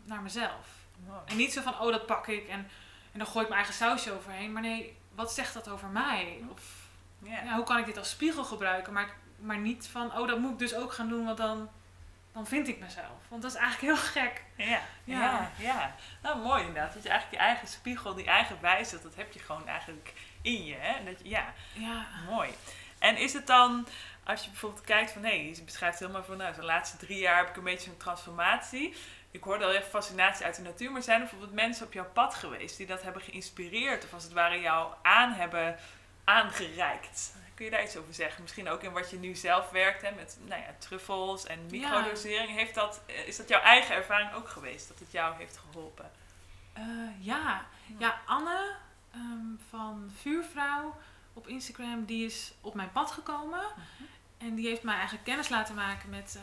naar 0.04 0.20
mezelf. 0.22 0.66
Mooi. 1.06 1.20
En 1.24 1.36
niet 1.36 1.52
zo 1.52 1.62
van, 1.62 1.80
oh, 1.80 1.90
dat 1.90 2.06
pak 2.06 2.26
ik 2.26 2.48
en, 2.48 2.68
en 3.12 3.18
dan 3.18 3.26
gooi 3.26 3.42
ik 3.44 3.50
mijn 3.50 3.64
eigen 3.64 3.74
sausje 3.74 4.12
overheen. 4.12 4.52
Maar 4.52 4.62
nee, 4.62 4.96
wat 5.14 5.32
zegt 5.32 5.54
dat 5.54 5.68
over 5.68 5.88
mij? 5.88 6.44
Of 6.50 6.79
Ja. 7.22 7.42
ja, 7.44 7.54
hoe 7.54 7.64
kan 7.64 7.78
ik 7.78 7.84
dit 7.86 7.98
als 7.98 8.10
spiegel 8.10 8.44
gebruiken? 8.44 8.92
Maar, 8.92 9.08
maar 9.38 9.58
niet 9.58 9.88
van, 9.88 10.18
oh, 10.18 10.28
dat 10.28 10.38
moet 10.38 10.52
ik 10.52 10.58
dus 10.58 10.74
ook 10.74 10.92
gaan 10.92 11.08
doen, 11.08 11.24
want 11.24 11.36
dan, 11.36 11.68
dan 12.32 12.46
vind 12.46 12.68
ik 12.68 12.80
mezelf. 12.80 13.20
Want 13.28 13.42
dat 13.42 13.50
is 13.50 13.56
eigenlijk 13.56 13.94
heel 13.94 14.04
gek. 14.22 14.44
Ja. 14.56 14.66
Ja. 14.66 14.80
Ja. 15.04 15.50
ja, 15.56 15.94
Nou, 16.22 16.38
mooi 16.38 16.60
inderdaad. 16.60 16.94
Dat 16.94 17.02
je 17.02 17.08
eigenlijk 17.08 17.42
je 17.42 17.48
eigen 17.48 17.68
spiegel, 17.68 18.14
die 18.14 18.26
eigen 18.26 18.56
wijsheid, 18.60 19.02
dat 19.02 19.14
heb 19.14 19.32
je 19.32 19.38
gewoon 19.38 19.66
eigenlijk 19.68 20.12
in 20.42 20.64
je, 20.64 20.74
hè? 20.78 21.04
Dat 21.04 21.18
je, 21.22 21.28
ja, 21.28 21.54
Ja. 21.72 22.06
mooi. 22.28 22.50
En 22.98 23.16
is 23.16 23.32
het 23.32 23.46
dan, 23.46 23.86
als 24.24 24.44
je 24.44 24.50
bijvoorbeeld 24.50 24.84
kijkt 24.84 25.10
van, 25.12 25.24
hé, 25.24 25.30
je 25.30 25.62
beschrijft 25.64 25.98
helemaal 25.98 26.24
van, 26.24 26.36
nou, 26.36 26.54
de 26.54 26.64
laatste 26.64 26.96
drie 26.96 27.18
jaar 27.18 27.36
heb 27.36 27.48
ik 27.48 27.56
een 27.56 27.64
beetje 27.64 27.88
zo'n 27.90 27.96
transformatie. 27.98 28.94
Ik 29.30 29.42
hoorde 29.42 29.64
al 29.64 29.72
even 29.72 29.90
fascinatie 29.90 30.44
uit 30.44 30.56
de 30.56 30.62
natuur, 30.62 30.92
maar 30.92 31.02
zijn 31.02 31.16
er 31.20 31.22
bijvoorbeeld 31.22 31.60
mensen 31.60 31.86
op 31.86 31.92
jouw 31.92 32.10
pad 32.12 32.34
geweest 32.34 32.76
die 32.76 32.86
dat 32.86 33.02
hebben 33.02 33.22
geïnspireerd 33.22 34.04
of 34.04 34.12
als 34.12 34.22
het 34.22 34.32
ware 34.32 34.60
jou 34.60 34.92
aan 35.02 35.32
hebben 35.32 35.76
aangereikt? 36.30 37.32
Kun 37.54 37.64
je 37.64 37.70
daar 37.70 37.84
iets 37.84 37.96
over 37.96 38.14
zeggen? 38.14 38.42
Misschien 38.42 38.68
ook 38.68 38.82
in 38.82 38.92
wat 38.92 39.10
je 39.10 39.18
nu 39.18 39.34
zelf 39.34 39.70
werkt 39.70 40.02
hè, 40.02 40.10
met 40.10 40.38
nou 40.44 40.60
ja, 40.60 40.74
truffels 40.78 41.46
en 41.46 41.66
microdosering. 41.70 42.56
Heeft 42.56 42.74
dat, 42.74 43.00
eh, 43.06 43.26
is 43.26 43.36
dat 43.36 43.48
jouw 43.48 43.60
eigen 43.60 43.94
ervaring 43.94 44.32
ook 44.32 44.48
geweest, 44.48 44.88
dat 44.88 44.98
het 44.98 45.10
jou 45.10 45.36
heeft 45.36 45.56
geholpen? 45.58 46.10
Eh, 46.72 46.84
ja. 47.18 47.66
ja, 47.98 48.20
Anne 48.26 48.76
ehm, 49.12 49.46
van 49.68 50.10
Vuurvrouw 50.20 50.96
op 51.32 51.48
Instagram, 51.48 52.04
die 52.04 52.26
is 52.26 52.52
op 52.60 52.74
mijn 52.74 52.92
pad 52.92 53.10
gekomen. 53.10 53.64
En 54.38 54.54
die 54.54 54.68
heeft 54.68 54.82
mij 54.82 54.94
eigenlijk 54.94 55.24
kennis 55.24 55.48
laten 55.48 55.74
maken 55.74 56.10
met, 56.10 56.34
eh, 56.36 56.42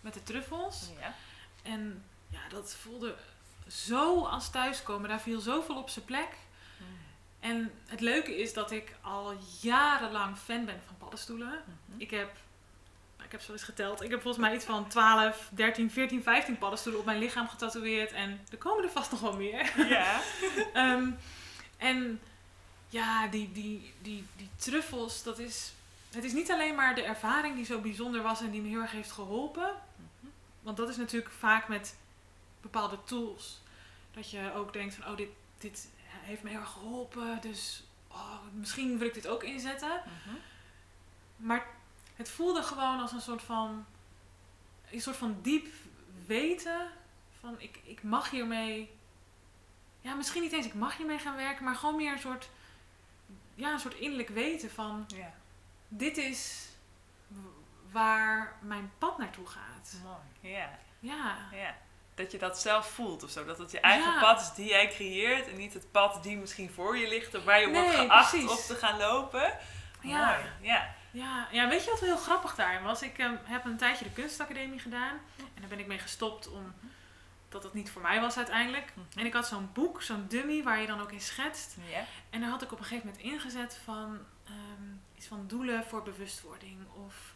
met 0.00 0.14
de 0.14 0.22
truffels. 0.22 0.90
Ja. 1.00 1.14
En 1.62 2.04
ja, 2.28 2.48
dat 2.48 2.74
voelde 2.74 3.16
zo 3.68 4.24
als 4.24 4.50
thuiskomen. 4.50 5.08
Daar 5.08 5.20
viel 5.20 5.40
zoveel 5.40 5.76
op 5.76 5.88
zijn 5.88 6.04
plek. 6.04 6.36
En 7.44 7.72
het 7.86 8.00
leuke 8.00 8.36
is 8.36 8.52
dat 8.52 8.70
ik 8.70 8.94
al 9.00 9.34
jarenlang 9.60 10.38
fan 10.38 10.64
ben 10.64 10.80
van 10.86 10.96
paddenstoelen. 10.98 11.62
Mhm. 11.64 12.00
Ik 12.00 12.10
heb, 12.10 12.32
nou, 13.14 13.24
ik 13.24 13.32
heb 13.32 13.40
zo 13.40 13.52
eens 13.52 13.62
geteld, 13.62 14.02
ik 14.02 14.10
heb 14.10 14.22
volgens 14.22 14.44
mij 14.44 14.54
iets 14.54 14.64
van 14.64 14.88
12, 14.88 15.50
13, 15.52 15.90
14, 15.90 16.22
15 16.22 16.58
paddenstoelen 16.58 17.00
op 17.00 17.06
mijn 17.06 17.18
lichaam 17.18 17.48
getatoeëerd. 17.48 18.12
En 18.12 18.40
er 18.50 18.58
komen 18.58 18.84
er 18.84 18.90
vast 18.90 19.10
nog 19.10 19.20
wel 19.20 19.36
meer. 19.36 19.88
Ja. 19.88 20.20
Ehm, 20.72 21.10
en 21.76 22.20
ja, 22.88 23.26
die, 23.26 23.52
die, 23.52 23.92
die, 24.02 24.24
die 24.36 24.50
truffels, 24.56 25.22
dat 25.22 25.38
is. 25.38 25.72
Het 26.10 26.24
is 26.24 26.32
niet 26.32 26.50
alleen 26.50 26.74
maar 26.74 26.94
de 26.94 27.02
ervaring 27.02 27.54
die 27.54 27.64
zo 27.64 27.80
bijzonder 27.80 28.22
was 28.22 28.40
en 28.40 28.50
die 28.50 28.60
me 28.60 28.68
heel 28.68 28.80
erg 28.80 28.92
heeft 28.92 29.12
geholpen. 29.12 29.74
Want 30.60 30.76
dat 30.76 30.88
is 30.88 30.96
natuurlijk 30.96 31.32
vaak 31.38 31.68
met 31.68 31.96
bepaalde 32.60 32.98
tools. 33.04 33.60
Dat 34.12 34.30
je 34.30 34.52
ook 34.54 34.72
denkt 34.72 34.94
van, 34.94 35.10
oh, 35.10 35.16
dit, 35.16 35.28
dit 35.58 35.88
heeft 36.24 36.42
me 36.42 36.50
heel 36.50 36.60
erg 36.60 36.70
geholpen. 36.70 37.40
Dus 37.40 37.84
oh, 38.08 38.38
misschien 38.52 38.98
wil 38.98 39.06
ik 39.06 39.14
dit 39.14 39.26
ook 39.28 39.42
inzetten. 39.42 40.02
Mhm. 40.04 40.36
Maar 41.36 41.66
het 42.16 42.30
voelde 42.30 42.62
gewoon 42.62 43.00
als 43.00 43.12
een 43.12 43.20
soort 43.20 43.42
van, 43.42 43.84
een 44.90 45.00
soort 45.00 45.16
van 45.16 45.38
diep 45.42 45.66
weten. 46.26 46.88
Van 47.40 47.60
ik, 47.60 47.80
ik 47.84 48.02
mag 48.02 48.30
hiermee, 48.30 48.90
ja 50.00 50.14
misschien 50.14 50.42
niet 50.42 50.52
eens 50.52 50.66
ik 50.66 50.74
mag 50.74 50.96
hiermee 50.96 51.18
gaan 51.18 51.36
werken, 51.36 51.64
maar 51.64 51.74
gewoon 51.74 51.96
meer 51.96 52.12
een 52.12 52.18
soort, 52.18 52.50
ja 53.54 53.72
een 53.72 53.78
soort 53.80 53.94
innerlijk 53.94 54.28
weten 54.28 54.70
van 54.70 55.04
Ja, 55.06 55.32
dit 55.88 56.16
is 56.16 56.68
waar 57.90 58.56
mijn 58.60 58.92
pad 58.98 59.18
naartoe 59.18 59.46
gaat. 59.46 59.96
mooi. 60.02 60.52
Ja. 60.54 60.78
Ja, 60.98 61.36
Ja, 61.52 61.76
dat 62.14 62.32
je 62.32 62.38
dat 62.38 62.60
zelf 62.60 62.86
voelt 62.90 63.22
of 63.22 63.30
zo. 63.30 63.44
Dat 63.44 63.58
het 63.58 63.70
je 63.70 63.80
eigen 63.80 64.12
Ja. 64.12 64.20
pad 64.20 64.40
is 64.40 64.52
die 64.54 64.68
jij 64.68 64.88
creëert 64.88 65.48
en 65.48 65.56
niet 65.56 65.74
het 65.74 65.90
pad 65.90 66.22
die 66.22 66.36
misschien 66.36 66.70
voor 66.70 66.96
je 66.96 67.08
ligt 67.08 67.34
of 67.34 67.44
waar 67.44 67.60
je 67.60 67.70
wordt 67.70 67.88
Nee, 67.88 67.96
geacht 67.96 68.30
precies. 68.30 68.50
op 68.50 68.58
te 68.58 68.74
gaan 68.74 68.98
lopen. 68.98 69.58
Ja. 70.00 70.26
Mooi. 70.26 70.50
Ja. 70.60 70.94
ja, 71.10 71.48
ja, 71.50 71.68
weet 71.68 71.84
je 71.84 71.90
wat 71.90 72.00
heel 72.00 72.16
grappig 72.16 72.54
daarin 72.54 72.82
was? 72.82 73.02
Ik 73.02 73.18
ehm, 73.18 73.34
heb 73.44 73.64
een 73.64 73.76
tijdje 73.76 74.04
de 74.04 74.10
kunstacademie 74.12 74.78
gedaan 74.78 75.20
en 75.36 75.60
daar 75.60 75.68
ben 75.68 75.78
ik 75.78 75.86
mee 75.86 75.98
gestopt 75.98 76.48
om 76.48 76.74
dat 77.48 77.62
het 77.62 77.74
niet 77.74 77.90
voor 77.90 78.02
mij 78.02 78.20
was 78.20 78.36
uiteindelijk. 78.36 78.92
Mhm. 78.94 79.18
En 79.18 79.26
ik 79.26 79.32
had 79.32 79.46
zo'n 79.46 79.70
boek, 79.72 80.02
zo'n 80.02 80.24
dummy, 80.28 80.62
waar 80.62 80.80
je 80.80 80.86
dan 80.86 81.00
ook 81.00 81.12
in 81.12 81.20
schetst. 81.20 81.76
En 82.30 82.40
daar 82.40 82.50
had 82.50 82.62
ik 82.62 82.72
op 82.72 82.78
een 82.78 82.84
gegeven 82.84 83.06
moment 83.08 83.24
ingezet 83.24 83.78
van 83.84 84.18
ehm, 84.44 84.92
iets 85.16 85.26
van 85.26 85.44
doelen 85.46 85.84
voor 85.84 86.02
bewustwording. 86.02 86.78
Of 87.06 87.33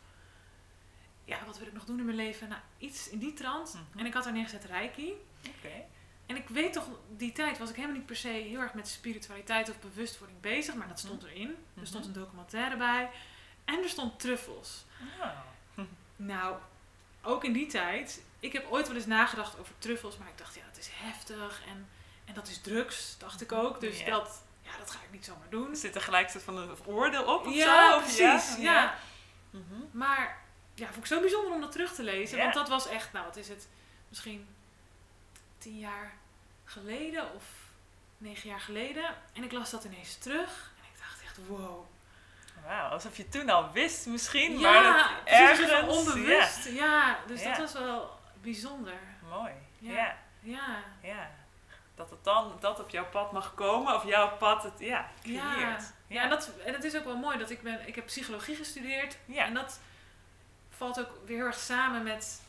ja, 1.29 1.45
wat 1.47 1.59
wil 1.59 1.67
ik 1.67 1.73
nog 1.73 1.85
doen 1.85 1.99
in 1.99 2.05
mijn 2.05 2.17
leven? 2.17 2.49
Nou, 2.49 2.61
iets 2.79 3.09
in 3.09 3.19
die 3.19 3.33
trant. 3.33 3.75
Mhm. 3.75 3.99
En 3.99 4.07
ik 4.07 4.15
had 4.15 4.27
er 4.27 4.33
neergezet 4.33 4.65
Reiki. 4.65 5.13
Oké. 5.47 5.85
En 6.27 6.37
ik 6.37 6.49
weet 6.49 6.73
toch, 6.73 6.85
die 7.17 7.33
tijd 7.33 7.59
was 7.59 7.71
ik 7.71 7.75
helemaal 7.75 7.97
niet 7.97 8.07
per 8.07 8.17
se 8.17 8.29
heel 8.29 8.61
erg 8.61 8.75
met 8.75 8.89
spiritualiteit 8.89 9.71
of 9.71 9.79
bewustwording 9.79 10.41
bezig. 10.41 10.75
Maar 10.75 10.89
dat 10.89 10.99
stond 10.99 11.23
erin. 11.23 11.57
Mhm. 11.73 11.81
Er 11.81 11.87
stond 11.87 12.07
een 12.07 12.13
documentaire 12.13 12.77
bij. 12.77 13.11
En 13.65 13.83
er 13.83 13.89
stond 13.89 14.21
truffels. 14.21 14.85
Oh. 15.21 15.85
Nou, 16.17 16.57
ook 17.23 17.45
in 17.45 17.53
die 17.53 17.67
tijd. 17.67 18.23
Ik 18.41 18.53
heb 18.53 18.67
ooit 18.71 18.87
wel 18.87 18.97
eens 18.97 19.07
nagedacht 19.07 19.59
over 19.59 19.75
truffels. 19.79 20.17
Maar 20.17 20.29
ik 20.29 20.39
dacht, 20.39 20.55
ja, 20.55 20.63
het 20.67 20.79
is 20.79 20.89
heftig. 20.93 21.63
En, 21.67 21.89
en 22.25 22.35
dat 22.35 22.49
is 22.49 22.61
drugs, 22.61 23.19
dacht 23.19 23.41
ik 23.41 23.53
ook. 23.53 23.81
Dus 23.81 24.05
dat, 24.05 24.43
ja, 24.63 24.71
dat 24.79 24.91
ga 24.91 24.99
ik 24.99 25.13
niet 25.13 25.25
zomaar 25.25 25.51
doen. 25.51 25.77
Zit 25.77 25.95
er 25.95 26.01
gelijk 26.01 26.29
soort 26.29 26.45
van 26.45 26.57
een 26.57 26.71
oordeel 26.87 27.35
op 27.35 27.47
of 27.47 27.55
ja, 27.55 27.91
zo? 27.91 27.99
Precies. 27.99 28.57
Ja. 28.57 28.99
Mhm. 29.51 29.81
Maar 29.91 30.47
ja, 30.79 30.87
vond 30.87 30.97
ik 30.97 31.07
zo 31.07 31.21
bijzonder 31.21 31.53
om 31.53 31.61
dat 31.61 31.73
terug 31.73 31.95
te 31.95 32.03
lezen. 32.03 32.37
Ja. 32.37 32.43
Want 32.43 32.55
dat 32.55 32.69
was 32.69 32.89
echt, 32.89 33.13
nou 33.13 33.25
wat 33.25 33.37
is 33.37 33.49
het, 33.49 33.69
misschien 34.09 34.49
tien 35.59 35.79
jaar 35.79 36.13
geleden 36.65 37.35
of 37.35 37.45
negen 38.19 38.49
jaar 38.49 38.61
geleden. 38.61 39.05
En 39.33 39.45
ik 39.45 39.53
las 39.53 39.71
dat 39.71 39.85
ineens 39.85 40.17
terug. 40.17 40.73
En 40.79 40.85
ik 40.93 40.99
dacht 40.99 41.23
echt, 41.23 41.39
wow. 41.47 41.85
Wauw, 42.65 42.89
alsof 42.89 43.17
je 43.17 43.29
toen 43.29 43.49
al 43.49 43.73
wist 43.73 44.07
misschien, 44.07 44.59
ja, 44.59 44.73
maar 44.73 44.83
dat 44.83 45.07
ergens... 45.25 45.71
van 45.71 45.89
onbewust. 45.89 46.65
Ja, 46.65 47.19
dus 47.27 47.43
Ja. 47.43 47.49
dat 47.49 47.59
was 47.59 47.73
wel 47.73 48.11
bijzonder. 48.41 48.93
Ja, 48.93 49.29
mooi. 49.37 49.53
Ja. 49.79 49.93
Ja. 49.93 50.17
Ja, 50.41 50.83
ja. 51.03 51.31
Dat 51.95 52.11
het 52.11 52.25
dan 52.25 52.57
dat 52.61 52.81
op 52.81 52.91
jouw 52.91 53.07
pad 53.07 53.33
mag 53.33 53.55
komen 53.55 53.95
of 53.95 54.05
jouw 54.05 54.37
pad 54.37 54.63
het 54.63 54.79
ja, 54.79 55.11
ja, 55.23 55.53
creëert. 55.53 55.93
Ja, 56.07 56.23
en, 56.23 56.29
dat, 56.31 56.51
en 56.65 56.73
het 56.73 56.85
is 56.85 56.97
ook 56.97 57.05
wel 57.05 57.17
mooi 57.17 57.39
dat 57.39 57.51
ik 57.51 57.63
ben, 57.63 57.87
ik 57.87 57.95
heb 57.95 58.07
psychologie 58.07 58.57
gestudeerd. 58.57 59.17
Ja. 59.25 59.45
En 59.45 59.55
dat 59.55 59.81
valt 60.79 61.01
ook 61.01 61.11
weer 61.27 61.37
heel 61.37 61.47
erg 61.47 61.59
samen 61.59 62.03
met, 62.03 62.41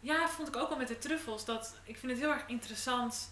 ja, 0.00 0.28
vond 0.28 0.48
ik 0.48 0.56
ook 0.56 0.70
al 0.70 0.76
met 0.76 0.88
de 0.88 0.98
truffels. 0.98 1.44
Dat, 1.44 1.76
ik 1.84 1.96
vind 1.98 2.12
het 2.12 2.20
heel 2.20 2.30
erg 2.32 2.46
interessant 2.46 3.30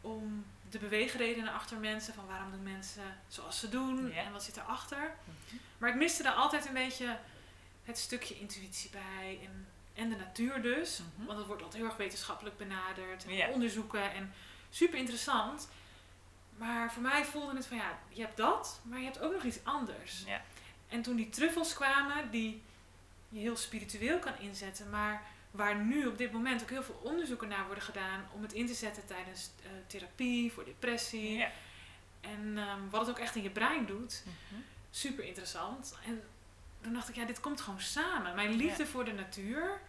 om 0.00 0.44
de 0.70 0.78
beweegredenen 0.78 1.52
achter 1.52 1.76
mensen, 1.76 2.14
van 2.14 2.26
waarom 2.26 2.50
doen 2.50 2.62
mensen 2.62 3.16
zoals 3.28 3.58
ze 3.60 3.68
doen 3.68 4.08
Ja. 4.12 4.22
en 4.22 4.32
wat 4.32 4.42
zit 4.44 4.56
erachter. 4.56 4.98
Mhm. 5.24 5.56
Maar 5.78 5.90
ik 5.90 5.94
miste 5.96 6.22
daar 6.22 6.32
altijd 6.34 6.66
een 6.66 6.74
beetje 6.74 7.18
het 7.84 7.98
stukje 7.98 8.38
intuïtie 8.38 8.90
bij 8.90 9.38
en, 9.44 9.66
en 9.94 10.08
de 10.08 10.16
natuur 10.16 10.62
dus. 10.62 10.98
Mhm. 11.16 11.26
Want 11.26 11.38
het 11.38 11.46
wordt 11.46 11.62
altijd 11.62 11.80
heel 11.82 11.90
erg 11.90 11.98
wetenschappelijk 11.98 12.56
benaderd 12.56 13.24
en 13.24 13.32
Ja. 13.34 13.48
onderzoeken 13.48 14.12
en 14.12 14.32
super 14.70 14.98
interessant. 14.98 15.68
Maar 16.56 16.92
voor 16.92 17.02
mij 17.02 17.24
voelde 17.24 17.56
het 17.56 17.66
van 17.66 17.76
ja, 17.76 17.98
je 18.08 18.20
hebt 18.20 18.36
dat, 18.36 18.80
maar 18.82 18.98
je 18.98 19.04
hebt 19.04 19.20
ook 19.20 19.32
nog 19.32 19.42
iets 19.42 19.58
anders. 19.64 20.22
Ja. 20.26 20.42
En 20.88 21.02
toen 21.02 21.16
die 21.16 21.28
truffels 21.28 21.74
kwamen, 21.74 22.30
die 22.30 22.62
je 23.28 23.38
heel 23.40 23.56
spiritueel 23.56 24.18
kan 24.18 24.38
inzetten, 24.38 24.90
maar 24.90 25.22
waar 25.50 25.76
nu 25.76 26.06
op 26.06 26.18
dit 26.18 26.32
moment 26.32 26.62
ook 26.62 26.70
heel 26.70 26.82
veel 26.82 27.00
onderzoeken 27.04 27.48
naar 27.48 27.64
worden 27.66 27.84
gedaan 27.84 28.26
om 28.34 28.42
het 28.42 28.52
in 28.52 28.66
te 28.66 28.74
zetten 28.74 29.06
tijdens 29.06 29.50
eh, 29.62 29.70
therapie, 29.86 30.52
voor 30.52 30.64
depressie. 30.64 31.32
Ja. 31.36 31.50
En 32.20 32.58
ehm, 32.58 32.80
wat 32.90 33.00
het 33.00 33.10
ook 33.10 33.22
echt 33.22 33.34
in 33.36 33.42
je 33.42 33.50
brein 33.50 33.86
doet, 33.86 34.22
Mhm. 34.26 34.60
super 34.90 35.24
interessant. 35.24 35.98
En 36.06 36.22
toen 36.80 36.92
dacht 36.92 37.08
ik, 37.08 37.14
ja, 37.14 37.24
dit 37.24 37.40
komt 37.40 37.60
gewoon 37.60 37.80
samen. 37.80 38.34
Mijn 38.34 38.52
liefde 38.54 38.86
voor 38.86 39.04
de 39.04 39.12
natuur, 39.12 39.80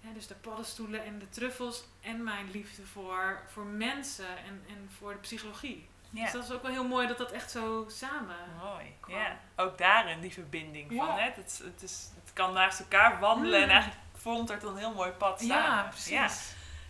hè, 0.00 0.12
dus 0.12 0.26
de 0.26 0.34
paddenstoelen 0.34 1.04
en 1.04 1.18
de 1.18 1.28
truffels, 1.28 1.84
en 2.00 2.22
mijn 2.22 2.50
liefde 2.50 2.86
voor, 2.86 3.42
voor 3.48 3.64
mensen 3.64 4.28
en, 4.38 4.62
en 4.68 4.88
voor 4.98 5.12
de 5.12 5.18
psychologie. 5.18 5.86
Ja. 6.10 6.22
Dus 6.22 6.32
dat 6.32 6.44
is 6.44 6.50
ook 6.50 6.62
wel 6.62 6.70
heel 6.70 6.88
mooi 6.88 7.06
dat 7.06 7.18
dat 7.18 7.32
echt 7.32 7.50
zo 7.50 7.84
samen. 7.88 8.36
Mooi. 8.62 8.92
kwam. 9.00 9.18
Ja. 9.18 9.40
Ook 9.56 9.78
daarin 9.78 10.20
die 10.20 10.32
verbinding 10.32 10.92
van. 10.96 11.10
Hè? 11.14 11.30
Het, 11.30 11.46
is- 11.46 11.58
het, 11.58 11.82
is, 11.82 12.08
kan 12.36 12.52
naast 12.52 12.80
elkaar 12.80 13.20
wandelen 13.20 13.60
en 13.60 13.64
Mm. 13.64 13.70
eigenlijk 13.70 14.00
vormt 14.14 14.50
er 14.50 14.60
dan 14.60 14.72
een 14.72 14.78
heel 14.78 14.94
mooi 14.94 15.10
pad 15.10 15.40
samen. 15.40 15.56
Ja, 15.56 15.86
precies. 15.90 16.10
Ja. 16.10 16.28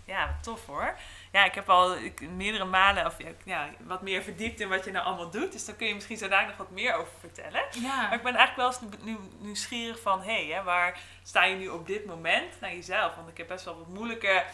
Ja, 0.07 0.37
tof 0.43 0.67
hoor. 0.67 0.95
Ja, 1.33 1.45
ik 1.45 1.55
heb 1.55 1.69
al 1.71 1.97
ik, 1.97 2.21
meerdere 2.21 2.65
malen 2.65 3.07
of, 3.07 3.17
ja, 3.45 3.69
wat 3.81 4.03
meer 4.03 4.23
verdiept 4.23 4.61
in 4.61 4.69
wat 4.69 4.85
je 4.85 4.91
nou 4.91 5.07
allemaal 5.07 5.31
doet. 5.31 5.53
Dus 5.53 5.65
daar 5.65 5.75
kun 5.75 5.87
je 5.87 5.95
misschien 5.95 6.17
zo 6.17 6.29
nog 6.29 6.57
wat 6.57 6.71
meer 6.71 6.95
over 6.95 7.13
vertellen. 7.21 7.63
Ja. 7.71 8.03
Maar 8.03 8.15
ik 8.15 8.23
ben 8.23 8.35
eigenlijk 8.35 8.57
wel 8.57 8.67
eens 8.67 9.01
nu, 9.05 9.13
nu, 9.13 9.19
nieuwsgierig 9.39 10.01
van... 10.01 10.23
hé, 10.23 10.53
hè, 10.53 10.63
waar 10.63 10.99
sta 11.23 11.45
je 11.45 11.57
nu 11.57 11.69
op 11.69 11.87
dit 11.87 12.07
moment 12.07 12.61
naar 12.61 12.75
jezelf? 12.75 13.15
Want 13.15 13.29
ik 13.29 13.37
heb 13.37 13.49
best 13.49 13.65
wel 13.65 13.79
wat 13.79 13.87
moeilijke 13.87 14.45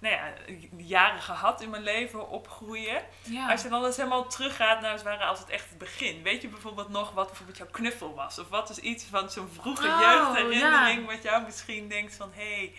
nou 0.00 0.14
ja, 0.14 0.32
jaren 0.76 1.20
gehad 1.22 1.60
in 1.60 1.70
mijn 1.70 1.82
leven, 1.82 2.28
opgroeien. 2.28 3.02
ja. 3.22 3.50
Als 3.50 3.62
je 3.62 3.68
dan 3.68 3.84
eens 3.84 3.96
helemaal 3.96 4.26
teruggaat 4.26 4.80
naar 4.80 4.90
als, 4.92 5.00
het 5.00 5.10
ware 5.10 5.24
als 5.24 5.38
het 5.38 5.48
echt 5.48 5.68
het 5.68 5.78
begin. 5.78 6.22
Weet 6.22 6.42
je 6.42 6.48
bijvoorbeeld 6.48 6.88
nog 6.88 7.12
wat 7.12 7.26
bijvoorbeeld 7.26 7.58
jouw 7.58 7.66
knuffel 7.70 8.14
was? 8.14 8.38
Of 8.38 8.48
wat 8.48 8.70
is 8.70 8.78
iets 8.78 9.04
van 9.04 9.30
zo'n 9.30 9.48
vroege 9.48 9.86
Oh, 9.88 10.00
jeugdherinnering... 10.00 11.06
wat 11.06 11.22
jou 11.22 11.44
misschien 11.44 11.88
denkt 11.88 12.14
van... 12.14 12.30
hé, 12.34 12.54
hey, 12.56 12.74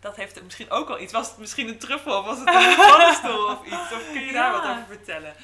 dat 0.00 0.16
heeft 0.16 0.42
misschien 0.42 0.70
ook 0.70 0.88
wel 0.88 1.00
iets. 1.00 1.12
Was 1.12 1.28
het 1.28 1.38
misschien 1.38 1.68
een 1.68 1.78
truffel 1.78 2.18
of 2.18 2.24
was 2.24 2.38
het 2.38 2.48
een 2.54 2.76
paddenstoel 2.76 3.46
of 3.46 3.64
iets? 3.66 3.92
Of 3.92 4.10
kun 4.12 4.20
je 4.20 4.32
daar 4.32 4.52
Ja. 4.52 4.60
wat 4.60 4.70
over 4.70 4.86
vertellen? 4.86 5.34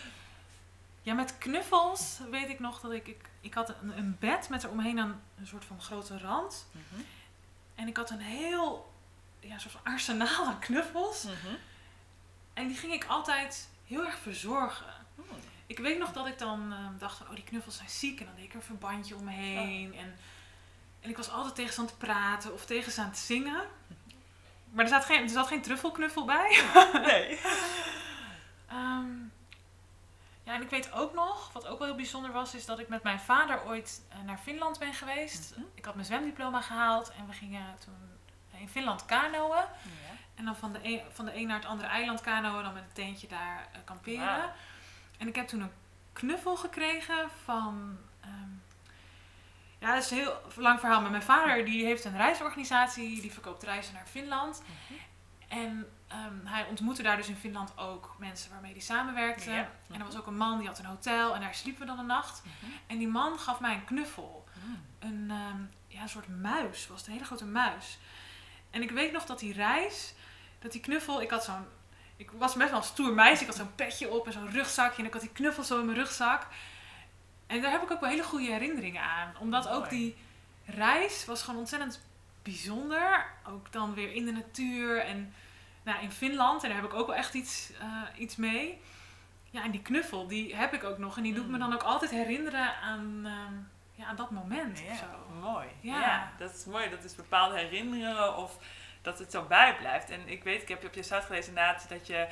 Ja, 1.02 1.14
met 1.14 1.38
knuffels 1.38 2.18
weet 2.30 2.48
ik 2.48 2.60
nog 2.60 2.80
dat 2.80 2.92
ik... 2.92 3.06
Ik, 3.08 3.20
ik 3.40 3.54
had 3.54 3.68
een, 3.82 3.98
een 3.98 4.16
bed 4.20 4.48
met 4.48 4.64
eromheen 4.64 4.98
een, 4.98 5.20
een 5.38 5.46
soort 5.46 5.64
van 5.64 5.80
grote 5.80 6.18
rand. 6.18 6.66
En 7.74 7.88
ik 7.88 7.96
had 7.96 8.10
een 8.10 8.20
heel... 8.20 8.91
Ja, 9.42 9.58
soort 9.58 9.72
van 9.72 9.92
arsenaal 9.92 10.46
aan 10.46 10.58
knuffels. 10.58 11.22
Mhm. 11.22 11.54
En 12.54 12.68
die 12.68 12.76
ging 12.76 12.92
ik 12.92 13.04
altijd 13.04 13.68
heel 13.86 14.04
erg 14.04 14.18
verzorgen. 14.18 14.86
Hmm. 15.14 15.24
Ik 15.66 15.78
weet 15.78 15.98
nog 15.98 16.12
dat 16.12 16.26
ik 16.26 16.38
dan 16.38 16.72
eh, 16.72 16.78
dacht 16.98 17.16
van, 17.16 17.28
oh 17.28 17.34
die 17.34 17.44
knuffels 17.44 17.76
zijn 17.76 17.90
ziek. 17.90 18.20
En 18.20 18.26
dan 18.26 18.34
deed 18.34 18.44
ik 18.44 18.50
er 18.50 18.56
een 18.56 18.62
verbandje 18.62 19.16
om 19.16 19.24
me 19.24 19.30
heen. 19.30 19.94
En, 19.94 20.16
en 21.00 21.10
ik 21.10 21.16
was 21.16 21.30
altijd 21.30 21.54
tegen 21.54 21.72
ze 21.74 21.80
aan 21.80 21.86
het 21.86 21.98
praten 21.98 22.52
of 22.52 22.64
tegen 22.64 22.92
ze 22.92 23.00
aan 23.00 23.08
het 23.08 23.18
zingen. 23.18 23.62
Maar 24.70 24.84
er 24.84 24.90
zat 24.90 25.04
geen, 25.04 25.22
er 25.22 25.28
zat 25.28 25.46
geen 25.46 25.62
truffelknuffel 25.62 26.24
bij. 26.24 26.62
Nee. 27.06 27.40
Ehm, 28.68 29.10
ja, 30.42 30.54
en 30.54 30.62
ik 30.62 30.70
weet 30.70 30.92
ook 30.92 31.14
nog, 31.14 31.52
wat 31.52 31.66
ook 31.66 31.78
wel 31.78 31.86
heel 31.86 31.96
bijzonder 31.96 32.32
was, 32.32 32.54
is 32.54 32.64
dat 32.64 32.78
ik 32.78 32.88
met 32.88 33.02
mijn 33.02 33.20
vader 33.20 33.64
ooit 33.64 34.02
eh, 34.08 34.20
naar 34.20 34.38
Finland 34.38 34.78
ben 34.78 34.94
geweest. 34.94 35.52
Mhm. 35.56 35.66
Ik 35.74 35.84
had 35.84 35.94
mijn 35.94 36.06
zwemdiploma 36.06 36.60
gehaald 36.60 37.12
en 37.18 37.26
we 37.26 37.32
gingen 37.32 37.78
toen 37.84 38.11
in 38.62 38.68
Finland 38.68 39.04
kanoën. 39.06 39.56
Ja. 39.56 39.66
En 40.34 40.44
dan 40.44 40.56
van 40.56 40.72
de, 40.72 40.78
een, 40.82 41.00
van 41.12 41.24
de 41.24 41.34
een 41.36 41.46
naar 41.46 41.56
het 41.56 41.66
andere 41.66 41.88
eiland 41.88 42.20
kanoën, 42.20 42.62
dan 42.62 42.72
met 42.72 42.82
een 42.82 42.92
tentje 43.04 43.26
daar 43.28 43.68
eh, 43.72 43.78
kamperen. 43.84 44.52
En 45.18 45.28
ik 45.28 45.34
heb 45.36 45.48
toen 45.48 45.60
een 45.60 45.72
knuffel 46.12 46.56
gekregen 46.56 47.28
van. 47.44 47.98
ehm, 48.20 48.50
ja, 49.78 49.94
dat 49.94 50.04
is 50.04 50.10
een 50.10 50.16
heel 50.16 50.40
lang 50.56 50.80
verhaal. 50.80 51.00
Maar 51.00 51.10
mijn 51.10 51.22
vader 51.22 51.64
die 51.64 51.84
heeft 51.84 52.04
een 52.04 52.16
reisorganisatie, 52.16 53.20
die 53.20 53.32
verkoopt 53.32 53.62
reizen 53.62 53.94
naar 53.94 54.06
Finland. 54.06 54.62
Mhm. 54.62 55.00
En 55.48 55.86
ehm, 56.08 56.44
hij 56.46 56.66
ontmoette 56.66 57.02
daar 57.02 57.16
dus 57.16 57.28
in 57.28 57.36
Finland 57.36 57.78
ook 57.78 58.14
mensen 58.18 58.50
waarmee 58.50 58.72
hij 58.72 58.80
samenwerkte. 58.80 59.50
Ja. 59.50 59.70
En 59.90 60.00
er 60.00 60.06
was 60.06 60.16
ook 60.16 60.26
een 60.26 60.36
man 60.36 60.58
die 60.58 60.66
had 60.66 60.78
een 60.78 60.84
hotel 60.84 61.34
en 61.34 61.40
daar 61.40 61.54
sliepen 61.54 61.80
we 61.80 61.86
dan 61.86 61.98
een 61.98 62.06
nacht. 62.06 62.42
Mhm. 62.44 62.72
En 62.86 62.98
die 62.98 63.08
man 63.08 63.38
gaf 63.38 63.60
mij 63.60 63.74
een 63.74 63.84
knuffel 63.84 64.40
Hmm. 64.64 64.84
een, 64.98 65.30
ehm, 65.30 65.62
ja, 65.86 66.02
een 66.02 66.08
soort 66.08 66.28
muis. 66.28 66.86
was 66.86 66.98
het, 66.98 67.06
een 67.06 67.12
hele 67.12 67.24
grote 67.24 67.44
muis. 67.44 67.98
En 68.72 68.82
ik 68.82 68.90
weet 68.90 69.12
nog 69.12 69.24
dat 69.24 69.38
die 69.38 69.52
reis, 69.52 70.14
dat 70.58 70.72
die 70.72 70.80
knuffel, 70.80 71.22
ik 71.22 71.30
had 71.30 71.44
zo'n, 71.44 71.64
ik 72.16 72.30
was 72.30 72.54
best 72.54 72.70
wel 72.70 72.78
een 72.78 72.84
stoer 72.84 73.12
meisje. 73.14 73.40
Ik 73.42 73.46
had 73.48 73.56
zo'n 73.56 73.74
petje 73.74 74.10
op 74.10 74.26
en 74.26 74.32
zo'n 74.32 74.50
rugzakje 74.50 74.98
en 74.98 75.06
ik 75.06 75.12
had 75.12 75.22
die 75.22 75.32
knuffel 75.32 75.62
zo 75.62 75.78
in 75.78 75.84
mijn 75.84 75.98
rugzak. 75.98 76.46
En 77.46 77.62
daar 77.62 77.70
heb 77.70 77.82
ik 77.82 77.90
ook 77.90 78.00
wel 78.00 78.10
hele 78.10 78.22
goede 78.22 78.52
herinneringen 78.52 79.02
aan. 79.02 79.32
Omdat 79.38 79.68
ook 79.68 79.88
die 79.90 80.16
reis 80.64 81.24
was 81.24 81.42
gewoon 81.42 81.60
ontzettend 81.60 82.00
bijzonder. 82.42 83.26
Ook 83.48 83.72
dan 83.72 83.94
weer 83.94 84.12
in 84.12 84.24
de 84.24 84.32
natuur 84.32 84.98
en 85.04 85.34
nou, 85.82 86.02
in 86.02 86.12
Finland. 86.12 86.62
En 86.62 86.68
daar 86.68 86.80
heb 86.80 86.90
ik 86.90 86.94
ook 86.98 87.06
wel 87.06 87.16
echt 87.16 87.34
iets, 87.34 87.70
eh, 87.80 88.20
iets 88.20 88.36
mee. 88.36 88.80
Ja, 89.50 89.62
en 89.62 89.70
die 89.70 89.82
knuffel, 89.82 90.26
die 90.26 90.56
heb 90.56 90.72
ik 90.74 90.84
ook 90.84 90.98
nog. 90.98 91.16
En 91.16 91.22
die 91.22 91.34
doet 91.34 91.46
me 91.48 91.52
Mm. 91.52 91.58
dan 91.58 91.72
ook 91.74 91.82
altijd 91.82 92.10
herinneren 92.10 92.76
aan, 92.76 93.22
ehm, 93.24 93.54
ja, 94.02 94.08
aan 94.08 94.16
dat 94.16 94.30
moment 94.30 94.82
of 94.90 94.96
zo. 94.98 95.34
mooi. 95.40 95.66
Ja. 95.80 96.00
Ja. 96.00 96.32
dat 96.38 96.54
is 96.54 96.64
mooi. 96.64 96.90
Dat 96.90 97.04
is 97.04 97.14
bepaalde 97.14 97.58
herinneringen 97.58 98.36
of 98.36 98.56
dat 99.02 99.18
het 99.18 99.30
zo 99.30 99.42
bijblijft. 99.42 100.10
En 100.10 100.28
ik 100.28 100.44
weet, 100.44 100.62
ik 100.62 100.68
heb 100.68 100.84
op 100.84 100.94
je 100.94 101.02
site 101.02 101.20
gelezen 101.26 101.48
inderdaad 101.48 101.88
dat 101.88 102.06
je 102.06 102.26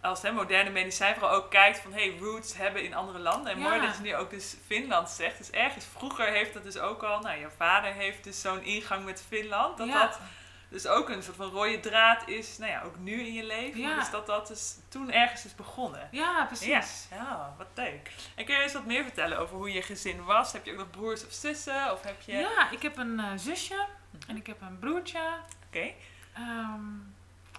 als 0.00 0.22
hè, 0.22 0.32
moderne 0.32 0.70
medicijn 0.70 1.14
vooral 1.14 1.36
ook 1.36 1.50
kijkt 1.50 1.78
van 1.80 1.92
hey, 1.92 2.16
roots 2.20 2.56
hebben 2.56 2.84
in 2.84 2.94
andere 2.94 3.18
landen. 3.18 3.52
En 3.52 3.58
Ja. 3.58 3.68
mooi 3.68 3.80
dat 3.80 3.96
je 3.96 4.02
nu 4.02 4.16
ook 4.16 4.30
dus 4.30 4.56
Finland 4.66 5.08
zegt. 5.10 5.38
Dus 5.38 5.50
ergens 5.50 5.84
vroeger 5.96 6.26
heeft 6.26 6.54
dat 6.54 6.62
dus 6.62 6.78
ook 6.78 7.02
al, 7.02 7.20
nou 7.20 7.38
je 7.38 7.48
vader 7.56 7.92
heeft 7.92 8.24
dus 8.24 8.40
zo'n 8.40 8.62
ingang 8.62 9.04
met 9.04 9.24
Finland. 9.28 9.78
Dat 9.78 9.86
ja. 9.86 10.06
dat 10.06 10.20
dus 10.68 10.86
ook 10.86 11.08
een 11.08 11.22
soort 11.22 11.36
van 11.36 11.50
rode 11.50 11.80
draad 11.80 12.28
is, 12.28 12.58
nou 12.58 12.70
ja, 12.70 12.82
ook 12.82 12.98
nu 12.98 13.20
in 13.20 13.32
je 13.32 13.44
leven. 13.44 13.80
Ja. 13.80 13.94
Dus 13.94 14.10
dat 14.10 14.26
dat 14.26 14.46
dus 14.46 14.76
toen 14.88 15.12
ergens 15.12 15.44
is 15.44 15.54
begonnen. 15.54 16.08
ja, 16.10 16.44
precies. 16.44 17.06
Ja, 17.10 17.16
ja, 17.16 17.54
wat 17.58 17.66
leuk. 17.74 18.12
En 18.34 18.44
kun 18.44 18.54
je 18.54 18.62
eens 18.62 18.72
wat 18.72 18.86
meer 18.86 19.02
vertellen 19.02 19.38
over 19.38 19.56
hoe 19.56 19.72
je 19.72 19.82
gezin 19.82 20.24
was? 20.24 20.52
Heb 20.52 20.64
je 20.64 20.72
ook 20.72 20.78
nog 20.78 20.90
broers 20.90 21.26
of 21.26 21.32
zussen? 21.32 21.92
Of 21.92 22.02
heb 22.02 22.20
je... 22.20 22.32
Ja, 22.32 22.70
ik 22.70 22.82
heb 22.82 22.96
een 22.96 23.20
eh, 23.20 23.30
zusje 23.36 23.86
en 24.26 24.36
ik 24.36 24.46
heb 24.46 24.60
een 24.60 24.78
broertje. 24.78 25.20
Oké, 25.66 25.92
Ehm, 26.36 26.82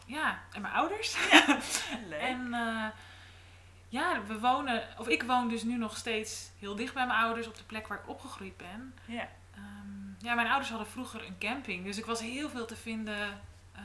ja, 0.05 0.39
en 0.51 0.61
mijn 0.61 0.73
ouders. 0.73 1.17
leuk. 2.09 2.19
En 2.19 2.53
eh, 2.53 2.85
ja, 3.89 4.21
we 4.27 4.39
wonen, 4.39 4.83
of 4.97 5.07
ik 5.07 5.23
woon 5.23 5.49
dus 5.49 5.63
nu 5.63 5.77
nog 5.77 5.97
steeds 5.97 6.49
heel 6.59 6.75
dicht 6.75 6.93
bij 6.93 7.05
mijn 7.07 7.19
ouders 7.19 7.47
op 7.47 7.57
de 7.57 7.63
plek 7.63 7.87
waar 7.87 7.97
ik 7.99 8.09
opgegroeid 8.09 8.57
ben. 8.57 8.95
Ja. 9.05 9.27
Ja, 10.27 10.33
mijn 10.35 10.47
ouders 10.47 10.69
hadden 10.69 10.87
vroeger 10.87 11.25
een 11.25 11.37
camping, 11.39 11.85
dus 11.85 11.97
ik 11.97 12.05
was 12.05 12.19
heel 12.19 12.49
veel 12.49 12.65
te 12.65 12.75
vinden 12.75 13.41
eh, 13.75 13.81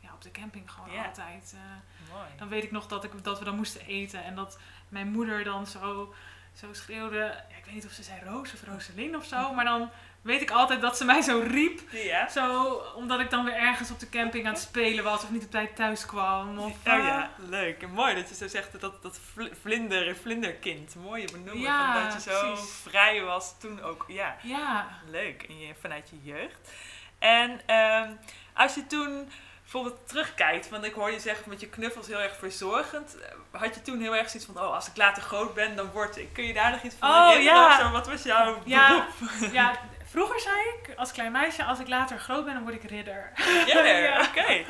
ja, 0.00 0.12
op 0.14 0.22
de 0.22 0.30
camping 0.30 0.70
gewoon 0.70 0.88
altijd. 1.06 1.54
eh. 1.56 2.12
Mooi. 2.14 2.28
dan 2.36 2.48
weet 2.48 2.64
ik 2.64 2.70
nog 2.70 2.86
dat, 2.86 3.04
ik, 3.04 3.24
dat 3.24 3.38
we 3.38 3.44
dan 3.44 3.56
moesten 3.56 3.86
eten 3.86 4.24
en 4.24 4.34
dat 4.34 4.58
mijn 4.88 5.08
moeder 5.10 5.44
dan 5.44 5.66
zo, 5.66 6.14
zo 6.52 6.72
schreeuwde. 6.72 7.16
Ja, 7.50 7.56
ik 7.56 7.64
weet 7.64 7.74
niet 7.74 7.84
of 7.86 7.92
ze 7.92 8.02
zei 8.02 8.20
Roos 8.24 8.52
of 8.52 8.62
Roselien 8.64 9.16
of 9.16 9.24
zo, 9.24 9.52
maar 9.54 9.64
dan 9.64 9.90
weet 10.24 10.40
ik 10.42 10.50
altijd 10.50 10.80
dat 10.80 10.96
ze 10.96 11.04
mij 11.04 11.20
zo 11.22 11.42
riep. 11.46 11.80
Ja. 11.90 12.28
Zo, 12.28 12.72
omdat 12.96 13.20
ik 13.20 13.30
dan 13.30 13.44
weer 13.44 13.54
ergens 13.54 13.90
op 13.90 14.00
de 14.00 14.08
camping 14.08 14.46
aan 14.46 14.52
het 14.52 14.62
spelen 14.62 15.04
was 15.04 15.22
of 15.22 15.30
niet 15.30 15.44
op 15.44 15.50
tijd 15.50 15.76
thuis 15.76 16.06
kwam. 16.06 16.58
Of, 16.58 16.72
Oh 16.72 16.74
ja, 16.84 17.30
leuk. 17.36 17.82
En 17.82 17.90
mooi 17.90 18.14
dat 18.14 18.28
je 18.28 18.34
zo 18.34 18.48
zegt 18.48 18.80
dat 18.80 19.02
dat 19.02 19.18
vl- 19.34 19.52
vlinder, 19.62 20.16
vlinderkind. 20.16 20.94
Mooie 20.94 21.28
benoemen. 21.32 21.60
Ja, 21.60 21.92
van 21.92 22.02
dat 22.04 22.24
je 22.24 22.30
zo 22.30 22.52
precies. 22.52 22.70
vrij 22.82 23.22
was 23.22 23.58
toen 23.58 23.82
ook. 23.82 24.04
Ja, 24.08 24.36
Ja, 24.42 24.88
leuk. 25.10 25.42
En 25.42 25.58
je, 25.58 25.74
vanuit 25.80 26.10
je 26.10 26.30
jeugd. 26.32 26.70
En 27.18 27.60
ehm, 27.66 28.10
als 28.54 28.74
je 28.74 28.86
toen 28.86 29.30
bijvoorbeeld 29.62 30.08
terugkijkt, 30.08 30.68
want 30.68 30.84
ik 30.84 30.94
hoor 30.94 31.10
je 31.10 31.18
zeggen 31.20 31.48
met 31.48 31.60
je 31.60 31.68
knuffels 31.68 32.06
heel 32.06 32.20
erg 32.20 32.36
verzorgend. 32.36 33.16
eh, 33.20 33.60
Had 33.60 33.74
je 33.74 33.82
toen 33.82 34.00
heel 34.00 34.16
erg 34.16 34.28
zoiets 34.30 34.50
van, 34.52 34.62
oh, 34.64 34.74
als 34.74 34.88
ik 34.88 34.96
later 34.96 35.22
groot 35.22 35.54
ben, 35.54 35.76
dan 35.76 35.90
word 35.90 36.16
ik. 36.16 36.32
Kun 36.32 36.44
je 36.44 36.52
daar 36.52 36.70
nog 36.70 36.82
iets 36.82 36.94
van 36.98 37.08
Oh, 37.10 37.42
ja. 37.42 37.66
of 37.66 37.80
zo? 37.80 37.90
Wat 37.90 38.06
was 38.06 38.22
jouw 38.22 38.58
Ja. 38.64 38.88
beroep? 39.18 39.52
ja, 39.52 39.72
vroeger 40.14 40.40
zei 40.40 40.56
ik 40.56 40.94
als 40.96 41.12
klein 41.12 41.32
meisje, 41.32 41.64
als 41.64 41.78
ik 41.80 41.88
later 41.88 42.18
groot 42.18 42.44
ben, 42.44 42.54
dan 42.54 42.62
word 42.62 42.74
ik 42.74 42.90
ridder. 42.90 43.32
Ja, 43.66 43.84
Ja. 43.84 44.20
oké. 44.28 44.64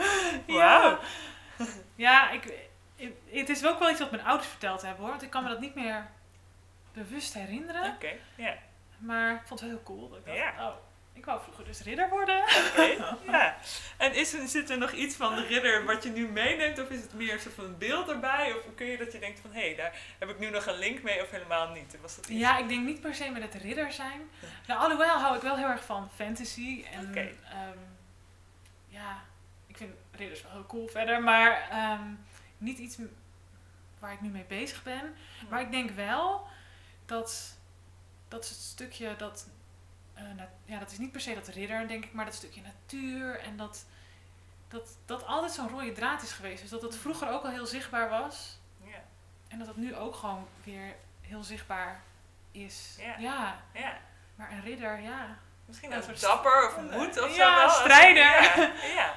Ja. 0.47 0.79
Wauw. 0.81 0.99
Ja, 1.95 2.31
ik, 2.31 2.45
ik- 2.97 3.15
het 3.31 3.49
is 3.49 3.67
ook 3.67 3.79
wel 3.79 3.91
iets 3.91 4.01
wat 4.01 4.11
mijn 4.11 4.25
ouders 4.25 4.49
verteld 4.49 4.83
hebben 4.83 5.01
hoor. 5.01 5.11
Want 5.11 5.23
ik 5.23 5.31
kan 5.31 5.43
me 5.43 5.49
dat 5.49 5.61
niet 5.61 5.75
meer 5.75 6.07
bewust 6.93 7.35
herinneren. 7.35 7.91
Oké, 7.95 8.13
ja. 8.37 8.55
Maar 8.99 9.35
ik 9.35 9.41
vond 9.45 9.61
het 9.61 9.69
heel 9.69 9.83
cool. 9.83 10.09
Dat 10.09 10.19
ik 10.19 10.25
dacht, 10.27 10.39
Ja. 10.39 10.53
oh, 10.69 10.75
ik 11.15 11.25
wou 11.25 11.43
vroeger 11.43 11.65
dus 11.65 11.81
ridder 11.81 12.09
worden. 12.09 12.45
Ja. 13.27 13.57
En 13.97 14.15
is 14.15 14.33
er, 14.35 14.49
zit 14.49 14.71
er 14.71 14.79
nog 14.79 14.93
iets 14.93 15.17
van 15.17 15.35
de 15.35 15.47
ridder 15.47 15.85
wat 15.85 16.03
je 16.03 16.11
nu 16.11 16.29
meeneemt? 16.29 16.79
Of 16.79 16.89
is 16.89 17.01
het 17.01 17.15
meer 17.15 17.33
een 17.33 17.41
soort 17.41 17.55
van 17.55 17.79
beeld 17.79 18.09
erbij? 18.09 18.53
Of 18.53 18.75
kun 18.75 18.87
je 18.87 18.97
dat 18.97 19.13
je 19.13 19.19
denkt 19.19 19.41
van, 19.41 19.53
hé, 19.53 19.75
daar 19.77 19.99
heb 20.19 20.29
ik 20.29 20.39
nu 20.39 20.51
nog 20.51 20.67
een 20.67 20.79
link 20.79 21.03
mee 21.03 21.23
of 21.23 21.31
helemaal 21.31 21.73
niet? 21.73 21.97
Was 22.01 22.17
dat 22.17 22.27
iets? 22.27 22.41
Ja, 22.41 22.59
ik 22.59 22.69
denk 22.69 22.85
niet 22.85 23.01
per 23.01 23.15
se 23.15 23.31
met 23.31 23.43
het 23.43 23.63
ridder 23.63 23.93
zijn. 23.93 24.31
Nou, 24.67 24.81
alhoewel 24.81 25.19
hou 25.19 25.37
ik 25.37 25.43
wel 25.43 25.57
heel 25.57 25.69
erg 25.69 25.85
van 25.85 26.11
fantasy. 26.15 26.85
En 26.93 27.15
ehm, 27.15 27.79
ja, 28.89 29.23
ik 29.67 29.77
vind 29.77 29.95
ridders 30.13 30.43
wel 30.43 30.53
heel 30.53 30.67
cool 30.67 30.89
verder. 30.89 31.23
Maar 31.23 31.69
ehm, 31.71 32.15
niet 32.59 32.79
iets 32.79 32.99
waar 33.99 34.13
ik 34.13 34.21
nu 34.21 34.29
mee 34.29 34.45
bezig 34.49 34.83
ben. 34.83 35.15
Maar 35.49 35.61
ik 35.61 35.71
denk 35.71 35.91
wel 35.91 36.47
dat 37.07 37.57
dat 38.29 38.45
stukje 38.45 39.17
dat. 39.17 39.47
Eh, 40.15 40.25
ja, 40.65 40.79
dat 40.79 40.91
is 40.91 40.99
niet 40.99 41.13
per 41.13 41.21
se 41.21 41.35
dat 41.35 41.49
ridder, 41.49 41.89
denk 41.89 42.05
ik, 42.05 42.13
maar 42.13 42.25
dat 42.25 42.35
stukje 42.35 42.61
natuur 42.63 43.39
en 43.41 43.57
dat. 43.57 43.85
Dat, 44.69 44.89
dat 45.07 45.27
altijd 45.27 45.53
zo'n 45.53 45.69
rode 45.69 45.93
draad 45.93 46.23
is 46.23 46.33
geweest. 46.33 46.61
Dus 46.61 46.71
dat 46.71 46.83
het 46.83 46.97
vroeger 46.97 47.29
ook 47.31 47.45
al 47.45 47.51
heel 47.51 47.67
zichtbaar 47.67 48.09
was. 48.09 48.59
Ja, 48.83 48.99
En 49.49 49.59
dat 49.59 49.67
het 49.67 49.77
nu 49.77 49.97
ook 49.97 50.15
gewoon 50.15 50.49
weer 50.65 50.95
heel 51.21 51.43
zichtbaar 51.43 52.01
is. 52.53 52.97
Ja. 52.99 53.15
ja. 53.19 53.57
ja. 53.73 53.93
Maar 54.35 54.51
een 54.53 54.63
ridder, 54.63 55.01
ja. 55.01 55.37
Misschien 55.67 55.93
een 55.93 56.03
soort 56.03 56.21
dapper 56.21 56.67
of 56.67 56.77
moed 56.91 57.09
of 57.23 57.31
zo 57.31 57.37
Ja, 57.37 57.55
wel. 57.55 57.65
Als- 57.65 57.79
strijder. 57.79 58.23
Ja, 58.43 58.73
ja. 58.95 59.15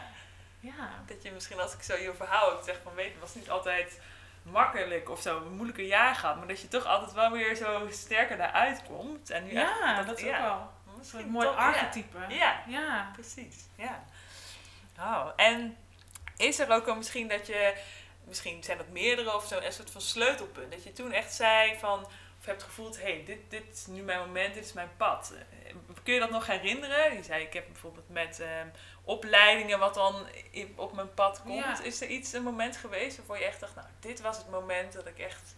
Ja. 0.60 0.90
Dat 1.06 1.24
je 1.24 1.32
misschien 1.32 1.60
als 1.60 1.74
ik 1.74 1.82
zo 1.82 1.96
je 1.96 2.14
verhaal 2.14 2.52
ook 2.52 2.64
zeg 2.64 2.80
van 2.84 2.94
weet, 2.94 3.12
het 3.12 3.20
was 3.22 3.36
niet 3.36 3.50
altijd 3.50 4.02
makkelijk 4.44 5.10
of 5.10 5.22
zo, 5.22 5.38
een 5.38 5.54
moeilijke 5.56 5.88
jaar 5.88 6.16
gehad, 6.16 6.38
maar 6.38 6.48
dat 6.48 6.62
je 6.62 6.68
toch 6.68 6.86
altijd 6.86 7.14
wel 7.14 7.32
weer 7.32 7.56
zo 7.56 7.88
sterker 7.92 8.38
daaruit 8.38 8.84
komt. 8.84 9.30
En 9.30 9.44
nu 9.46 9.52
Ja, 9.54 9.98
echt- 9.98 10.08
dat 10.08 10.18
is 10.18 10.24
ja, 10.24 10.38
ook 10.38 10.44
wel 10.46 10.72
soort 11.08 11.30
mooi 11.30 11.48
archetype. 11.48 12.18
Ja, 12.30 12.64
Ja. 12.68 13.10
precies. 13.14 13.56
Ja. 13.76 14.04
Oh, 15.00 15.28
en 15.36 15.78
is 16.38 16.60
er 16.60 16.72
ook 16.72 16.88
al 16.88 16.96
misschien 16.96 17.28
dat 17.28 17.48
je, 17.48 17.78
misschien 18.24 18.64
zijn 18.64 18.78
dat 18.78 18.88
meerdere 18.88 19.36
of 19.36 19.48
zo, 19.48 19.60
een 19.60 19.74
soort 19.74 19.92
van 19.92 20.02
sleutelpunt, 20.02 20.72
dat 20.72 20.84
je 20.84 20.94
toen 20.94 21.12
echt 21.12 21.34
zei 21.34 21.78
van, 21.80 22.00
of 22.40 22.46
hebt 22.46 22.64
gevoeld, 22.64 22.98
hé, 22.98 23.04
hey, 23.04 23.24
dit, 23.26 23.40
dit 23.50 23.64
is 23.74 23.86
nu 23.86 24.02
mijn 24.02 24.20
moment, 24.20 24.54
dit 24.54 24.66
is 24.66 24.74
mijn 24.74 24.92
pad. 24.98 25.34
Kun 26.04 26.14
je 26.14 26.20
dat 26.20 26.30
nog 26.30 26.48
herinneren? 26.48 27.14
Je 27.16 27.24
zei, 27.24 27.44
ik 27.44 27.54
heb 27.54 27.66
bijvoorbeeld 27.68 28.10
met 28.10 28.40
ehm, 28.40 28.68
opleidingen 29.04 29.80
wat 29.80 29.94
dan 29.94 30.28
op 30.76 30.94
mijn 30.94 31.14
pad 31.14 31.42
komt. 31.42 31.64
Ja. 31.64 31.82
Is 31.84 32.02
er 32.02 32.08
iets, 32.08 32.34
een 32.34 32.44
moment 32.44 32.78
geweest 32.78 33.18
waarvoor 33.18 33.38
je 33.38 33.46
echt 33.46 33.60
dacht, 33.60 33.76
nou, 33.76 33.88
dit 34.00 34.22
was 34.22 34.38
het 34.38 34.50
moment 34.50 34.94
dat 34.94 35.08
ik 35.08 35.20
echt 35.20 35.56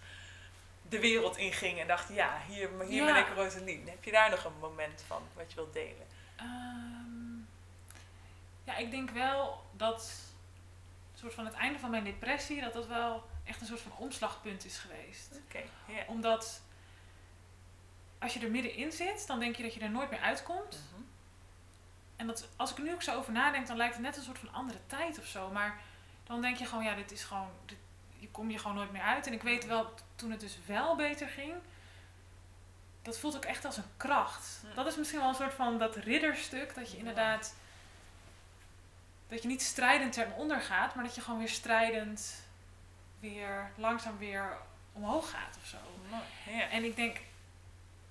de 0.89 0.99
wereld 0.99 1.37
inging 1.37 1.79
en 1.79 1.87
dacht, 1.87 2.09
ja, 2.13 2.41
hier, 2.47 2.69
hier 2.87 3.05
Ja. 3.05 3.13
ben 3.13 3.21
ik 3.21 3.35
Rosaline. 3.35 3.89
Heb 3.89 4.03
je 4.03 4.11
daar 4.11 4.29
nog 4.29 4.43
een 4.43 4.59
moment 4.59 5.03
van 5.07 5.21
wat 5.33 5.49
je 5.49 5.55
wilt 5.55 5.73
delen? 5.73 6.07
Ehm, 6.35 7.37
ja, 8.63 8.75
ik 8.77 8.91
denk 8.91 9.09
wel 9.09 9.63
dat 9.71 10.11
soort 11.15 11.33
van 11.33 11.45
het 11.45 11.53
einde 11.53 11.79
van 11.79 11.89
mijn 11.89 12.03
depressie, 12.03 12.61
dat 12.61 12.73
dat 12.73 12.87
wel 12.87 13.29
echt 13.45 13.61
een 13.61 13.67
soort 13.67 13.81
van 13.81 13.97
omslagpunt 13.97 14.65
is 14.65 14.77
geweest. 14.77 15.39
Oké, 15.45 15.63
ja. 15.85 16.03
Omdat 16.07 16.61
als 18.19 18.33
je 18.33 18.39
er 18.39 18.51
middenin 18.51 18.91
zit, 18.91 19.27
dan 19.27 19.39
denk 19.39 19.55
je 19.55 19.63
dat 19.63 19.73
je 19.73 19.79
er 19.79 19.89
nooit 19.89 20.09
meer 20.09 20.19
uitkomt. 20.19 20.83
Mhm. 20.91 21.01
En 22.15 22.27
dat, 22.27 22.47
als 22.55 22.71
ik 22.71 22.77
nu 22.77 22.93
ook 22.93 23.01
zo 23.01 23.15
over 23.17 23.33
nadenk, 23.33 23.67
dan 23.67 23.77
lijkt 23.77 23.93
het 23.93 24.03
net 24.03 24.17
een 24.17 24.23
soort 24.23 24.39
van 24.39 24.53
andere 24.53 24.79
tijd 24.87 25.19
of 25.19 25.25
zo. 25.25 25.49
Maar 25.49 25.79
dan 26.23 26.41
denk 26.41 26.57
je 26.57 26.65
gewoon, 26.65 26.83
ja, 26.83 26.95
dit 26.95 27.11
is 27.11 27.23
gewoon, 27.23 27.49
dit, 27.65 27.77
je 28.19 28.29
kom 28.31 28.51
je 28.51 28.57
gewoon 28.57 28.75
nooit 28.75 28.91
meer 28.91 29.01
uit. 29.01 29.27
En 29.27 29.33
ik 29.33 29.41
weet 29.41 29.65
wel, 29.65 29.93
toen 30.15 30.31
het 30.31 30.39
dus 30.39 30.57
wel 30.65 30.95
beter 30.95 31.27
ging, 31.27 31.53
dat 33.01 33.19
voelt 33.19 33.35
ook 33.35 33.45
echt 33.45 33.65
als 33.65 33.77
een 33.77 33.91
kracht. 33.97 34.59
Hm. 34.61 34.75
Dat 34.75 34.87
is 34.87 34.95
misschien 34.95 35.19
wel 35.19 35.29
een 35.29 35.35
soort 35.35 35.53
van 35.53 35.77
dat 35.77 35.95
ridderstuk, 35.95 36.75
dat 36.75 36.91
je 36.91 36.97
inderdaad, 36.97 37.55
dat 39.27 39.41
je 39.41 39.47
niet 39.47 39.61
strijdend 39.61 40.13
ten 40.13 40.33
onder 40.33 40.61
gaat, 40.61 40.95
maar 40.95 41.03
dat 41.03 41.15
je 41.15 41.21
gewoon 41.21 41.39
weer 41.39 41.49
strijdend 41.49 42.43
weer 43.19 43.71
langzaam 43.75 44.17
weer 44.17 44.57
omhoog 44.91 45.29
gaat 45.29 45.57
of 45.61 45.67
zo. 45.67 45.77
Ja. 46.51 46.69
En 46.69 46.83
ik 46.83 46.95
denk, 46.95 47.17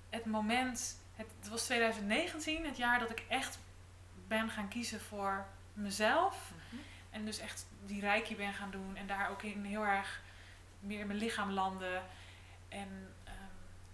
het 0.09 0.25
moment, 0.25 0.97
het, 1.15 1.27
het 1.39 1.49
was 1.49 1.63
2019, 1.63 2.65
het 2.65 2.77
jaar 2.77 2.99
dat 2.99 3.09
ik 3.09 3.23
echt 3.27 3.59
ben 4.27 4.49
gaan 4.49 4.67
kiezen 4.67 5.01
voor 5.01 5.45
mezelf. 5.73 6.51
En 7.09 7.25
dus 7.25 7.39
echt 7.39 7.65
die 7.85 8.01
reiki 8.01 8.35
ben 8.35 8.53
gaan 8.53 8.71
doen 8.71 8.95
en 8.95 9.07
daar 9.07 9.29
ook 9.29 9.43
in 9.43 9.63
heel 9.63 9.85
erg 9.85 10.21
meer 10.79 10.99
in 10.99 11.07
mijn 11.07 11.19
lichaam 11.19 11.51
landen. 11.51 12.03
En 12.69 13.13
ehm, 13.23 13.35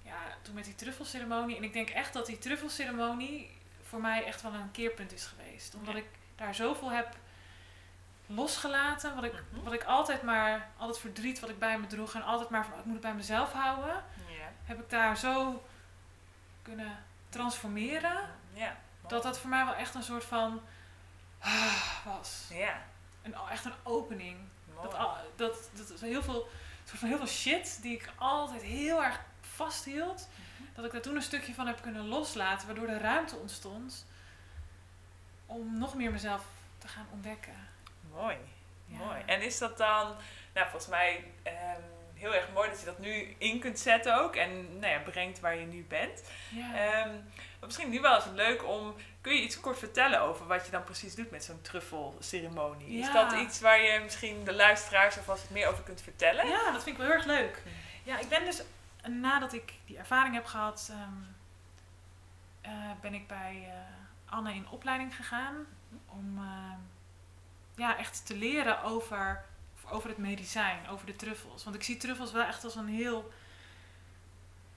ja, 0.02 0.18
toen 0.42 0.54
met 0.56 0.64
die 0.66 0.76
truffelceremonie. 0.76 1.58
En 1.58 1.64
ik 1.64 1.74
denk 1.74 1.90
echt 1.90 2.14
dat 2.14 2.26
die 2.26 2.38
truffelceremonie 2.38 3.58
voor 3.84 4.02
mij 4.02 4.26
echt 4.26 4.42
wel 4.42 4.54
een 4.54 4.72
keerpunt 4.72 5.14
is 5.14 5.26
geweest. 5.26 5.76
Omdat 5.76 5.94
Ja. 5.94 6.00
ik 6.00 6.08
daar 6.36 6.56
zoveel 6.56 6.92
heb 6.92 7.16
losgelaten. 8.28 9.16
Wat 9.16 9.24
ik, 9.24 9.44
Mhm. 9.52 9.64
wat 9.64 9.74
ik 9.74 9.84
altijd 9.84 10.22
maar, 10.24 10.70
al 10.78 10.88
het 10.88 11.00
verdriet 11.00 11.40
wat 11.40 11.50
ik 11.50 11.60
bij 11.60 11.80
me 11.80 11.88
droeg 11.88 12.14
en 12.16 12.24
altijd 12.24 12.50
maar 12.50 12.64
van 12.66 12.74
"Oh, 12.74 12.80
ik 12.80 12.86
moet 12.86 12.94
het 12.94 13.04
bij 13.04 13.14
mezelf 13.14 13.52
houden 13.54 14.04
Ja. 14.28 14.52
heb 14.64 14.80
ik 14.80 14.90
daar 14.90 15.18
zo 15.18 15.64
kunnen 16.62 17.04
transformeren. 17.30 18.30
Ja. 18.54 18.78
Dat 19.08 19.24
dat 19.24 19.40
voor 19.40 19.50
mij 19.50 19.66
wel 19.66 19.76
echt 19.76 19.96
een 19.96 20.04
soort 20.04 20.24
van 20.26 20.62
ah, 21.40 22.06
was. 22.06 22.48
Ja. 22.54 22.82
Een, 23.26 23.36
echt 23.52 23.66
een 23.66 23.74
opening. 23.84 24.38
Mooi. 24.76 24.90
Dat, 24.90 25.20
dat, 25.36 25.70
dat 25.74 25.90
is 25.90 26.02
heel 26.02 26.24
veel, 26.24 26.48
soort 26.84 27.00
van 27.00 27.08
heel 27.08 27.18
veel 27.18 27.28
shit 27.28 27.82
die 27.82 27.94
ik 27.94 28.10
altijd 28.16 28.62
heel 28.62 29.04
erg 29.04 29.20
vasthield. 29.42 30.28
Mhm. 30.36 30.76
Dat 30.76 30.86
ik 30.86 30.92
daar 30.92 31.02
toen 31.02 31.16
een 31.16 31.22
stukje 31.22 31.54
van 31.54 31.68
heb 31.68 31.82
kunnen 31.82 32.08
loslaten. 32.08 32.68
Waardoor 32.68 32.88
de 32.88 32.98
ruimte 32.98 33.36
ontstond 33.36 34.06
om 35.46 35.78
nog 35.78 35.96
meer 35.96 36.12
mezelf 36.12 36.46
te 36.78 36.88
gaan 36.88 37.08
ontdekken. 37.12 37.68
Mooi. 38.12 38.38
Ja. 38.86 38.98
Mooi. 38.98 39.22
En 39.26 39.42
is 39.42 39.58
dat 39.58 39.78
dan, 39.78 40.16
nou 40.54 40.70
volgens 40.70 40.88
mij 40.88 41.32
ehm, 41.44 41.82
heel 42.16 42.34
erg 42.36 42.48
mooi 42.54 42.70
dat 42.70 42.80
je 42.80 42.86
dat 42.86 43.00
nu 43.00 43.36
in 43.38 43.60
kunt 43.60 43.80
zetten 43.80 44.20
ook 44.22 44.36
en 44.36 44.80
nou 44.80 44.92
ja, 44.94 45.00
brengt 45.00 45.40
waar 45.40 45.56
je 45.56 45.66
nu 45.66 45.86
bent. 45.90 46.24
Ja. 46.50 46.76
Ehm, 46.76 47.10
maar 47.60 47.66
misschien 47.68 47.90
nu 47.90 48.02
wel 48.02 48.16
eens 48.16 48.26
leuk 48.34 48.66
om, 48.68 48.96
kun 49.22 49.34
je 49.36 49.42
iets 49.42 49.60
kort 49.60 49.80
vertellen 49.80 50.22
over 50.22 50.48
wat 50.48 50.66
je 50.66 50.72
dan 50.72 50.84
precies 50.84 51.16
doet 51.16 51.32
met 51.32 51.44
zo'n 51.44 51.62
truffelceremonie? 51.62 52.98
Is 53.00 53.06
Ja. 53.08 53.14
dat 53.30 53.40
iets 53.40 53.60
waar 53.60 53.82
je 53.82 54.00
misschien 54.00 54.44
de 54.44 54.54
luisteraars 54.54 55.18
alvast 55.18 55.42
wat 55.42 55.52
meer 55.52 55.68
over 55.68 55.84
kunt 55.84 56.02
vertellen? 56.02 56.48
Ja, 56.48 56.72
dat 56.72 56.84
vind 56.84 56.88
ik 56.88 56.98
wel 56.98 57.06
heel 57.06 57.16
erg 57.16 57.26
leuk. 57.26 57.62
Ja, 58.04 58.20
ik 58.20 58.30
ben 58.30 58.46
dus 58.46 58.62
nadat 59.08 59.54
ik 59.54 59.74
die 59.86 59.98
ervaring 59.98 60.36
heb 60.36 60.46
gehad, 60.46 60.90
ehm, 60.92 61.12
eh, 62.62 62.92
ben 63.02 63.14
ik 63.14 63.28
bij 63.28 63.64
eh, 63.68 64.34
Anne 64.34 64.54
in 64.54 64.68
opleiding 64.70 65.16
gegaan 65.16 65.56
om 66.06 66.38
ehm, 66.38 66.80
ja, 67.76 67.98
echt 67.98 68.26
te 68.26 68.36
leren 68.36 68.84
over, 68.84 69.46
over 69.90 70.10
het 70.10 70.18
medicijn, 70.18 70.88
over 70.90 71.06
de 71.06 71.16
truffels. 71.16 71.64
Want 71.64 71.76
ik 71.76 71.84
zie 71.84 71.98
truffels 71.98 72.32
wel 72.32 72.44
echt 72.44 72.64
als 72.64 72.76
een 72.76 72.88
heel 72.88 73.32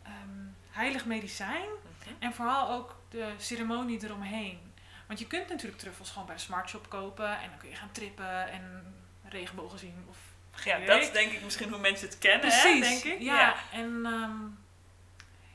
ehm, 0.03 0.47
heilig 0.71 1.05
medicijn. 1.05 1.69
Mhm. 2.03 2.15
En 2.19 2.35
vooral 2.35 2.71
ook 2.71 2.97
de 3.11 3.33
ceremonie 3.39 4.05
eromheen. 4.05 4.69
Want 5.07 5.21
je 5.21 5.27
kunt 5.27 5.49
natuurlijk 5.49 5.79
truffels 5.79 6.11
gewoon 6.11 6.27
bij 6.27 6.35
een 6.35 6.41
smartshop 6.41 6.89
kopen 6.89 7.41
en 7.41 7.49
dan 7.51 7.59
kun 7.59 7.69
je 7.69 7.77
gaan 7.77 7.93
trippen 7.93 8.51
en 8.51 8.95
regenbogen 9.29 9.79
zien 9.79 10.05
of 10.09 10.17
Ja, 10.65 10.79
dat 10.79 11.03
is 11.03 11.13
denk 11.13 11.33
ik 11.33 11.43
misschien 11.43 11.69
hoe 11.69 11.79
mensen 11.79 12.09
het 12.09 12.19
kennen, 12.19 12.41
Precies, 12.41 12.63
hè, 12.63 12.81
denk 12.81 13.05
ik. 13.05 13.21
Ja, 13.21 13.55
en 13.73 14.01
ehm, 14.05 14.37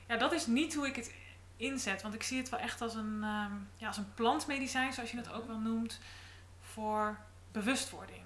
ja, 0.08 0.18
dat 0.18 0.32
is 0.32 0.46
niet 0.46 0.76
hoe 0.76 0.88
ik 0.88 0.96
het 0.96 1.13
inzet. 1.58 2.02
Want 2.02 2.13
ik 2.13 2.24
zie 2.24 2.38
het 2.38 2.50
wel 2.50 2.60
echt 2.60 2.82
als 2.82 2.96
een, 2.96 3.20
ehm, 3.22 3.52
ja, 3.78 3.88
als 3.88 3.98
een 3.98 4.13
plantmedicijn, 4.13 4.94
zoals 4.94 5.12
je 5.12 5.18
het 5.18 5.32
ook 5.32 5.48
wel 5.48 5.60
noemt, 5.60 6.00
voor 6.62 7.18
bewustwording. 7.52 8.22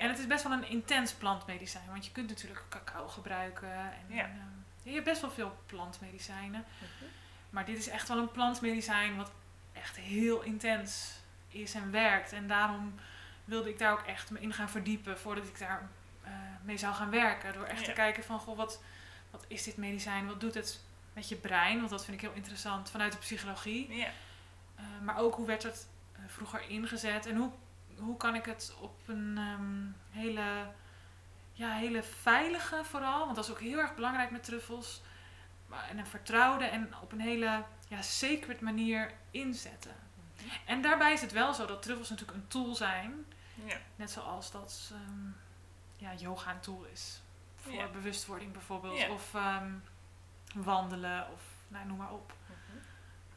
En 0.00 0.08
het 0.08 0.18
is 0.18 0.26
best 0.26 0.42
wel 0.42 0.52
een 0.52 0.68
intens 0.68 1.12
plantmedicijn. 1.12 1.86
Want 1.90 2.04
je 2.04 2.12
kunt 2.12 2.28
natuurlijk 2.28 2.62
cacao 2.68 3.08
gebruiken. 3.08 3.72
En, 3.74 4.16
Ja. 4.16 4.22
ehm, 4.24 4.38
je 4.82 4.92
hebt 4.92 5.04
best 5.04 5.20
wel 5.20 5.30
veel 5.30 5.56
plantmedicijnen. 5.66 6.64
Mhm. 6.78 7.10
Maar 7.50 7.64
dit 7.64 7.78
is 7.78 7.88
echt 7.88 8.08
wel 8.08 8.18
een 8.18 8.30
plantmedicijn 8.30 9.16
wat 9.16 9.30
echt 9.72 9.96
heel 9.96 10.42
intens 10.42 11.18
is 11.48 11.74
en 11.74 11.90
werkt. 11.90 12.32
En 12.32 12.48
daarom 12.48 12.94
wilde 13.44 13.68
ik 13.68 13.78
daar 13.78 13.92
ook 13.92 14.02
echt 14.06 14.30
me 14.30 14.40
in 14.40 14.52
gaan 14.52 14.68
verdiepen 14.70 15.18
voordat 15.18 15.46
ik 15.46 15.58
daar 15.58 15.88
eh, 16.22 16.30
mee 16.62 16.76
zou 16.78 16.94
gaan 16.94 17.10
werken. 17.10 17.52
Door 17.52 17.64
echt 17.64 17.84
te 17.84 17.92
kijken 17.92 18.24
van, 18.24 18.38
goh, 18.38 18.56
wat, 18.56 18.82
wat 19.30 19.44
is 19.48 19.62
dit 19.62 19.76
medicijn? 19.76 20.26
Wat 20.26 20.40
doet 20.40 20.54
het 20.54 20.80
met 21.12 21.28
je 21.28 21.36
brein? 21.36 21.78
Want 21.78 21.90
dat 21.90 22.04
vind 22.04 22.16
ik 22.16 22.22
heel 22.28 22.36
interessant 22.36 22.90
vanuit 22.90 23.12
de 23.12 23.18
psychologie. 23.18 23.94
Ja. 23.94 24.08
Eh, 24.76 24.84
maar 25.02 25.16
ook 25.18 25.34
hoe 25.34 25.46
werd 25.46 25.62
het 25.62 25.88
eh, 26.12 26.20
vroeger 26.26 26.68
ingezet 26.68 27.26
en 27.26 27.36
hoe, 27.36 27.50
hoe 28.00 28.16
kan 28.16 28.34
ik 28.34 28.44
het 28.44 28.74
op 28.80 29.08
een 29.08 29.38
ehm, 29.38 30.18
hele, 30.20 30.66
ja, 31.52 31.70
hele 31.72 32.02
veilige 32.02 32.80
vooral, 32.84 33.24
want 33.24 33.36
dat 33.36 33.44
is 33.44 33.50
ook 33.50 33.60
heel 33.60 33.78
erg 33.78 33.94
belangrijk 33.94 34.30
met 34.30 34.44
truffels, 34.44 35.02
maar, 35.66 35.88
en 35.88 35.98
een 35.98 36.06
vertrouwde 36.06 36.64
en 36.64 36.94
op 37.02 37.12
een 37.12 37.20
hele 37.20 37.64
ja, 37.88 38.02
sacred 38.02 38.60
manier 38.60 39.12
inzetten. 39.30 39.94
Mhm. 40.36 40.48
En 40.66 40.82
daarbij 40.82 41.12
is 41.12 41.20
het 41.20 41.32
wel 41.32 41.54
zo 41.54 41.66
dat 41.66 41.82
truffels 41.82 42.08
natuurlijk 42.10 42.38
een 42.38 42.48
tool 42.48 42.74
zijn, 42.74 43.24
Ja. 43.64 43.76
net 43.96 44.10
zoals 44.10 44.50
dat 44.50 44.90
ehm, 44.92 45.28
ja, 45.96 46.14
yoga 46.14 46.50
een 46.50 46.60
tool 46.60 46.84
is. 46.92 47.20
Voor 47.56 47.72
Ja. 47.72 47.88
bewustwording 47.88 48.52
bijvoorbeeld. 48.52 49.08
Of 49.08 49.34
ehm, 49.34 49.72
wandelen 50.54 51.26
of 51.32 51.42
nou, 51.68 51.86
noem 51.86 51.96
maar 51.96 52.12
op. 52.12 52.32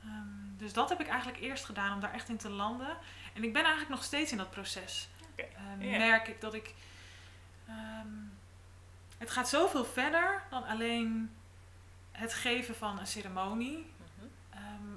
Ehm, 0.03 0.57
dus 0.57 0.73
dat 0.73 0.89
heb 0.89 0.99
ik 0.99 1.07
eigenlijk 1.07 1.39
eerst 1.41 1.65
gedaan 1.65 1.93
om 1.93 1.99
daar 1.99 2.13
echt 2.13 2.29
in 2.29 2.37
te 2.37 2.49
landen. 2.49 2.97
En 3.33 3.43
ik 3.43 3.53
ben 3.53 3.61
eigenlijk 3.61 3.89
nog 3.89 4.03
steeds 4.03 4.31
in 4.31 4.37
dat 4.37 4.51
proces. 4.51 5.07
Ja. 5.35 5.45
Merk 5.97 6.27
ik 6.27 6.41
dat 6.41 6.53
ik. 6.53 6.73
ehm, 7.67 8.07
het 9.17 9.31
gaat 9.31 9.49
zoveel 9.49 9.85
verder 9.85 10.43
dan 10.49 10.63
alleen 10.65 11.35
het 12.11 12.33
geven 12.33 12.75
van 12.75 12.99
een 12.99 13.07
ceremonie. 13.07 13.77
Mhm. 13.77 14.25
Ehm, 14.49 14.91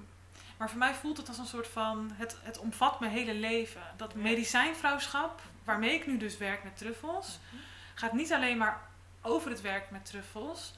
maar 0.57 0.69
voor 0.69 0.79
mij 0.79 0.95
voelt 0.95 1.17
het 1.17 1.29
als 1.29 1.39
een 1.39 1.47
soort 1.47 1.69
van. 1.69 2.11
Het, 2.15 2.37
het 2.43 2.59
omvat 2.59 3.01
mijn 3.01 3.13
hele 3.13 3.35
leven. 3.35 3.83
Dat 3.97 4.15
medicijnvrouwschap, 4.15 5.43
waarmee 5.65 5.95
ik 5.95 6.07
nu 6.07 6.17
dus 6.17 6.37
werk 6.37 6.65
met 6.65 6.77
truffels, 6.77 7.39
Mhm. 7.51 7.63
gaat 7.95 8.13
niet 8.13 8.33
alleen 8.33 8.57
maar 8.59 8.81
over 9.23 9.51
het 9.51 9.61
werk 9.61 9.91
met 9.91 10.05
truffels, 10.07 10.75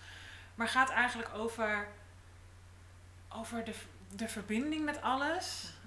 maar 0.54 0.68
gaat 0.68 0.90
eigenlijk 0.90 1.30
over, 1.34 1.88
over 3.28 3.64
de, 3.64 3.74
de 4.14 4.28
verbinding 4.28 4.84
met 4.84 5.02
alles 5.02 5.62
Mhm. 5.64 5.77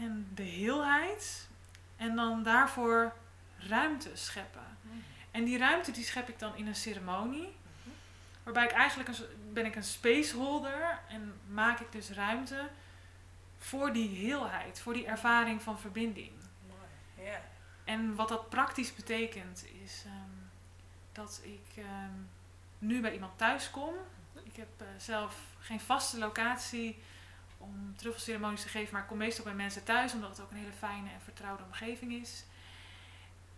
En 0.00 0.28
de 0.34 0.42
heelheid. 0.42 1.48
En 1.96 2.16
dan 2.16 2.42
daarvoor 2.42 3.12
ruimte 3.56 4.10
scheppen. 4.14 4.76
Mhm. 4.80 4.94
En 5.30 5.44
die 5.44 5.58
ruimte 5.58 5.90
die 5.90 6.04
schep 6.04 6.28
ik 6.28 6.38
dan 6.38 6.56
in 6.56 6.66
een 6.66 6.74
ceremonie. 6.74 7.56
Waarbij 8.42 8.64
ik 8.64 8.70
eigenlijk 8.70 9.08
een, 9.08 9.24
ben 9.52 9.66
ik 9.66 9.76
een 9.76 9.84
spaceholder 9.84 10.98
en 11.08 11.40
maak 11.46 11.80
ik 11.80 11.92
dus 11.92 12.10
ruimte 12.10 12.68
voor 13.58 13.92
die 13.92 14.08
heelheid, 14.08 14.80
voor 14.80 14.92
die 14.92 15.06
ervaring 15.06 15.62
van 15.62 15.78
verbinding. 15.78 16.32
Mooi. 16.66 17.28
Ja. 17.28 17.40
En 17.84 18.14
wat 18.14 18.28
dat 18.28 18.48
praktisch 18.48 18.94
betekent 18.94 19.64
is 19.84 20.02
ehm, 20.06 20.14
dat 21.12 21.40
ik 21.44 21.76
ehm, 21.76 22.12
nu 22.78 23.00
bij 23.00 23.12
iemand 23.12 23.38
thuis 23.38 23.70
kom. 23.70 23.94
Ik 24.42 24.56
heb 24.56 24.68
eh, 24.76 24.86
zelf 24.98 25.36
geen 25.58 25.80
vaste 25.80 26.18
locatie 26.18 27.02
om 27.60 27.96
truffelceremonies 27.96 28.62
te 28.62 28.68
geven, 28.68 28.92
maar 28.92 29.02
ik 29.02 29.08
kom 29.08 29.18
meestal 29.18 29.44
bij 29.44 29.54
mensen 29.54 29.84
thuis 29.84 30.12
omdat 30.12 30.30
het 30.30 30.40
ook 30.40 30.50
een 30.50 30.56
hele 30.56 30.72
fijne 30.72 31.10
en 31.10 31.20
vertrouwde 31.20 31.64
omgeving 31.64 32.12
is. 32.12 32.44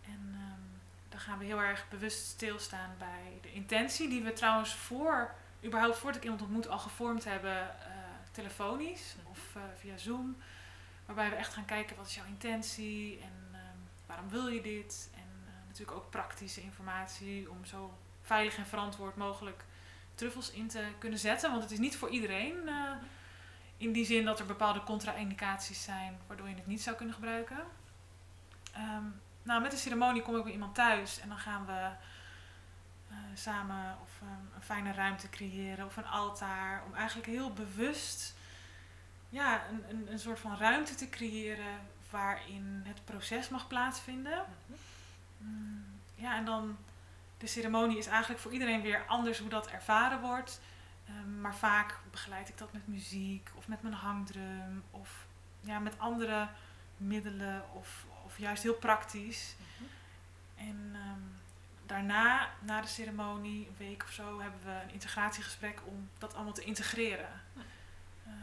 En 0.05 0.31
ehm, 0.33 0.61
dan 1.09 1.19
gaan 1.19 1.37
we 1.37 1.45
heel 1.45 1.61
erg 1.61 1.89
bewust 1.89 2.25
stilstaan 2.25 2.95
bij 2.97 3.39
de 3.41 3.51
intentie, 3.53 4.09
die 4.09 4.23
we 4.23 4.33
trouwens 4.33 4.73
voor, 4.73 5.33
überhaupt 5.65 5.97
voordat 5.97 6.17
ik 6.17 6.23
iemand 6.23 6.41
ontmoet, 6.41 6.67
al 6.67 6.79
gevormd 6.79 7.23
hebben, 7.23 7.79
eh, 7.79 7.93
telefonisch 8.31 9.15
of 9.29 9.55
eh, 9.55 9.61
via 9.79 9.97
Zoom. 9.97 10.37
Waarbij 11.05 11.29
we 11.29 11.35
echt 11.35 11.53
gaan 11.53 11.65
kijken 11.65 11.95
wat 11.95 12.07
is 12.07 12.15
jouw 12.15 12.25
intentie 12.25 13.19
en 13.21 13.49
ehm, 13.51 13.77
waarom 14.05 14.29
wil 14.29 14.47
je 14.47 14.61
dit. 14.61 15.09
En 15.15 15.47
eh, 15.47 15.67
natuurlijk 15.67 15.97
ook 15.97 16.09
praktische 16.09 16.61
informatie 16.61 17.49
om 17.49 17.65
zo 17.65 17.97
veilig 18.21 18.57
en 18.57 18.65
verantwoord 18.65 19.15
mogelijk 19.15 19.63
truffels 20.15 20.51
in 20.51 20.67
te 20.67 20.83
kunnen 20.97 21.19
zetten. 21.19 21.49
Want 21.49 21.63
het 21.63 21.71
is 21.71 21.79
niet 21.79 21.97
voor 21.97 22.09
iedereen 22.09 22.67
eh, 22.67 22.91
in 23.83 23.91
die 23.91 24.05
zin 24.05 24.25
dat 24.25 24.39
er 24.39 24.45
bepaalde 24.45 24.83
contra-indicaties 24.83 25.83
zijn 25.83 26.19
waardoor 26.27 26.49
je 26.49 26.55
het 26.55 26.67
niet 26.67 26.81
zou 26.81 26.95
kunnen 26.95 27.15
gebruiken. 27.15 27.63
Ehm, 28.73 29.03
nou, 29.43 29.61
met 29.61 29.71
de 29.71 29.77
ceremonie 29.77 30.21
kom 30.21 30.35
ik 30.35 30.43
bij 30.43 30.51
iemand 30.51 30.75
thuis 30.75 31.19
en 31.19 31.29
dan 31.29 31.37
gaan 31.37 31.65
we 31.65 31.91
eh, 33.09 33.17
samen 33.33 33.97
of 34.01 34.11
ehm, 34.21 34.55
een 34.55 34.61
fijne 34.61 34.91
ruimte 34.91 35.29
creëren 35.29 35.85
of 35.85 35.97
een 35.97 36.07
altaar. 36.07 36.83
Om 36.85 36.93
eigenlijk 36.93 37.27
heel 37.27 37.53
bewust 37.53 38.35
ja, 39.29 39.67
een, 39.69 39.83
een, 39.89 40.11
een 40.11 40.19
soort 40.19 40.39
van 40.39 40.57
ruimte 40.57 40.95
te 40.95 41.09
creëren 41.09 41.79
waarin 42.09 42.81
het 42.85 43.05
proces 43.05 43.49
mag 43.49 43.67
plaatsvinden. 43.67 44.45
Mm, 45.37 45.85
ja, 46.15 46.35
en 46.35 46.45
dan 46.45 46.77
de 47.37 47.47
ceremonie 47.47 47.97
is 47.97 48.07
eigenlijk 48.07 48.41
voor 48.41 48.51
iedereen 48.51 48.81
weer 48.81 49.05
anders 49.07 49.39
hoe 49.39 49.49
dat 49.49 49.67
ervaren 49.67 50.21
wordt. 50.21 50.61
Ehm, 51.07 51.41
maar 51.41 51.55
vaak 51.55 51.99
begeleid 52.11 52.49
ik 52.49 52.57
dat 52.57 52.73
met 52.73 52.87
muziek 52.87 53.51
of 53.55 53.67
met 53.67 53.81
mijn 53.81 53.93
hangdrum 53.93 54.83
of 54.91 55.25
ja, 55.59 55.79
met 55.79 55.99
andere 55.99 56.47
middelen 56.97 57.63
of, 57.73 58.05
of 58.25 58.37
juist 58.37 58.63
heel 58.63 58.73
praktisch. 58.73 59.55
Mhm. 59.57 59.89
En 60.67 60.91
ehm, 60.93 61.19
daarna, 61.85 62.49
na 62.59 62.81
de 62.81 62.87
ceremonie, 62.87 63.67
een 63.67 63.75
week 63.77 64.03
of 64.03 64.11
zo, 64.11 64.41
hebben 64.41 64.59
we 64.63 64.71
een 64.71 64.93
integratiegesprek 64.93 65.81
om 65.85 66.09
dat 66.17 66.33
allemaal 66.33 66.53
te 66.53 66.63
integreren. 66.63 67.41
Hm. 67.53 67.59
Eh, 68.25 68.33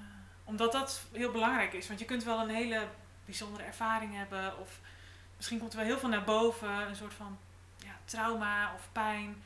omdat 0.44 0.72
dat 0.72 1.06
heel 1.12 1.30
belangrijk 1.30 1.72
is. 1.72 1.86
Want 1.88 2.00
je 2.00 2.04
kunt 2.04 2.24
wel 2.24 2.40
een 2.40 2.54
hele 2.54 2.88
bijzondere 3.24 3.64
ervaring 3.64 4.14
hebben. 4.14 4.58
Of 4.58 4.80
misschien 5.36 5.58
komt 5.58 5.72
er 5.72 5.78
wel 5.78 5.86
heel 5.86 5.98
veel 5.98 6.08
naar 6.08 6.24
boven. 6.24 6.88
Een 6.88 6.96
soort 6.96 7.14
van 7.14 7.38
ja, 7.78 7.92
trauma 8.04 8.74
of 8.74 8.88
pijn. 8.92 9.42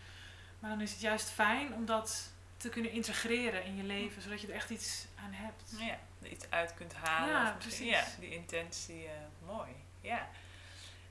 Maar 0.59 0.71
dan 0.71 0.81
is 0.81 0.91
het 0.91 1.01
juist 1.01 1.31
fijn 1.31 1.75
om 1.75 1.85
dat 1.87 2.33
te 2.65 2.71
kunnen 2.71 2.91
integreren 2.93 3.65
in 3.65 3.77
je 3.77 3.83
leven. 3.83 4.23
Zodat 4.23 4.41
je 4.41 4.47
er 4.49 4.55
echt 4.55 4.71
iets 4.71 5.07
aan 5.25 5.33
hebt. 5.33 5.63
Ja, 5.79 5.99
er 6.23 6.29
iets 6.29 6.45
uit 6.51 6.75
kunt 6.75 6.95
halen. 6.95 7.35
Ja, 7.35 7.57
precies. 7.59 7.89
Ja, 7.91 8.05
die 8.21 8.31
intentie, 8.31 9.05
eh, 9.05 9.47
mooi. 9.47 9.71
Ja. 10.01 10.29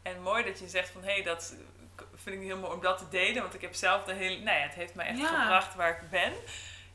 En 0.02 0.22
mooi 0.22 0.44
dat 0.44 0.60
je 0.60 0.68
zegt 0.68 0.90
van, 0.90 1.04
hé, 1.04 1.14
hey, 1.14 1.24
dat 1.24 1.54
vind 2.16 2.36
ik 2.36 2.42
heel 2.42 2.58
mooi 2.58 2.74
om 2.74 2.82
dat 2.82 2.98
te 2.98 3.10
delen. 3.10 3.42
Want 3.42 3.54
ik 3.54 3.62
heb 3.62 3.74
zelf 3.74 4.04
de 4.04 4.14
hele, 4.14 4.44
nou 4.44 4.58
ja, 4.58 4.64
het 4.64 4.74
heeft 4.74 4.96
mij 4.96 5.06
echt 5.06 5.20
Ja. 5.20 5.42
gebracht 5.42 5.76
waar 5.76 5.90
ik 5.90 6.10
ben. 6.10 6.34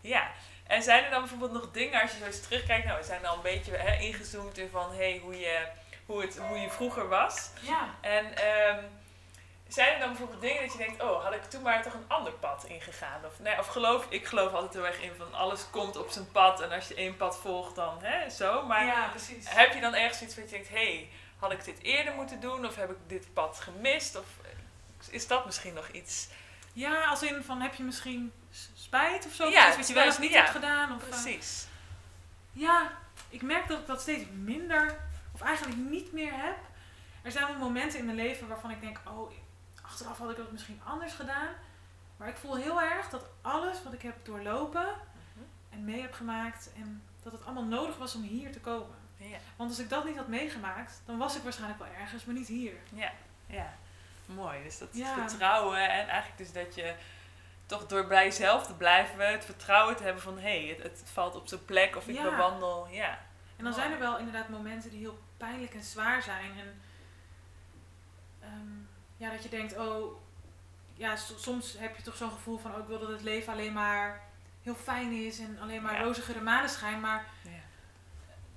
Ja. 0.00 0.30
En 0.66 0.82
zijn 0.82 1.04
er 1.04 1.10
dan 1.10 1.20
bijvoorbeeld 1.20 1.52
nog 1.52 1.70
dingen, 1.70 2.00
als 2.02 2.10
je 2.12 2.18
zo 2.18 2.24
eens 2.24 2.40
terugkijkt, 2.40 2.86
nou, 2.86 2.98
we 2.98 3.04
zijn 3.04 3.26
al 3.26 3.36
een 3.36 3.42
beetje 3.42 3.76
hè, 3.76 3.98
ingezoomd 3.98 4.58
in 4.58 4.68
van, 4.70 4.90
hé, 4.90 4.96
hey, 5.10 5.18
hoe, 5.18 5.38
je, 5.38 5.66
hoe, 6.06 6.20
het, 6.22 6.38
hoe 6.38 6.58
je 6.58 6.70
vroeger 6.70 7.08
was. 7.08 7.50
Ja. 7.60 7.94
En 8.00 8.36
ehm, 8.36 8.84
zijn 9.68 9.92
er 9.92 9.98
dan 9.98 10.08
bijvoorbeeld 10.08 10.40
dingen 10.40 10.62
dat 10.62 10.72
je 10.72 10.78
denkt, 10.78 11.02
oh, 11.02 11.24
had 11.24 11.32
ik 11.32 11.44
toen 11.44 11.62
maar 11.62 11.82
toch 11.82 11.94
een 11.94 12.08
ander 12.08 12.32
pad 12.32 12.64
ingegaan? 12.64 13.24
Of, 13.24 13.38
nee, 13.40 13.58
of 13.58 13.66
geloof, 13.66 14.06
ik 14.08 14.26
geloof 14.26 14.52
altijd 14.52 14.74
heel 14.74 14.86
erg 14.86 15.00
in 15.00 15.12
van 15.18 15.34
alles 15.34 15.70
komt 15.70 15.96
op 15.96 16.10
zijn 16.10 16.30
pad 16.32 16.60
en 16.60 16.70
als 16.70 16.88
je 16.88 16.94
één 16.94 17.16
pad 17.16 17.38
volgt 17.38 17.74
dan 17.74 18.02
hè, 18.02 18.30
zo. 18.30 18.66
Maar 18.66 18.84
ja, 18.84 19.08
precies. 19.08 19.44
heb 19.48 19.74
je 19.74 19.80
dan 19.80 19.94
ergens 19.94 20.22
iets 20.22 20.34
wat 20.34 20.44
je 20.44 20.50
denkt, 20.50 20.68
hé, 20.68 20.74
hey, 20.74 21.10
had 21.38 21.52
ik 21.52 21.64
dit 21.64 21.82
eerder 21.82 22.14
moeten 22.14 22.40
doen 22.40 22.66
of 22.66 22.76
heb 22.76 22.90
ik 22.90 22.96
dit 23.06 23.32
pad 23.32 23.60
gemist? 23.60 24.16
Of 24.16 24.26
eh, 24.42 25.14
is 25.14 25.26
dat 25.26 25.44
misschien 25.44 25.74
nog 25.74 25.88
iets? 25.88 26.28
Ja, 26.72 27.04
als 27.04 27.22
in 27.22 27.42
van 27.42 27.60
heb 27.60 27.74
je 27.74 27.82
misschien 27.82 28.32
spijt 28.74 29.26
of 29.26 29.32
zo? 29.32 29.48
Ja, 29.48 29.68
Ja, 29.68 29.76
wat 29.76 29.88
je 29.88 29.94
wel 29.94 30.04
eens 30.04 30.18
niet 30.18 30.30
ja. 30.30 30.38
hebt 30.38 30.50
gedaan? 30.50 30.94
Of, 30.94 31.02
eh, 31.02 31.08
Precies. 31.08 31.66
Ja, 32.52 32.92
ik 33.28 33.42
merk 33.42 33.68
dat 33.68 33.78
ik 33.78 33.86
dat 33.86 34.00
steeds 34.00 34.24
minder, 34.32 34.98
of 35.34 35.40
eigenlijk 35.40 35.76
niet 35.76 36.12
meer 36.12 36.32
heb. 36.32 36.56
Er 37.22 37.32
zijn 37.32 37.46
wel 37.46 37.56
momenten 37.56 37.98
in 37.98 38.04
mijn 38.04 38.16
leven 38.16 38.48
waarvan 38.48 38.70
ik 38.70 38.80
denk, 38.80 39.00
oh, 39.04 39.32
achteraf 40.06 40.18
had 40.18 40.30
ik 40.30 40.36
dat 40.44 40.52
misschien 40.52 40.80
anders 40.84 41.12
gedaan. 41.12 41.48
Maar 42.16 42.28
ik 42.28 42.36
voel 42.36 42.56
heel 42.56 42.82
erg 42.82 43.08
dat 43.08 43.24
alles 43.42 43.82
wat 43.82 43.92
ik 43.92 44.02
heb 44.02 44.24
doorlopen 44.24 44.86
Mhm. 44.86 45.44
en 45.70 45.84
mee 45.84 46.00
heb 46.00 46.12
gemaakt, 46.12 46.70
en 46.76 47.02
dat 47.22 47.32
het 47.32 47.44
allemaal 47.44 47.64
nodig 47.64 47.96
was 47.96 48.14
om 48.14 48.22
hier 48.22 48.52
te 48.52 48.60
komen. 48.60 48.96
Ja. 49.16 49.38
Want 49.56 49.70
als 49.70 49.78
ik 49.78 49.88
dat 49.88 50.04
niet 50.04 50.16
had 50.16 50.28
meegemaakt, 50.28 51.02
dan 51.06 51.18
was 51.18 51.36
ik 51.36 51.42
waarschijnlijk 51.42 51.78
wel 51.82 51.92
ergens, 52.00 52.24
maar 52.24 52.34
niet 52.34 52.48
hier. 52.48 52.74
Ja, 52.92 53.12
ja. 53.46 53.74
Mooi. 54.26 54.62
Dus 54.62 54.78
dat 54.78 54.88
Ja. 54.92 55.14
vertrouwen 55.28 55.90
en 55.90 56.08
eigenlijk 56.08 56.38
dus 56.38 56.52
dat 56.52 56.74
je 56.74 56.94
toch 57.66 57.86
door 57.86 58.06
bij 58.06 58.24
jezelf 58.24 58.66
te 58.66 58.74
blijven, 58.74 59.30
het 59.30 59.44
vertrouwen 59.44 59.96
te 59.96 60.02
hebben 60.02 60.22
van 60.22 60.38
hé, 60.38 60.64
hey, 60.66 60.74
het, 60.74 60.82
het 61.00 61.10
valt 61.12 61.34
op 61.36 61.48
zijn 61.48 61.64
plek 61.64 61.96
of 61.96 62.08
ik 62.08 62.14
Ja. 62.14 62.22
bewandel. 62.30 62.88
Ja. 62.90 63.08
En 63.10 63.64
dan 63.64 63.72
Mooi. 63.72 63.74
zijn 63.74 63.92
er 63.92 63.98
wel 63.98 64.18
inderdaad 64.18 64.48
momenten 64.48 64.90
die 64.90 64.98
heel 64.98 65.18
pijnlijk 65.36 65.74
en 65.74 65.82
zwaar 65.82 66.22
zijn. 66.22 66.50
En 66.58 66.80
ehm, 68.40 68.86
ja, 69.18 69.30
dat 69.30 69.42
je 69.42 69.48
denkt, 69.48 69.76
oh, 69.76 70.20
ja, 70.94 71.16
soms 71.16 71.74
heb 71.78 71.96
je 71.96 72.02
toch 72.02 72.16
zo'n 72.16 72.30
gevoel 72.30 72.58
van, 72.58 72.72
oh, 72.74 72.78
ik 72.78 72.86
wil 72.86 72.98
dat 72.98 73.08
het 73.08 73.22
leven 73.22 73.52
alleen 73.52 73.72
maar 73.72 74.20
heel 74.62 74.74
fijn 74.74 75.12
is 75.12 75.38
en 75.38 75.58
alleen 75.60 75.82
maar 75.82 75.94
Ja. 75.94 76.02
roze 76.02 76.20
geur 76.22 76.36
en 76.36 76.42
maneschijn. 76.42 77.00
Maar 77.00 77.26
ja. 77.42 77.50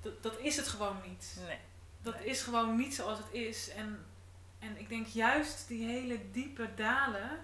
dat, 0.02 0.24
dat 0.24 0.40
is 0.40 0.56
het 0.58 0.68
gewoon 0.68 0.98
niet. 1.08 1.38
Nee. 1.48 1.58
Dat 2.02 2.16
Nee. 2.16 2.26
is 2.26 2.42
gewoon 2.42 2.76
niet 2.76 2.96
zoals 2.96 3.18
het 3.18 3.32
is. 3.32 3.70
En, 3.70 4.06
en 4.60 4.80
ik 4.80 4.90
denk 4.90 5.08
juist 5.08 5.68
die 5.68 5.86
hele 5.88 6.32
diepe 6.32 6.70
dalen, 6.76 7.40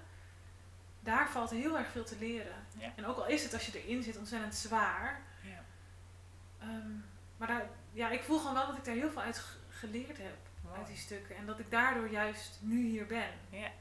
daar 1.00 1.30
valt 1.30 1.50
heel 1.50 1.78
erg 1.78 1.92
veel 1.92 2.04
te 2.04 2.18
leren. 2.20 2.66
Ja. 2.78 2.92
En 2.96 3.06
ook 3.06 3.18
al 3.18 3.28
is 3.28 3.44
het 3.44 3.54
als 3.54 3.66
je 3.66 3.84
erin 3.84 4.04
zit 4.04 4.18
ontzettend 4.18 4.56
zwaar, 4.56 5.22
Ja. 5.42 5.64
Ehm, 6.60 6.92
maar 7.38 7.48
daar, 7.48 7.70
ja, 7.92 8.10
ik 8.10 8.24
voel 8.24 8.38
gewoon 8.38 8.54
wel 8.54 8.68
dat 8.68 8.78
ik 8.78 8.86
daar 8.86 8.96
heel 8.96 9.12
veel 9.12 9.22
uit 9.22 9.38
ge- 9.40 9.58
geleerd 9.70 10.18
heb. 10.18 10.38
Mooi. 10.68 10.78
Uit 10.80 10.88
die 10.88 10.98
stukken. 10.98 11.36
En 11.36 11.46
dat 11.46 11.60
ik 11.60 11.72
daardoor 11.72 12.10
juist 12.10 12.58
nu 12.62 12.88
hier 12.90 13.06
ben. 13.06 13.30
Ja. 13.50 13.72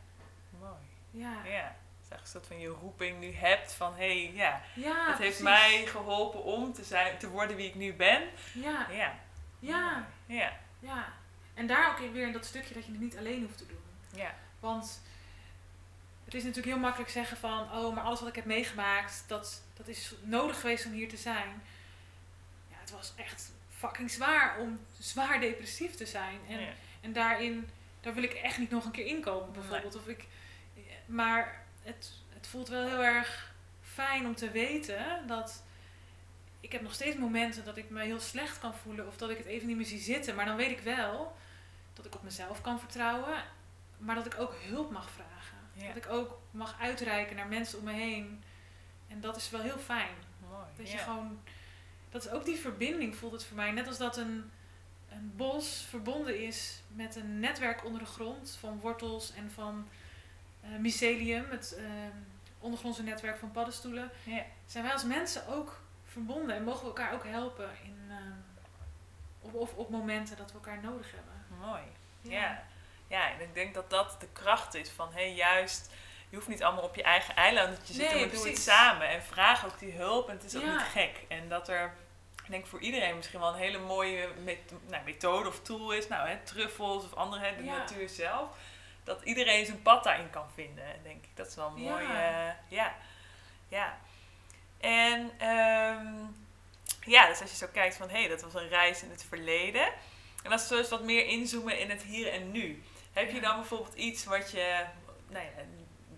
Mooi. 0.60 0.72
Ja. 1.10 1.44
Ja. 1.44 1.76
Is 2.02 2.10
een 2.20 2.26
soort 2.26 2.46
van 2.46 2.58
je 2.58 2.68
roeping 2.68 3.20
nu 3.20 3.32
hebt 3.34 3.72
van 3.72 3.94
hé, 3.94 4.22
hey, 4.24 4.32
ja, 4.34 4.62
Ja, 4.74 5.06
het 5.10 5.18
heeft 5.18 5.18
precies. 5.18 5.40
mij 5.40 5.86
geholpen 5.86 6.42
om 6.44 6.72
te, 6.72 6.84
zijn, 6.84 7.18
te 7.18 7.28
worden 7.28 7.56
wie 7.56 7.68
ik 7.68 7.74
nu 7.74 7.94
ben. 7.94 8.22
Ja, 8.52 8.86
Ja. 8.90 9.14
ja. 9.58 10.06
Ja. 10.26 10.52
ja. 10.78 11.12
En 11.54 11.66
daar 11.66 11.90
ook 11.90 12.12
weer 12.12 12.26
in 12.26 12.32
dat 12.32 12.44
stukje 12.44 12.74
dat 12.74 12.84
je 12.84 12.90
het 12.90 13.00
niet 13.00 13.16
alleen 13.16 13.42
hoeft 13.42 13.58
te 13.58 13.66
doen. 13.66 13.80
Ja. 14.20 14.34
Want 14.60 15.00
het 16.24 16.34
is 16.34 16.42
natuurlijk 16.42 16.72
heel 16.72 16.82
makkelijk 16.82 17.10
zeggen 17.10 17.36
van... 17.36 17.72
Oh, 17.72 17.94
maar 17.94 18.04
alles 18.04 18.20
wat 18.20 18.28
ik 18.28 18.34
heb 18.34 18.44
meegemaakt, 18.44 19.24
dat, 19.26 19.62
dat 19.74 19.88
is 19.88 20.14
nodig 20.22 20.60
geweest 20.60 20.86
om 20.86 20.92
hier 20.92 21.08
te 21.08 21.16
zijn. 21.16 21.62
Ja, 22.70 22.76
het 22.80 22.90
was 22.90 23.12
echt 23.16 23.52
fucking 23.86 24.10
zwaar 24.10 24.58
om 24.58 24.80
zwaar 25.00 25.40
depressief 25.40 25.94
te 25.94 26.06
zijn. 26.06 26.38
En 26.48 26.60
Ja. 26.60 26.68
En 27.00 27.12
daarin, 27.12 27.68
daar 28.00 28.14
wil 28.14 28.22
ik 28.22 28.32
echt 28.32 28.58
niet 28.58 28.70
nog 28.70 28.84
een 28.84 28.90
keer 28.90 29.06
inkomen 29.06 29.52
bijvoorbeeld. 29.52 29.94
Of 29.94 30.08
ik, 30.08 30.24
maar 31.06 31.64
het, 31.82 32.12
het 32.28 32.46
voelt 32.46 32.68
wel 32.68 32.86
heel 32.86 33.04
erg 33.04 33.54
fijn 33.82 34.26
om 34.26 34.34
te 34.34 34.50
weten 34.50 35.26
dat 35.26 35.62
ik 36.60 36.72
heb 36.72 36.82
nog 36.82 36.94
steeds 36.94 37.16
momenten 37.16 37.64
dat 37.64 37.76
ik 37.76 37.90
me 37.90 38.02
heel 38.02 38.20
slecht 38.20 38.58
kan 38.58 38.74
voelen 38.74 39.06
of 39.06 39.16
dat 39.16 39.30
ik 39.30 39.38
het 39.38 39.46
even 39.46 39.66
niet 39.66 39.76
meer 39.76 39.86
zie 39.86 40.00
zitten. 40.00 40.34
Maar 40.34 40.44
dan 40.44 40.56
weet 40.56 40.70
ik 40.70 40.80
wel 40.80 41.36
dat 41.94 42.06
ik 42.06 42.14
op 42.14 42.22
mezelf 42.22 42.60
kan 42.60 42.78
vertrouwen, 42.78 43.42
maar 43.98 44.14
dat 44.14 44.26
ik 44.26 44.40
ook 44.40 44.54
hulp 44.62 44.90
mag 44.90 45.10
vragen. 45.10 45.58
Ja. 45.72 45.86
Dat 45.86 45.96
ik 45.96 46.08
ook 46.08 46.38
mag 46.50 46.76
uitreiken 46.80 47.36
naar 47.36 47.46
mensen 47.46 47.78
om 47.78 47.84
me 47.84 47.92
heen. 47.92 48.42
En 49.08 49.20
dat 49.20 49.36
is 49.36 49.50
wel 49.50 49.60
heel 49.60 49.78
fijn. 49.78 50.14
Mooi. 50.50 50.64
Dat 50.76 50.86
ja. 50.86 50.92
je 50.92 50.98
gewoon, 50.98 51.40
dat 52.10 52.24
is 52.24 52.30
ook 52.30 52.44
die 52.44 52.58
verbinding 52.58 53.16
voelt 53.16 53.32
het 53.32 53.44
voor 53.44 53.56
mij. 53.56 53.70
Net 53.70 53.86
als 53.86 53.98
dat 53.98 54.16
een, 54.16 54.50
een 55.10 55.32
bos 55.36 55.86
verbonden 55.88 56.42
is 56.42 56.82
met 56.88 57.16
een 57.16 57.40
netwerk 57.40 57.84
onder 57.84 58.00
de 58.00 58.06
grond 58.06 58.56
van 58.60 58.80
wortels 58.80 59.32
en 59.32 59.50
van 59.50 59.88
eh, 60.60 60.78
mycelium, 60.78 61.50
het 61.50 61.74
eh, 61.78 61.84
ondergrondse 62.58 63.02
netwerk 63.02 63.38
van 63.38 63.50
paddenstoelen. 63.50 64.10
Ja. 64.22 64.44
Zijn 64.66 64.84
wij 64.84 64.92
als 64.92 65.04
mensen 65.04 65.46
ook 65.46 65.80
verbonden 66.04 66.56
en 66.56 66.64
mogen 66.64 66.80
we 66.80 66.86
elkaar 66.86 67.12
ook 67.14 67.24
helpen 67.24 67.68
in, 67.84 67.98
eh, 68.08 68.16
op, 69.40 69.54
of 69.54 69.74
op 69.74 69.90
momenten 69.90 70.36
dat 70.36 70.52
we 70.52 70.58
elkaar 70.58 70.80
nodig 70.82 71.12
hebben. 71.12 71.34
Mooi. 71.60 71.82
Ja. 72.20 72.62
ja, 73.06 73.32
en 73.32 73.40
ik 73.40 73.54
denk 73.54 73.74
dat 73.74 73.90
dat 73.90 74.16
de 74.20 74.28
kracht 74.32 74.74
is 74.74 74.90
van 74.90 75.08
hé, 75.12 75.22
juist, 75.22 75.90
je 76.28 76.36
hoeft 76.36 76.48
niet 76.48 76.62
allemaal 76.62 76.84
op 76.84 76.94
je 76.94 77.02
eigen 77.02 77.36
eilandje 77.36 77.82
te 77.82 77.92
zitten, 77.92 78.20
maar 78.20 78.28
doe 78.30 78.48
het 78.48 78.58
samen 78.58 79.08
en 79.08 79.22
vraag 79.22 79.64
ook 79.66 79.78
die 79.78 79.92
hulp 79.92 80.28
en 80.28 80.34
het 80.34 80.44
is 80.44 80.56
ook 80.56 80.64
niet 80.66 80.82
gek. 80.92 81.24
En 81.28 81.48
dat 81.48 81.68
er, 81.68 81.94
ik 82.44 82.50
denk 82.50 82.66
voor 82.66 82.80
iedereen 82.80 83.16
misschien 83.16 83.40
wel 83.40 83.48
een 83.48 83.58
hele 83.60 83.78
mooie 83.78 84.28
met, 84.44 84.58
nou, 84.88 85.04
methode 85.04 85.48
of 85.48 85.60
tool 85.62 85.92
is, 85.92 86.08
nou 86.08 86.28
hè, 86.28 86.36
truffels 86.44 87.04
of 87.04 87.14
andere, 87.14 87.44
hè, 87.44 87.56
de 87.56 87.64
Ja. 87.64 87.76
natuur 87.76 88.08
zelf, 88.08 88.48
dat 89.04 89.22
iedereen 89.22 89.66
zijn 89.66 89.82
pad 89.82 90.04
daarin 90.04 90.30
kan 90.30 90.46
vinden, 90.54 90.84
denk 91.02 91.24
ik. 91.24 91.30
Dat 91.36 91.46
is 91.46 91.54
wel 91.54 91.70
mooi. 91.70 92.02
Ja. 92.02 92.48
eh, 92.48 92.54
ja. 92.68 92.94
ja. 93.68 93.98
En 94.80 95.30
ehm, 95.38 96.14
ja, 97.04 97.26
dus 97.28 97.40
als 97.40 97.50
je 97.50 97.56
zo 97.56 97.66
kijkt 97.72 97.96
van 97.96 98.08
hé, 98.10 98.18
hey, 98.18 98.28
dat 98.28 98.42
was 98.42 98.54
een 98.54 98.68
reis 98.68 99.02
in 99.02 99.10
het 99.10 99.24
verleden. 99.28 99.88
En 100.42 100.52
als 100.52 100.68
we 100.68 100.76
dus 100.76 100.88
wat 100.88 101.02
meer 101.02 101.26
inzoomen 101.26 101.78
in 101.78 101.90
het 101.90 102.02
hier 102.02 102.32
en 102.32 102.50
nu. 102.50 102.82
Heb 103.12 103.30
je 103.30 103.40
dan 103.40 103.56
bijvoorbeeld 103.56 103.94
iets 103.94 104.24
wat 104.24 104.50
je, 104.50 104.84
nou 105.28 105.44
ja, 105.44 105.50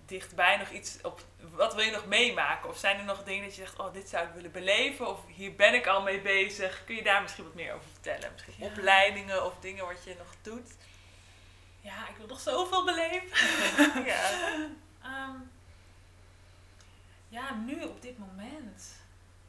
dichtbij 0.08 0.56
nog 0.56 0.68
iets 0.70 0.98
op, 1.02 1.20
wat 1.40 1.74
wil 1.74 1.84
je 1.84 1.90
nog 1.90 2.06
meemaken? 2.06 2.68
Of 2.68 2.78
zijn 2.78 2.98
er 2.98 3.04
nog 3.04 3.24
dingen 3.24 3.44
dat 3.44 3.54
je 3.54 3.60
zegt, 3.60 3.78
oh, 3.78 3.92
dit 3.92 4.08
zou 4.08 4.26
ik 4.26 4.32
willen 4.34 4.50
beleven? 4.52 5.08
Of 5.08 5.20
hier 5.26 5.54
ben 5.54 5.74
ik 5.74 5.86
al 5.86 6.02
mee 6.02 6.20
bezig? 6.20 6.84
Kun 6.84 6.94
je 6.94 7.02
daar 7.02 7.22
misschien 7.22 7.44
wat 7.44 7.54
meer 7.54 7.74
over 7.74 7.88
vertellen? 7.92 8.32
Misschien 8.32 8.54
Ja. 8.58 8.66
opleidingen 8.66 9.44
of 9.44 9.54
dingen 9.60 9.86
wat 9.86 10.04
je 10.04 10.14
nog 10.18 10.34
doet? 10.42 10.70
Ja, 11.80 12.08
ik 12.08 12.16
wil 12.16 12.26
nog 12.26 12.40
zoveel 12.40 12.84
beleven. 12.84 13.28
ja. 14.12 14.30
Ehm, 15.02 15.36
ja, 17.28 17.54
nu 17.54 17.82
op 17.84 18.02
dit 18.02 18.18
moment. 18.18 18.96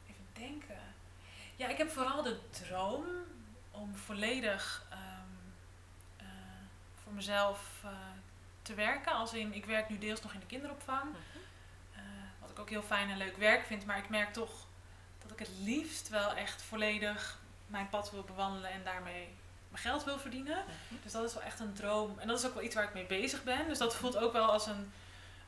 Even 0.08 0.26
denken. 0.32 0.80
Ja, 1.56 1.68
ik 1.68 1.78
heb 1.78 1.90
vooral 1.90 2.22
de 2.22 2.38
droom 2.50 3.04
om 3.70 3.96
volledig 3.96 4.86
ehm, 4.90 5.00
eh, 6.16 6.26
voor 7.02 7.12
mezelf 7.12 7.60
eh, 7.84 7.90
te 8.70 8.76
werken. 8.76 9.12
Als 9.12 9.32
in, 9.32 9.54
ik 9.54 9.64
werk 9.64 9.88
nu 9.88 9.98
deels 9.98 10.22
nog 10.22 10.32
in 10.32 10.40
de 10.40 10.46
kinderopvang. 10.46 11.02
Mhm. 11.04 11.16
Eh, 11.94 12.00
wat 12.40 12.50
ik 12.50 12.58
ook 12.58 12.70
heel 12.70 12.82
fijn 12.82 13.10
en 13.10 13.16
leuk 13.16 13.36
werk 13.36 13.66
vind. 13.66 13.86
Maar 13.86 13.98
ik 13.98 14.08
merk 14.08 14.32
toch 14.32 14.50
dat 15.22 15.30
ik 15.32 15.38
het 15.38 15.50
liefst 15.58 16.08
wel 16.08 16.34
echt 16.34 16.62
volledig 16.62 17.38
mijn 17.66 17.88
pad 17.88 18.10
wil 18.10 18.22
bewandelen 18.22 18.70
en 18.70 18.84
daarmee 18.84 19.28
mijn 19.68 19.82
geld 19.82 20.04
wil 20.04 20.18
verdienen. 20.18 20.64
Dus 21.02 21.12
dat 21.12 21.24
is 21.24 21.34
wel 21.34 21.42
echt 21.42 21.60
een 21.60 21.72
droom. 21.72 22.18
En 22.18 22.28
dat 22.28 22.38
is 22.38 22.46
ook 22.46 22.54
wel 22.54 22.62
iets 22.62 22.74
waar 22.74 22.84
ik 22.84 22.94
mee 22.94 23.04
bezig 23.06 23.42
ben. 23.42 23.68
Dus 23.68 23.78
dat 23.78 23.96
voelt 23.96 24.16
ook 24.16 24.32
wel 24.32 24.50
als 24.50 24.66
een, 24.66 24.92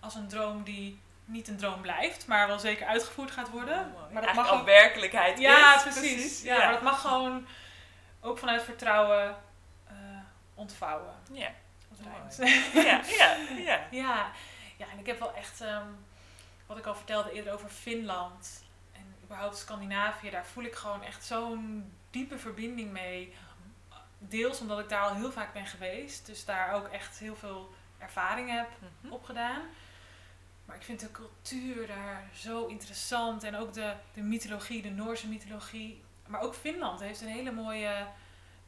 als 0.01 0.15
een 0.15 0.29
droom 0.29 0.63
die 0.63 1.01
niet 1.25 1.49
een 1.49 1.57
droom 1.57 1.81
blijft, 1.81 2.27
maar 2.27 2.47
wel 2.47 2.59
zeker 2.59 2.87
uitgevoerd 2.87 3.31
gaat 3.31 3.51
worden. 3.51 3.77
Mooi. 3.77 3.93
Maar 3.95 4.23
dat 4.23 4.25
Eigenlijk 4.25 4.49
mag 4.51 4.61
ook. 4.61 4.65
werkelijkheid 4.67 5.39
Ja, 5.39 5.77
is. 5.77 5.83
precies. 5.83 6.43
Ja, 6.43 6.57
maar 6.59 6.73
dat 6.73 6.83
mag 6.83 7.01
gewoon 7.01 7.47
ook 8.21 8.39
vanuit 8.39 8.63
vertrouwen 8.63 9.37
eh, 9.87 9.95
ontvouwen. 10.55 11.15
Ja. 11.33 11.51
Ja, 12.75 13.01
ja, 13.19 13.37
ja. 13.57 13.87
ja. 13.91 14.31
ja, 14.77 14.87
en 14.93 14.99
ik 14.99 15.07
heb 15.07 15.19
wel 15.19 15.35
echt, 15.35 15.61
ehm, 15.61 15.87
wat 16.67 16.79
ik 16.79 16.87
al 16.87 16.95
vertelde 16.95 17.33
eerder 17.33 17.53
over 17.53 17.69
Finland 17.69 18.65
en 18.93 19.15
überhaupt 19.25 19.57
Scandinavië, 19.57 20.31
daar 20.31 20.47
voel 20.47 20.65
ik 20.65 20.75
gewoon 20.75 21.03
echt 21.03 21.25
zo'n 21.25 21.93
diepe 22.11 22.39
verbinding 22.39 22.91
mee. 22.91 23.35
Deels 24.19 24.61
omdat 24.61 24.79
ik 24.79 24.89
daar 24.89 25.03
al 25.03 25.15
heel 25.15 25.33
vaak 25.33 25.53
ben 25.53 25.67
geweest, 25.67 26.27
dus 26.27 26.45
daar 26.45 26.73
ook 26.75 26.87
echt 26.89 27.19
heel 27.19 27.37
veel 27.37 27.75
ervaring 27.99 28.51
heb 28.51 28.69
Mhm. 29.01 29.13
opgedaan. 29.13 29.63
Maar 30.65 30.77
ik 30.77 30.83
vind 30.83 31.01
de 31.01 31.11
cultuur 31.11 31.87
daar 31.87 32.29
zo 32.35 32.67
interessant. 32.67 33.43
En 33.43 33.57
ook 33.57 33.73
de, 33.73 33.95
de 34.15 34.21
mythologie, 34.21 34.83
de 34.83 34.91
Noorse 34.91 35.29
mythologie. 35.29 36.03
Maar 36.27 36.41
ook 36.41 36.55
Finland 36.55 37.01
heeft 37.01 37.21
een 37.21 37.29
hele 37.29 37.53
mooie, 37.53 38.07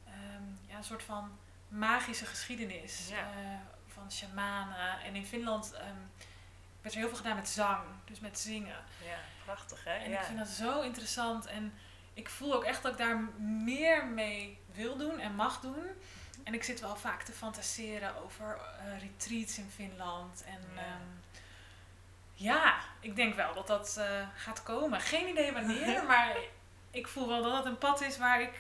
ehm, 0.06 0.42
ja, 0.68 0.82
soort 0.82 1.02
van 1.02 1.38
magische 1.74 2.26
geschiedenis. 2.26 3.08
Ja. 3.08 3.18
eh, 3.18 3.58
van 3.88 4.12
shamanen. 4.12 5.00
En 5.00 5.14
in 5.14 5.26
Finland 5.26 5.72
ehm, 5.72 5.96
werd 6.80 6.94
er 6.94 7.00
heel 7.00 7.08
veel 7.08 7.16
gedaan 7.16 7.36
met 7.36 7.48
zang. 7.48 7.84
Dus 8.04 8.20
met 8.20 8.38
zingen. 8.38 8.84
Ja, 9.04 9.18
prachtig 9.44 9.84
hè? 9.84 9.92
En 9.94 10.10
ja. 10.10 10.18
ik 10.18 10.24
vind 10.24 10.38
dat 10.38 10.48
zo 10.48 10.80
interessant. 10.80 11.46
En 11.46 11.74
ik 12.14 12.28
voel 12.28 12.54
ook 12.54 12.64
echt 12.64 12.82
dat 12.82 12.92
ik 12.92 12.98
daar 12.98 13.18
meer 13.38 14.06
mee 14.06 14.58
wil 14.72 14.96
doen 14.96 15.18
en 15.18 15.34
mag 15.34 15.60
doen. 15.60 15.86
En 16.44 16.54
ik 16.54 16.62
zit 16.62 16.80
wel 16.80 16.96
vaak 16.96 17.22
te 17.22 17.32
fantaseren 17.32 18.16
over 18.22 18.58
eh, 18.78 19.00
retreats 19.00 19.58
in 19.58 19.70
Finland. 19.74 20.44
En 20.44 20.60
Ja. 20.74 20.82
ja. 22.34 22.54
ja, 22.54 22.80
ik 23.00 23.16
denk 23.16 23.34
wel 23.34 23.54
dat 23.54 23.66
dat 23.66 23.96
eh, 23.96 24.28
gaat 24.34 24.62
komen. 24.62 25.00
Geen 25.00 25.28
idee 25.28 25.52
wanneer, 25.52 26.04
maar 26.12 26.36
ik 26.90 27.08
voel 27.08 27.28
wel 27.28 27.42
dat 27.42 27.56
het 27.56 27.64
een 27.64 27.78
pad 27.78 28.00
is 28.00 28.18
waar 28.18 28.40
ik 28.40 28.58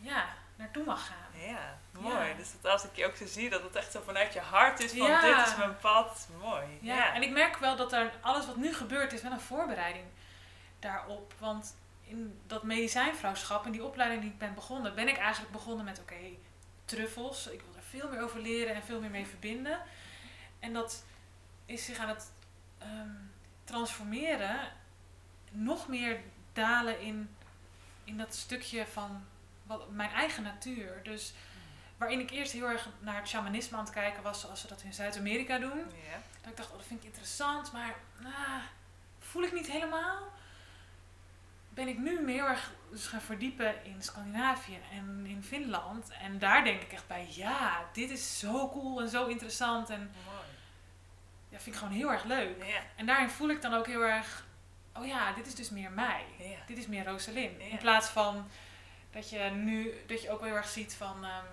ja, 0.00 0.28
naartoe 0.56 0.84
mag 0.84 1.06
gaan. 1.06 1.27
Ja, 1.38 1.78
mooi. 1.90 2.28
Ja. 2.28 2.34
Dus 2.34 2.52
dat 2.60 2.72
als 2.72 2.84
ik 2.84 2.96
je 2.96 3.06
ook 3.06 3.16
zo 3.16 3.26
zie, 3.26 3.50
dat 3.50 3.62
het 3.62 3.76
echt 3.76 3.92
zo 3.92 4.00
vanuit 4.04 4.32
je 4.32 4.40
hart 4.40 4.80
is 4.80 4.90
van 4.92 5.06
Ja. 5.06 5.36
dit 5.36 5.46
is 5.46 5.56
mijn 5.56 5.76
pad. 5.78 6.28
Mooi. 6.40 6.78
Ja, 6.80 6.94
Ja, 6.94 7.14
en 7.14 7.22
ik 7.22 7.30
merk 7.30 7.56
wel 7.56 7.76
dat 7.76 7.92
er 7.92 8.12
alles 8.20 8.46
wat 8.46 8.56
nu 8.56 8.74
gebeurt 8.74 9.12
is 9.12 9.22
wel 9.22 9.32
een 9.32 9.40
voorbereiding 9.40 10.04
daarop. 10.78 11.34
Want 11.38 11.76
in 12.02 12.40
dat 12.46 12.62
medicijnvrouwschap 12.62 13.64
en 13.64 13.72
die 13.72 13.84
opleiding 13.84 14.20
die 14.22 14.30
ik 14.30 14.38
ben 14.38 14.54
begonnen, 14.54 14.94
ben 14.94 15.08
ik 15.08 15.16
eigenlijk 15.16 15.52
begonnen 15.52 15.84
met 15.84 15.98
oké, 16.00 16.14
truffels. 16.84 17.46
Ik 17.46 17.60
wil 17.60 17.76
er 17.76 17.82
veel 17.82 18.08
meer 18.08 18.22
over 18.22 18.40
leren 18.40 18.74
en 18.74 18.82
veel 18.82 19.00
meer 19.00 19.10
mee 19.10 19.26
verbinden. 19.26 19.78
En 20.58 20.72
dat 20.72 21.04
is 21.66 21.84
zich 21.84 21.98
aan 21.98 22.08
het 22.08 22.32
ehm, 22.78 23.10
transformeren, 23.64 24.58
nog 25.50 25.88
meer 25.88 26.20
dalen 26.52 27.00
in, 27.00 27.36
in 28.04 28.16
dat 28.18 28.34
stukje 28.34 28.86
van 28.86 29.26
wat, 29.68 29.90
mijn 29.90 30.10
eigen 30.10 30.42
natuur. 30.42 31.00
Dus 31.02 31.34
waarin 31.98 32.20
ik 32.20 32.30
eerst 32.30 32.52
heel 32.52 32.68
erg 32.68 32.88
naar 33.00 33.16
het 33.16 33.28
shamanisme 33.28 33.76
aan 33.76 33.84
het 33.84 33.92
kijken 33.92 34.22
was, 34.22 34.40
zoals 34.40 34.60
ze 34.60 34.66
dat 34.66 34.82
in 34.82 34.94
Zuid-Amerika 34.94 35.58
doen. 35.58 35.78
Ja. 35.78 36.20
Dat 36.40 36.50
ik 36.50 36.56
dacht, 36.56 36.70
oh, 36.70 36.76
dat 36.76 36.86
vind 36.86 37.00
ik 37.00 37.06
interessant, 37.06 37.72
maar 37.72 37.94
ah, 38.24 38.62
voel 39.18 39.42
ik 39.42 39.52
niet 39.52 39.70
helemaal. 39.70 40.18
Ben 41.70 41.88
ik 41.88 41.98
nu 41.98 42.20
me 42.20 42.32
heel 42.32 42.46
erg 42.46 42.72
dus 42.90 43.06
gaan 43.06 43.20
verdiepen 43.20 43.84
in 43.84 44.02
Scandinavië 44.02 44.78
en 44.92 45.26
in 45.26 45.42
Finland. 45.42 46.10
En 46.22 46.38
daar 46.38 46.64
denk 46.64 46.82
ik 46.82 46.92
echt 46.92 47.06
bij, 47.06 47.26
ja, 47.30 47.84
dit 47.92 48.10
is 48.10 48.38
zo 48.38 48.70
cool 48.70 49.00
en 49.00 49.08
zo 49.08 49.26
interessant. 49.26 49.90
En 49.90 50.00
Mooi. 50.00 50.46
ja, 51.48 51.58
vind 51.58 51.74
ik 51.74 51.80
gewoon 51.80 51.96
heel 51.96 52.12
erg 52.12 52.24
leuk. 52.24 52.64
En 52.96 53.06
daarin 53.06 53.30
voel 53.30 53.48
ik 53.48 53.62
dan 53.62 53.74
ook 53.74 53.86
heel 53.86 54.02
erg, 54.02 54.46
oh 54.94 55.06
ja, 55.06 55.32
dit 55.32 55.46
is 55.46 55.54
dus 55.54 55.70
meer 55.70 55.90
mij. 55.90 56.24
Dit 56.66 56.78
is 56.78 56.86
meer 56.86 57.04
Rosalind. 57.04 57.60
In 57.60 57.78
plaats 57.78 58.08
van 58.08 58.48
dat 59.18 59.30
je 59.30 59.38
nu, 59.38 59.94
dat 60.06 60.22
je 60.22 60.30
ook 60.30 60.38
wel 60.38 60.48
heel 60.48 60.56
erg 60.56 60.68
ziet 60.68 60.94
van 60.94 61.24
ehm, 61.24 61.44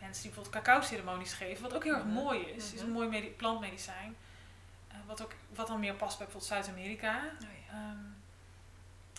mensen 0.00 0.22
die 0.22 0.32
bijvoorbeeld 0.32 0.64
cacao-ceremonies 0.64 1.32
geven. 1.32 1.62
Wat 1.62 1.74
ook 1.74 1.84
heel 1.84 1.94
erg 1.94 2.04
Mhm. 2.04 2.12
mooi 2.14 2.40
is. 2.40 2.64
is 2.72 2.74
Mhm. 2.80 2.84
een 2.86 2.92
mooi 2.92 3.08
medi- 3.08 3.30
plantmedicijn. 3.36 4.16
Eh, 4.88 4.96
wat, 5.06 5.22
ook, 5.22 5.32
wat 5.54 5.66
dan 5.66 5.80
meer 5.80 5.94
past 5.94 6.18
bij 6.18 6.26
bijvoorbeeld 6.26 6.52
Zuid-Amerika. 6.64 7.16
Oh, 7.16 7.48
ja. 7.70 7.72
Ehm, 7.72 7.98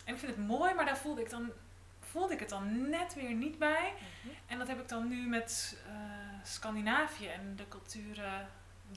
en 0.05 0.13
ik 0.13 0.19
vind 0.19 0.35
het 0.35 0.47
mooi, 0.47 0.73
maar 0.73 0.85
daar 0.85 0.97
voelde 0.97 1.21
ik, 1.21 1.29
dan, 1.29 1.51
voelde 1.99 2.33
ik 2.33 2.39
het 2.39 2.49
dan 2.49 2.89
net 2.89 3.13
weer 3.13 3.33
niet 3.33 3.57
bij. 3.59 3.93
Mhm. 4.23 4.33
En 4.47 4.57
dat 4.57 4.67
heb 4.67 4.79
ik 4.79 4.87
dan 4.89 5.07
nu 5.07 5.27
met 5.27 5.77
eh, 5.87 5.93
Scandinavië 6.43 7.27
en 7.27 7.55
de 7.55 7.67
culturen 7.67 8.49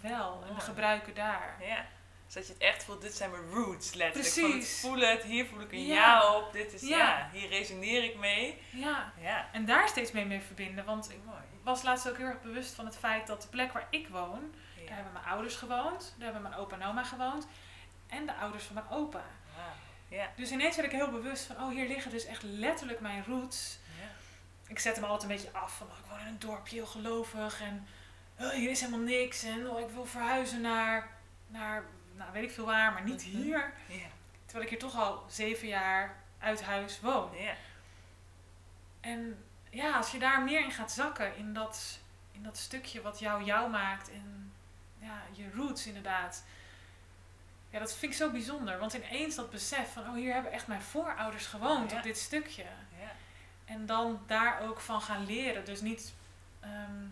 wel. 0.03 0.45
En 0.49 0.55
de 0.55 0.61
gebruiken 0.61 1.15
daar. 1.15 1.57
Ja. 1.61 1.85
Dat 2.33 2.47
je 2.47 2.53
het 2.53 2.63
echt 2.63 2.85
voelt, 2.85 3.01
dit 3.01 3.15
zijn 3.15 3.31
mijn 3.31 3.51
roots 3.51 3.95
letterlijk. 3.95 4.35
Van 4.35 4.43
het 4.45 4.51
Precies. 4.53 4.81
voelen 4.81 5.11
het, 5.11 5.23
hier 5.23 5.47
voel 5.47 5.61
ik 5.61 5.73
een 5.73 5.87
ja, 5.87 5.95
Ja. 5.95 6.37
op, 6.37 6.53
dit 6.53 6.73
is 6.73 6.81
ja. 6.81 6.97
Ja. 6.99 7.29
hier 7.33 7.49
resoneer 7.49 8.05
ik 8.05 8.17
mee. 8.19 8.63
Ja. 8.71 9.13
Ja, 9.21 9.49
En 9.53 9.65
daar 9.65 9.89
steeds 9.89 10.13
mee 10.13 10.25
mee 10.25 10.41
verbinden. 10.41 10.85
Want 10.85 11.11
ik 11.11 11.19
was 11.63 11.83
laatst 11.83 12.09
ook 12.09 12.17
heel 12.17 12.27
erg 12.27 12.43
bewust 12.43 12.75
van 12.75 12.85
het 12.85 12.97
feit 12.97 13.27
dat 13.27 13.43
de 13.43 13.49
plek 13.49 13.73
waar 13.73 13.87
ik 13.91 14.09
woon, 14.09 14.55
daar 14.87 14.95
hebben 14.95 15.13
mijn 15.13 15.25
ouders 15.25 15.57
gewoond, 15.57 16.15
daar 16.17 16.25
hebben 16.25 16.43
mijn 16.43 16.55
opa 16.55 16.77
en 16.77 16.87
oma 16.87 17.03
gewoond 17.03 17.47
en 18.07 18.27
de 18.27 18.35
ouders 18.35 18.65
van 18.65 18.75
mijn 18.75 18.91
opa. 18.91 19.25
Ja. 20.09 20.31
Dus 20.37 20.51
ineens 20.51 20.77
werd 20.77 20.93
ik 20.93 20.99
heel 20.99 21.11
bewust 21.11 21.45
van, 21.45 21.57
oh 21.57 21.69
hier 21.71 21.89
liggen 21.89 22.11
dus 22.11 22.25
echt 22.25 22.43
letterlijk 22.43 23.01
mijn 23.01 23.25
roots. 23.25 23.79
Ja. 24.01 24.09
Ik 24.69 24.79
zette 24.79 25.01
me 25.01 25.07
altijd 25.07 25.31
een 25.31 25.37
beetje 25.37 25.53
af 25.53 25.77
van, 25.77 25.87
oh, 25.87 25.99
ik 25.99 26.11
woon 26.11 26.21
in 26.21 26.27
een 26.27 26.39
dorpje, 26.39 26.75
heel 26.77 26.87
gelovig 26.87 27.61
en 27.61 27.87
oh, 28.41 28.51
hier 28.51 28.71
is 28.71 28.81
helemaal 28.81 29.05
niks 29.07 29.43
en 29.43 29.71
oh, 29.71 29.81
ik 29.81 29.89
wil 29.89 30.05
verhuizen 30.07 30.61
naar, 30.61 31.11
naar 31.47 31.85
nou, 32.17 32.33
weet 32.33 32.43
ik 32.43 32.51
veel 32.51 32.65
waar, 32.65 32.93
maar 32.93 33.03
niet 33.03 33.27
Mhm. 33.27 33.37
hier. 33.37 33.73
Terwijl 34.45 34.65
ik 34.65 34.71
hier 34.71 34.91
toch 34.91 34.97
al 35.01 35.25
zeven 35.29 35.69
jaar 35.69 36.17
uit 36.39 36.63
huis 36.63 37.01
woon. 37.01 37.31
En 39.01 39.45
ja, 39.71 39.97
als 39.97 40.11
je 40.11 40.19
daar 40.19 40.43
meer 40.43 40.61
in 40.65 40.71
gaat 40.71 40.93
zakken, 40.93 41.37
in 41.37 41.53
dat, 41.53 41.99
in 42.33 42.43
dat 42.43 42.57
stukje 42.57 43.01
wat 43.03 43.19
jou 43.19 43.45
jou 43.45 43.71
maakt 43.71 44.11
en 44.11 44.53
ja, 44.99 45.23
je 45.33 45.51
roots 45.55 45.87
inderdaad. 45.87 46.45
Ja, 47.71 47.79
dat 47.79 47.95
vind 47.97 48.13
ik 48.13 48.19
zo 48.19 48.31
bijzonder. 48.31 48.79
Want 48.79 48.93
ineens 48.93 49.35
dat 49.35 49.51
besef 49.51 49.93
van, 49.93 50.07
oh, 50.09 50.15
hier 50.15 50.33
hebben 50.35 50.53
echt 50.53 50.67
mijn 50.67 50.83
voorouders 50.83 51.47
gewoond 51.47 51.91
Ja. 51.91 51.97
op 51.97 52.03
dit 52.03 52.19
stukje. 52.19 52.63
Ja. 53.01 53.11
En 53.65 53.87
dan 53.87 54.23
daar 54.27 54.61
ook 54.61 54.81
van 54.81 55.01
gaan 55.01 55.27
leren. 55.27 55.65
Dus 55.65 55.81
niet 55.81 56.15
ehm, 56.61 57.05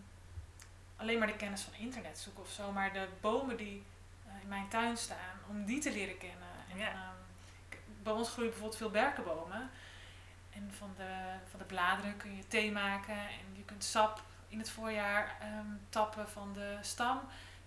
alleen 0.97 1.19
maar 1.19 1.27
de 1.27 1.37
kennis 1.37 1.63
van 1.63 1.75
internet 1.75 2.19
zoeken 2.19 2.43
of 2.43 2.51
zo, 2.51 2.73
maar 2.73 2.93
de 2.93 3.09
bomen 3.21 3.57
die 3.57 3.83
in 4.43 4.49
mijn 4.49 4.69
tuin 4.69 4.97
staan, 4.97 5.39
om 5.49 5.65
die 5.65 5.81
te 5.81 5.93
leren 5.93 6.19
kennen. 6.19 6.49
En, 6.71 6.79
Ja. 6.79 6.89
ehm, 6.89 7.79
bij 8.03 8.13
ons 8.13 8.29
groeien 8.31 8.51
bijvoorbeeld 8.51 8.79
veel 8.79 8.91
berkenbomen. 8.91 9.71
En 10.53 10.73
van 10.79 10.93
de, 10.97 11.35
van 11.51 11.59
de 11.59 11.65
bladeren 11.65 12.17
kun 12.17 12.37
je 12.37 12.47
thee 12.49 12.73
maken 12.73 13.17
en 13.19 13.57
je 13.57 13.65
kunt 13.65 13.85
sap 13.85 14.23
in 14.49 14.59
het 14.59 14.71
voorjaar 14.71 15.37
ehm, 15.41 15.67
tappen 15.89 16.29
van 16.29 16.53
de 16.53 16.79
stam. 16.81 17.17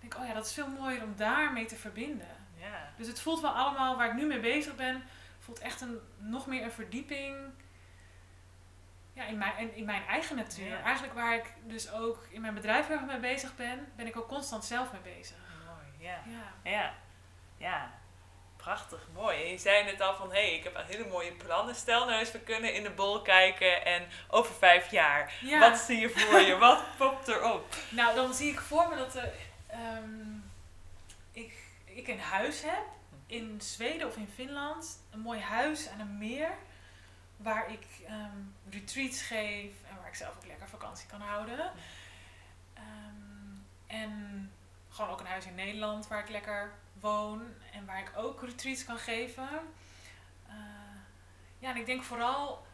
denk, 0.10 0.22
oh 0.22 0.28
ja, 0.28 0.34
dat 0.34 0.46
is 0.46 0.52
veel 0.52 0.68
mooier 0.68 1.02
om 1.02 1.16
daarmee 1.16 1.66
te 1.66 1.76
verbinden. 1.76 2.36
Ja. 2.58 2.90
Dus 2.96 3.06
het 3.06 3.20
voelt 3.20 3.40
wel 3.40 3.50
allemaal, 3.50 3.96
waar 3.96 4.08
ik 4.08 4.14
nu 4.14 4.26
mee 4.26 4.40
bezig 4.40 4.74
ben, 4.74 5.02
voelt 5.38 5.58
echt 5.58 5.80
een, 5.80 5.98
nog 6.18 6.46
meer 6.46 6.62
een 6.62 6.72
verdieping 6.72 7.36
ja, 9.12 9.24
in, 9.24 9.38
mijn, 9.38 9.58
in, 9.58 9.74
in 9.74 9.84
mijn 9.84 10.06
eigen 10.06 10.36
natuur. 10.36 10.66
Ja. 10.66 10.82
Eigenlijk 10.82 11.14
waar 11.14 11.34
ik 11.34 11.52
dus 11.66 11.90
ook 11.92 12.26
in 12.30 12.40
mijn 12.40 12.54
bedrijf 12.54 12.86
heel 12.86 12.96
erg 12.96 13.06
mee 13.06 13.18
bezig 13.18 13.56
ben, 13.56 13.86
ben 13.96 14.06
ik 14.06 14.16
ook 14.16 14.28
constant 14.28 14.64
zelf 14.64 14.92
mee 14.92 15.00
bezig. 15.16 15.36
Ja. 16.04 16.22
Ja, 16.26 16.70
Ja, 16.70 16.94
ja. 17.56 17.92
Prachtig, 18.56 19.06
mooi. 19.12 19.42
En 19.42 19.50
je 19.50 19.58
zei 19.58 19.84
net 19.84 20.00
al 20.00 20.14
van, 20.16 20.32
hé, 20.32 20.40
hey, 20.46 20.54
ik 20.54 20.64
heb 20.64 20.84
hele 20.86 21.08
mooie 21.08 21.32
plannen. 21.32 21.74
Stel 21.74 22.06
nou 22.06 22.18
eens, 22.18 22.32
we 22.32 22.40
kunnen 22.40 22.74
in 22.74 22.82
de 22.82 22.90
bol 22.90 23.22
kijken 23.22 23.84
en 23.84 24.06
over 24.28 24.54
vijf 24.54 24.90
jaar. 24.90 25.32
ja. 25.40 25.58
Wat 25.58 25.78
zie 25.78 25.98
je 26.00 26.10
voor 26.10 26.40
je? 26.40 26.56
Wat 26.56 26.82
popt 26.98 27.28
erop? 27.28 27.76
nou 27.90 28.14
dan 28.14 28.34
zie 28.34 28.52
ik 28.52 28.60
voor 28.60 28.88
me 28.88 28.96
dat 28.96 29.14
er, 29.14 29.32
ehm, 29.66 30.32
ik, 31.32 31.52
ik 31.84 32.08
een 32.08 32.20
huis 32.20 32.62
heb 32.62 32.82
in 33.26 33.60
Zweden 33.60 34.06
of 34.06 34.16
in 34.16 34.30
Finland. 34.34 34.98
Een 35.10 35.20
mooi 35.20 35.40
huis 35.40 35.88
aan 35.88 36.00
een 36.00 36.18
meer. 36.18 36.50
Waar 37.36 37.70
ik 37.72 37.86
ehm, 38.06 38.38
retreats 38.70 39.22
geef 39.22 39.72
en 39.88 39.96
waar 39.98 40.08
ik 40.08 40.14
zelf 40.14 40.36
ook 40.36 40.46
lekker 40.46 40.68
vakantie 40.68 41.06
kan 41.08 41.20
houden. 41.20 41.72
Ehm, 42.74 43.54
en 43.86 44.52
gewoon 44.94 45.10
ook 45.10 45.20
een 45.20 45.26
huis 45.26 45.46
in 45.46 45.54
Nederland 45.54 46.08
waar 46.08 46.20
ik 46.20 46.28
lekker 46.28 46.72
woon 47.00 47.42
en 47.72 47.86
waar 47.86 47.98
ik 48.00 48.12
ook 48.16 48.42
retreats 48.42 48.84
kan 48.84 48.98
geven. 48.98 49.48
Eh, 50.46 50.54
ja, 51.58 51.70
en 51.70 51.76
ik 51.76 51.86
denk 51.86 52.02
vooral 52.02 52.66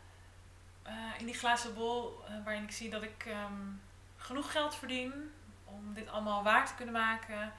eh, 0.82 0.94
in 1.18 1.26
die 1.26 1.34
glazen 1.34 1.74
bol 1.74 2.24
eh, 2.24 2.44
waarin 2.44 2.62
ik 2.62 2.70
zie 2.70 2.90
dat 2.90 3.02
ik 3.02 3.24
ehm, 3.26 3.68
genoeg 4.16 4.52
geld 4.52 4.74
verdien 4.74 5.32
om 5.64 5.94
dit 5.94 6.08
allemaal 6.08 6.42
waar 6.42 6.66
te 6.66 6.74
kunnen 6.74 6.94
maken. 6.94 7.52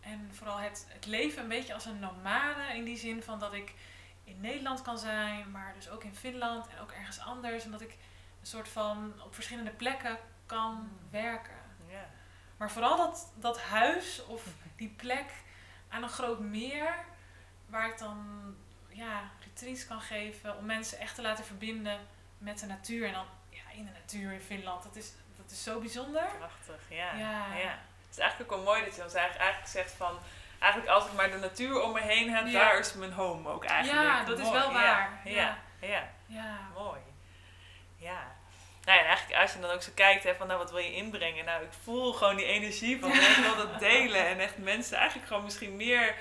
En 0.00 0.30
vooral 0.32 0.58
het, 0.58 0.86
het 0.88 1.06
leven 1.06 1.42
een 1.42 1.48
beetje 1.48 1.74
als 1.74 1.84
een 1.84 1.98
nomade 1.98 2.74
in 2.74 2.84
die 2.84 2.96
zin 2.96 3.22
van 3.22 3.38
dat 3.38 3.52
ik 3.52 3.74
in 4.24 4.40
Nederland 4.40 4.82
kan 4.82 4.98
zijn, 4.98 5.50
maar 5.50 5.72
dus 5.74 5.88
ook 5.90 6.04
in 6.04 6.14
Finland 6.14 6.68
en 6.68 6.78
ook 6.80 6.90
ergens 6.92 7.20
anders. 7.20 7.64
En 7.64 7.70
dat 7.70 7.80
ik 7.80 7.96
een 8.40 8.46
soort 8.46 8.68
van 8.68 9.12
op 9.24 9.34
verschillende 9.34 9.70
plekken 9.70 10.18
kan 10.46 10.74
Mm. 10.74 10.90
werken. 11.10 11.60
Ja. 11.88 12.04
Maar 12.62 12.70
vooral 12.70 12.96
dat, 12.96 13.32
dat 13.34 13.60
huis 13.60 14.24
of 14.26 14.42
die 14.76 14.88
plek 14.88 15.30
aan 15.88 16.02
een 16.02 16.08
groot 16.08 16.40
meer, 16.40 16.94
waar 17.66 17.88
ik 17.88 17.98
dan 17.98 18.16
ja, 18.88 19.30
retreats 19.44 19.86
kan 19.86 20.00
geven 20.00 20.56
om 20.56 20.64
mensen 20.64 20.98
echt 20.98 21.14
te 21.14 21.22
laten 21.22 21.44
verbinden 21.44 21.98
met 22.38 22.58
de 22.58 22.66
natuur. 22.66 23.06
En 23.06 23.12
dan 23.12 23.24
ja, 23.48 23.62
in 23.74 23.84
de 23.84 23.90
natuur 23.92 24.32
in 24.32 24.40
Finland, 24.40 24.82
dat 24.82 24.96
is, 24.96 25.12
dat 25.36 25.50
is 25.50 25.62
zo 25.62 25.80
bijzonder. 25.80 26.24
Prachtig, 26.38 26.80
ja. 26.88 27.14
Ja. 27.14 27.56
ja. 27.56 27.78
Het 28.06 28.10
is 28.10 28.18
eigenlijk 28.18 28.52
ook 28.52 28.56
wel 28.64 28.66
mooi 28.74 28.84
dat 28.84 28.94
je 28.94 29.00
dan 29.00 29.10
eigenlijk 29.10 29.40
eigenlijk 29.40 29.72
zegt 29.72 29.92
van... 29.92 30.18
Eigenlijk 30.58 30.92
als 30.92 31.06
ik 31.06 31.12
maar 31.12 31.30
de 31.30 31.38
natuur 31.38 31.82
om 31.82 31.92
me 31.92 32.00
heen 32.00 32.30
heb, 32.30 32.46
Ja. 32.46 32.52
daar 32.52 32.78
is 32.78 32.92
mijn 32.94 33.12
home 33.12 33.48
ook 33.48 33.64
eigenlijk. 33.64 34.08
Ja, 34.08 34.24
dat 34.24 34.38
is 34.38 34.50
wel 34.50 34.72
waar. 34.72 35.20
Ja, 35.24 35.30
Ja. 35.30 35.58
ja, 35.80 36.08
Ja, 36.26 36.58
mooi. 36.74 37.00
Ja. 37.96 38.40
Nou 38.84 38.96
ja, 38.98 39.02
en 39.02 39.08
eigenlijk 39.08 39.40
als 39.40 39.52
je 39.52 39.60
dan 39.60 39.70
ook 39.70 39.82
zo 39.82 39.90
kijkt, 39.94 40.24
hè, 40.24 40.34
van 40.34 40.46
nou, 40.46 40.58
wat 40.58 40.70
wil 40.70 40.80
je 40.80 40.94
inbrengen? 40.94 41.44
Nou, 41.44 41.62
ik 41.62 41.72
voel 41.82 42.12
gewoon 42.12 42.36
die 42.36 42.44
energie 42.46 43.00
van, 43.00 43.12
ik 43.12 43.36
wil 43.40 43.56
dat 43.56 43.80
delen. 43.90 44.26
En 44.26 44.40
echt 44.40 44.58
mensen 44.58 44.96
eigenlijk 44.96 45.28
gewoon 45.28 45.44
misschien 45.44 45.76
meer 45.76 46.14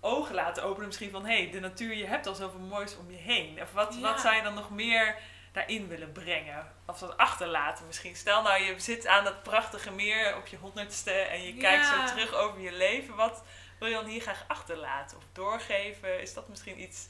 ogen 0.00 0.34
laten 0.34 0.62
openen. 0.62 0.86
Misschien 0.86 1.10
van, 1.10 1.24
hé, 1.26 1.42
hey, 1.42 1.50
de 1.50 1.60
natuur, 1.60 1.94
je 1.94 2.06
hebt 2.06 2.26
al 2.26 2.34
zoveel 2.34 2.60
moois 2.60 2.96
om 2.96 3.10
je 3.10 3.16
heen. 3.16 3.62
Of 3.62 3.72
wat, 3.72 3.94
Ja. 3.94 4.00
wat 4.00 4.20
zou 4.20 4.34
je 4.34 4.42
dan 4.42 4.54
nog 4.54 4.70
meer 4.70 5.16
daarin 5.52 5.88
willen 5.88 6.12
brengen? 6.12 6.72
Of 6.86 6.98
dat 6.98 7.16
achterlaten 7.16 7.86
misschien. 7.86 8.16
Stel 8.16 8.42
nou, 8.42 8.62
je 8.62 8.80
zit 8.80 9.06
aan 9.06 9.24
dat 9.24 9.42
prachtige 9.42 9.90
meer 9.90 10.36
op 10.36 10.46
je 10.46 10.56
honderdste 10.56 11.12
en 11.12 11.42
je 11.42 11.56
kijkt 11.56 11.86
zo 11.86 12.04
terug 12.04 12.34
over 12.34 12.60
je 12.60 12.72
leven. 12.72 13.14
Wat 13.14 13.42
wil 13.78 13.88
je 13.88 13.94
dan 13.94 14.06
hier 14.06 14.20
graag 14.20 14.44
achterlaten 14.48 15.16
of 15.16 15.24
doorgeven? 15.32 16.20
Is 16.20 16.34
dat 16.34 16.48
misschien 16.48 16.80
iets, 16.82 17.06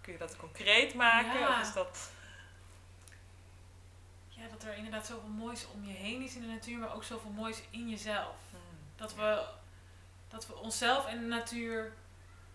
kun 0.00 0.12
je 0.12 0.18
dat 0.18 0.36
concreet 0.36 0.94
maken? 0.94 1.38
Ja. 1.40 1.48
Of 1.48 1.60
is 1.60 1.72
dat... 1.72 2.10
dat 4.50 4.62
er 4.62 4.76
inderdaad 4.76 5.06
zoveel 5.06 5.28
moois 5.28 5.66
om 5.66 5.84
je 5.84 5.92
heen 5.92 6.22
is 6.22 6.34
in 6.34 6.40
de 6.40 6.46
natuur, 6.46 6.78
maar 6.78 6.94
ook 6.94 7.04
zoveel 7.04 7.30
moois 7.30 7.62
in 7.70 7.88
jezelf. 7.88 8.36
Hmm. 8.50 8.60
Dat 8.96 9.14
we, 9.14 9.46
dat 10.28 10.46
we 10.46 10.56
onszelf 10.56 11.06
en 11.06 11.20
de 11.20 11.26
natuur 11.26 11.92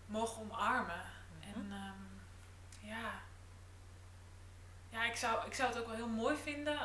mogen 0.06 0.42
omarmen. 0.42 1.02
Mhm. 1.40 1.58
En 1.58 1.72
ehm, 1.72 2.88
ja. 2.88 3.12
Ja, 4.88 5.04
ik 5.04 5.16
zou, 5.16 5.46
ik 5.46 5.54
zou 5.54 5.68
het 5.68 5.78
ook 5.78 5.86
wel 5.86 5.96
heel 5.96 6.08
mooi 6.08 6.36
vinden 6.36 6.78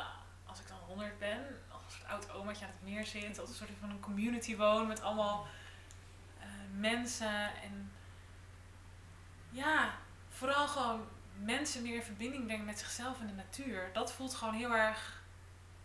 als 0.46 0.60
ik 0.60 0.68
dan 0.68 0.78
100 0.86 1.18
ben, 1.18 1.46
als 1.68 1.82
een 1.84 1.90
soort 1.90 2.10
oud 2.10 2.34
omaatje 2.34 2.64
aan 2.64 2.70
het 2.70 2.90
meer 2.90 3.06
zit, 3.06 3.38
als 3.38 3.48
een 3.48 3.54
soort 3.54 3.70
van 3.80 3.90
een 3.90 4.00
community 4.00 4.56
woon 4.56 4.86
met 4.86 5.00
allemaal 5.00 5.46
eh, 6.40 6.46
mensen 6.76 7.54
en 7.62 7.92
ja, 9.50 9.94
vooral 10.28 10.68
gewoon 10.68 11.08
mensen 11.44 11.82
meer 11.82 11.94
in 11.94 12.02
verbinding 12.02 12.44
brengen 12.46 12.64
met 12.64 12.78
zichzelf 12.78 13.20
en 13.20 13.26
de 13.26 13.32
natuur. 13.32 13.90
Dat 13.92 14.12
voelt 14.12 14.34
gewoon 14.34 14.54
heel 14.54 14.72
erg 14.74 15.22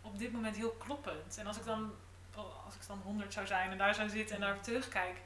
op 0.02 0.18
dit 0.18 0.32
moment 0.32 0.56
heel 0.56 0.70
kloppend. 0.70 1.38
En 1.38 1.46
als 1.46 1.56
ik 1.56 1.64
dan, 1.64 1.94
als 2.64 2.74
ik 2.74 2.86
dan 2.86 3.00
100 3.04 3.32
zou 3.32 3.46
zijn 3.46 3.70
en 3.70 3.78
daar 3.78 3.94
zou 3.94 4.08
zitten 4.08 4.34
en 4.34 4.40
daar 4.40 4.60
terugkijk, 4.60 5.16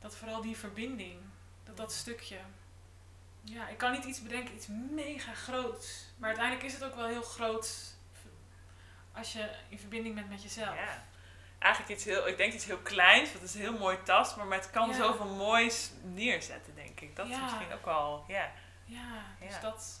dat 0.00 0.16
vooral 0.16 0.40
die 0.40 0.56
verbinding, 0.56 1.20
dat 1.64 1.76
dat 1.76 1.92
stukje. 1.92 2.38
Ja, 3.42 3.68
ik 3.68 3.78
kan 3.78 3.92
niet 3.92 4.04
iets 4.04 4.22
bedenken, 4.22 4.54
iets 4.54 4.66
mega 4.90 5.34
groots. 5.34 6.04
Maar 6.16 6.28
uiteindelijk 6.28 6.66
is 6.66 6.72
het 6.74 6.84
ook 6.84 6.94
wel 6.94 7.06
heel 7.06 7.22
groot 7.22 7.96
als 9.12 9.32
je 9.32 9.50
in 9.68 9.78
verbinding 9.78 10.14
bent 10.14 10.28
met 10.28 10.42
jezelf. 10.42 10.74
Ja. 10.74 11.06
Eigenlijk 11.58 11.94
iets 11.94 12.04
heel, 12.04 12.28
ik 12.28 12.36
denk 12.36 12.52
iets 12.52 12.64
heel 12.64 12.78
kleins, 12.78 13.28
want 13.28 13.40
het 13.40 13.48
is 13.50 13.54
een 13.54 13.60
heel 13.60 13.78
mooi 13.78 14.02
tastbaar, 14.02 14.46
maar 14.46 14.58
het 14.58 14.70
kan 14.70 14.88
Ja. 14.88 14.94
zoveel 14.94 15.34
moois 15.34 15.90
neerzetten, 16.02 16.74
denk 16.74 17.00
ik. 17.00 17.16
Dat 17.16 17.28
is 17.28 17.40
misschien 17.40 17.72
ook 17.72 17.84
wel, 17.84 18.24
ja. 18.28 18.52
Ja, 18.88 19.22
dus 19.40 19.54
Ja. 19.54 19.60
dat. 19.60 20.00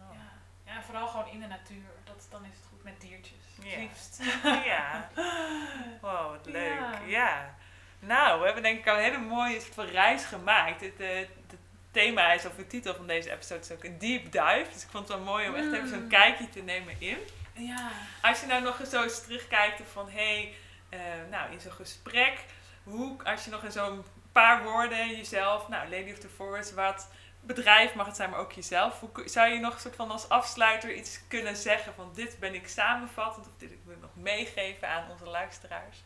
Oh. 0.00 0.06
Ja. 0.14 0.72
ja, 0.72 0.82
vooral 0.82 1.06
gewoon 1.08 1.28
in 1.28 1.40
de 1.40 1.46
natuur. 1.46 1.84
Dat, 2.04 2.26
dan 2.30 2.44
is 2.44 2.54
het 2.56 2.64
goed 2.70 2.82
met 2.84 3.00
diertjes. 3.00 3.38
Ja. 3.62 3.78
liefst. 3.78 4.22
Ja. 4.64 5.10
Wow, 6.00 6.30
wat 6.30 6.46
leuk. 6.46 6.80
Ja. 7.06 7.54
Nou, 7.98 8.38
we 8.38 8.44
hebben 8.44 8.62
denk 8.62 8.78
ik 8.78 8.88
al 8.88 8.96
een 8.96 9.02
hele 9.02 9.18
mooie 9.18 9.60
soort 9.60 9.74
van 9.74 9.84
reis 9.86 10.24
gemaakt. 10.24 10.80
Het, 10.80 11.00
eh, 11.00 11.16
het 11.18 11.58
thema 11.90 12.32
is, 12.32 12.46
of 12.46 12.54
de 12.54 12.66
titel 12.66 12.94
van 12.94 13.06
deze 13.06 13.30
episode 13.32 13.60
is 13.60 13.70
ook 13.72 13.84
een 13.84 13.98
deep 13.98 14.32
dive. 14.32 14.66
Dus 14.72 14.82
ik 14.82 14.88
vond 14.90 15.08
het 15.08 15.16
wel 15.16 15.26
mooi 15.26 15.48
om 15.48 15.54
echt 15.54 15.72
even 15.72 15.88
zo'n 15.88 16.02
Mm. 16.02 16.08
kijkje 16.08 16.48
te 16.48 16.60
nemen 16.60 17.00
in. 17.00 17.18
Ja. 17.52 17.90
Als 18.22 18.40
je 18.40 18.46
nou 18.46 18.62
nog 18.62 18.80
eens 18.80 18.90
zo 18.90 19.02
eens 19.02 19.22
terugkijkt 19.22 19.80
of 19.80 19.92
van, 19.92 20.10
hé, 20.10 20.14
hey, 20.40 20.54
eh, 21.00 21.30
nou 21.30 21.52
in 21.52 21.60
zo'n 21.60 21.72
gesprek, 21.72 22.44
hoe, 22.82 23.24
als 23.24 23.44
je 23.44 23.50
nog 23.50 23.62
in 23.64 23.72
zo'n 23.72 24.04
paar 24.32 24.62
woorden 24.62 25.08
jezelf, 25.08 25.68
nou 25.68 25.88
Lady 25.88 26.12
of 26.12 26.18
the 26.18 26.28
Forest, 26.28 26.74
wat 26.74 27.08
bedrijf 27.42 27.94
mag 27.94 28.06
het 28.06 28.16
zijn, 28.16 28.30
maar 28.30 28.38
ook 28.38 28.52
jezelf, 28.52 29.00
hoe 29.00 29.10
zou 29.24 29.52
je 29.52 29.60
nog 29.60 29.80
soort 29.80 29.96
van 29.96 30.10
als 30.10 30.28
afsluiter 30.28 30.94
iets 30.94 31.20
kunnen 31.28 31.56
zeggen 31.56 31.94
van 31.94 32.10
dit 32.14 32.38
ben 32.38 32.54
ik 32.54 32.68
samenvattend 32.68 33.46
of 33.46 33.52
dit 33.56 33.70
wil 33.84 33.94
ik 33.94 34.00
nog 34.00 34.16
meegeven 34.16 34.88
aan 34.88 35.10
onze 35.10 35.24
luisteraars? 35.24 36.02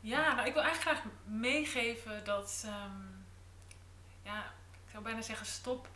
Ja, 0.00 0.34
nou 0.34 0.46
ik 0.46 0.52
wil 0.54 0.62
eigenlijk 0.62 0.98
graag 0.98 1.12
meegeven 1.24 2.24
dat, 2.24 2.62
ehm, 2.66 3.02
ja, 4.22 4.38
ik 4.84 4.90
zou 4.90 5.02
bijna 5.02 5.22
zeggen 5.22 5.46
stop 5.46 5.88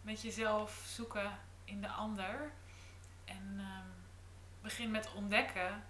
met 0.00 0.22
jezelf 0.22 0.82
zoeken 0.86 1.38
in 1.64 1.80
de 1.80 1.88
ander. 1.88 2.52
En 3.24 3.56
ehm, 3.58 3.88
begin 4.62 4.90
met 4.90 5.12
ontdekken 5.14 5.84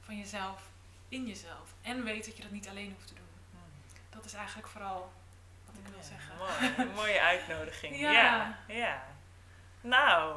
van 0.00 0.16
jezelf 0.16 0.70
in 1.08 1.26
jezelf. 1.26 1.74
En 1.82 2.04
weet 2.04 2.24
dat 2.24 2.36
je 2.36 2.42
dat 2.42 2.50
niet 2.50 2.68
alleen 2.68 2.92
hoeft 2.92 3.06
te 3.06 3.14
doen. 3.14 3.26
Dat 4.10 4.24
is 4.24 4.34
eigenlijk 4.34 4.68
vooral 4.68 5.12
wat 5.70 5.74
ik 5.86 5.92
wil 5.92 6.02
zeggen. 6.02 6.34
Mooi, 6.76 6.90
mooie 6.94 7.20
uitnodiging. 7.20 8.00
Ja. 8.10 8.58
ja. 8.66 9.02
Nou, 9.80 10.36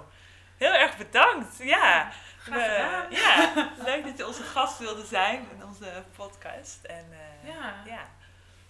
heel 0.57 0.73
erg 0.73 0.97
bedankt. 0.97 1.57
Ja. 1.57 2.11
We- 2.45 3.05
ja, 3.09 3.53
leuk 3.89 4.03
dat 4.03 4.17
je 4.17 4.27
onze 4.27 4.43
gast 4.43 4.77
wilde 4.79 5.05
zijn 5.05 5.47
in 5.57 5.65
onze 5.65 6.03
podcast. 6.15 6.83
En 6.83 7.05
eh, 7.11 7.49
Ja. 7.49 7.73
ja. 7.85 8.09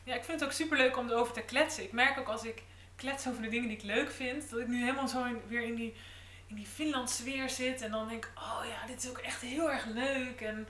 Ja, 0.03 0.15
ik 0.15 0.23
vind 0.23 0.39
het 0.39 0.49
ook 0.49 0.55
super 0.55 0.77
leuk 0.77 0.97
om 0.97 1.09
erover 1.09 1.33
te 1.33 1.41
kletsen. 1.41 1.83
Ik 1.83 1.91
merk 1.91 2.19
ook 2.19 2.27
als 2.27 2.43
ik 2.43 2.63
klets 2.95 3.27
over 3.27 3.41
de 3.41 3.49
dingen 3.49 3.67
die 3.67 3.77
ik 3.77 3.83
leuk 3.83 4.11
vind, 4.11 4.49
dat 4.49 4.59
ik 4.59 4.67
nu 4.67 4.79
helemaal 4.79 5.07
zo 5.07 5.23
in- 5.23 5.41
weer 5.47 5.61
in 5.61 5.75
die, 5.75 5.95
in 6.47 6.55
die 6.55 6.65
Finland 6.67 7.09
sfeer 7.09 7.49
zit. 7.49 7.81
En 7.81 7.91
dan 7.91 8.07
denk 8.07 8.25
ik, 8.25 8.31
oh 8.37 8.61
ja, 8.69 8.87
dit 8.87 9.03
is 9.03 9.09
ook 9.09 9.17
echt 9.17 9.41
heel 9.41 9.71
erg 9.71 9.85
leuk. 9.85 10.41
En, 10.41 10.67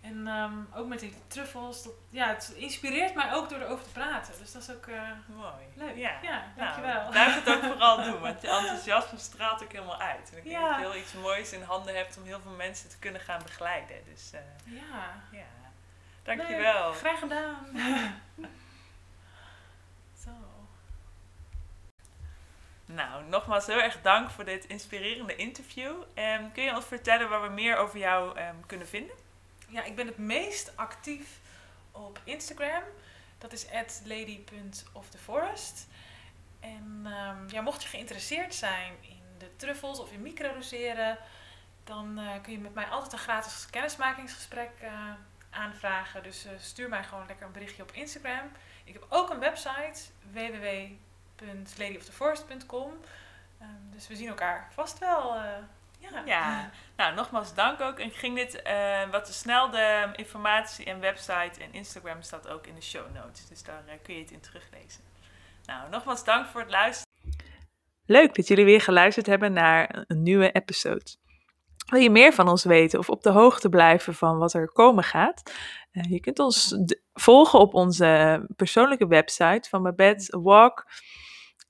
en 0.00 0.26
ehm, 0.26 0.52
ook 0.74 0.86
met 0.86 1.00
die 1.00 1.14
truffels. 1.26 1.82
Dat, 1.82 1.92
ja, 2.10 2.28
het 2.28 2.52
inspireert 2.56 3.14
mij 3.14 3.32
ook 3.32 3.48
door 3.48 3.58
erover 3.60 3.84
te 3.84 3.90
praten. 3.90 4.34
Dus 4.38 4.52
dat 4.52 4.62
is 4.62 4.70
ook 4.70 4.86
eh, 4.86 5.02
Mooi. 5.26 5.52
leuk. 5.74 5.96
Ja. 5.96 6.18
Ja, 6.22 6.30
Nou, 6.32 6.42
dankjewel. 6.56 7.08
blijf 7.10 7.34
het 7.44 7.54
ook 7.54 7.62
vooral 7.62 8.02
doen, 8.02 8.20
want 8.26 8.40
je 8.40 8.48
enthousiasme 8.48 9.18
straalt 9.18 9.62
ook 9.62 9.72
helemaal 9.72 10.00
uit. 10.00 10.30
En 10.32 10.36
ik 10.38 10.44
denk 10.44 10.56
Ja. 10.56 10.68
dat 10.68 10.76
je 10.76 10.90
heel 10.90 11.00
iets 11.00 11.12
moois 11.12 11.52
in 11.52 11.62
handen 11.62 11.96
hebt 11.96 12.16
om 12.16 12.24
heel 12.24 12.40
veel 12.40 12.50
mensen 12.56 12.88
te 12.88 12.98
kunnen 12.98 13.20
gaan 13.20 13.42
begeleiden. 13.42 13.96
Dus 14.04 14.30
eh, 14.32 14.40
ja. 14.64 15.22
ja, 15.30 15.44
dankjewel. 16.22 16.88
Leuk. 16.90 16.98
Graag 16.98 17.18
gedaan. 17.18 17.56
Zo. 20.24 20.30
Nou, 22.86 23.24
nogmaals 23.24 23.66
heel 23.66 23.80
erg 23.80 24.00
dank 24.02 24.30
voor 24.30 24.44
dit 24.44 24.64
inspirerende 24.64 25.36
interview. 25.36 26.02
Ehm, 26.14 26.44
kun 26.52 26.62
je 26.62 26.74
ons 26.74 26.84
vertellen 26.84 27.28
waar 27.28 27.42
we 27.42 27.48
meer 27.48 27.76
over 27.76 27.98
jou 27.98 28.36
ehm, 28.38 28.54
kunnen 28.66 28.88
vinden? 28.88 29.14
Ja, 29.70 29.84
ik 29.84 29.96
ben 29.96 30.06
het 30.06 30.18
meest 30.18 30.76
actief 30.76 31.40
op 31.92 32.20
Instagram. 32.24 32.82
Dat 33.38 33.52
is 33.52 33.66
lady.oftheforest. 34.04 35.86
En 36.60 37.02
ehm, 37.04 37.48
ja, 37.48 37.60
mocht 37.60 37.82
je 37.82 37.88
geïnteresseerd 37.88 38.54
zijn 38.54 38.92
in 39.00 39.22
de 39.38 39.56
truffels 39.56 39.98
of 39.98 40.12
in 40.12 40.22
microdoseren, 40.22 41.18
dan 41.84 42.18
eh, 42.18 42.42
kun 42.42 42.52
je 42.52 42.58
met 42.58 42.74
mij 42.74 42.86
altijd 42.86 43.12
een 43.12 43.18
gratis 43.18 43.66
kennismakingsgesprek 43.70 44.70
eh, 44.80 45.12
aanvragen. 45.50 46.22
Dus 46.22 46.44
eh, 46.44 46.52
stuur 46.58 46.88
mij 46.88 47.04
gewoon 47.04 47.26
lekker 47.26 47.46
een 47.46 47.52
berichtje 47.52 47.82
op 47.82 47.92
Instagram. 47.92 48.50
Ik 48.84 48.92
heb 48.92 49.06
ook 49.08 49.30
een 49.30 49.38
website 49.38 50.00
www.ladyoftheforest.com. 50.32 52.92
Ehm, 53.58 53.90
dus 53.90 54.08
we 54.08 54.16
zien 54.16 54.28
elkaar 54.28 54.68
vast 54.72 54.98
wel. 54.98 55.36
Ja. 56.00 56.22
Ja, 56.26 56.70
nou 56.96 57.14
nogmaals 57.14 57.54
dank 57.54 57.80
ook. 57.80 57.98
En 57.98 58.10
ging 58.10 58.36
dit 58.36 58.62
eh, 58.62 59.10
wat 59.10 59.24
te 59.24 59.32
snel, 59.32 59.70
de 59.70 60.08
informatie 60.16 60.84
en 60.84 61.00
website 61.00 61.60
en 61.60 61.72
Instagram 61.72 62.22
staat 62.22 62.48
ook 62.48 62.66
in 62.66 62.74
de 62.74 62.82
show 62.82 63.14
notes. 63.14 63.48
Dus 63.48 63.62
daar 63.62 63.82
eh, 63.86 63.94
kun 64.02 64.14
je 64.14 64.20
het 64.20 64.30
in 64.30 64.40
teruglezen. 64.40 65.04
Nou, 65.64 65.90
nogmaals 65.90 66.24
dank 66.24 66.46
voor 66.46 66.60
het 66.60 66.70
luisteren. 66.70 67.08
Leuk 68.06 68.34
dat 68.34 68.48
jullie 68.48 68.64
weer 68.64 68.80
geluisterd 68.80 69.26
hebben 69.26 69.52
naar 69.52 70.04
een 70.06 70.22
nieuwe 70.22 70.52
episode. 70.52 71.16
Wil 71.86 72.00
je 72.00 72.10
meer 72.10 72.32
van 72.32 72.48
ons 72.48 72.64
weten 72.64 72.98
of 72.98 73.10
op 73.10 73.22
de 73.22 73.30
hoogte 73.30 73.68
blijven 73.68 74.14
van 74.14 74.38
wat 74.38 74.52
er 74.52 74.72
komen 74.72 75.04
gaat? 75.04 75.52
Eh, 75.90 76.10
je 76.10 76.20
kunt 76.20 76.38
ons 76.38 76.76
volgen 77.12 77.58
op 77.58 77.74
onze 77.74 78.40
persoonlijke 78.56 79.06
website 79.06 79.68
van 79.68 79.82
Babette 79.82 80.40
Walk. 80.40 80.86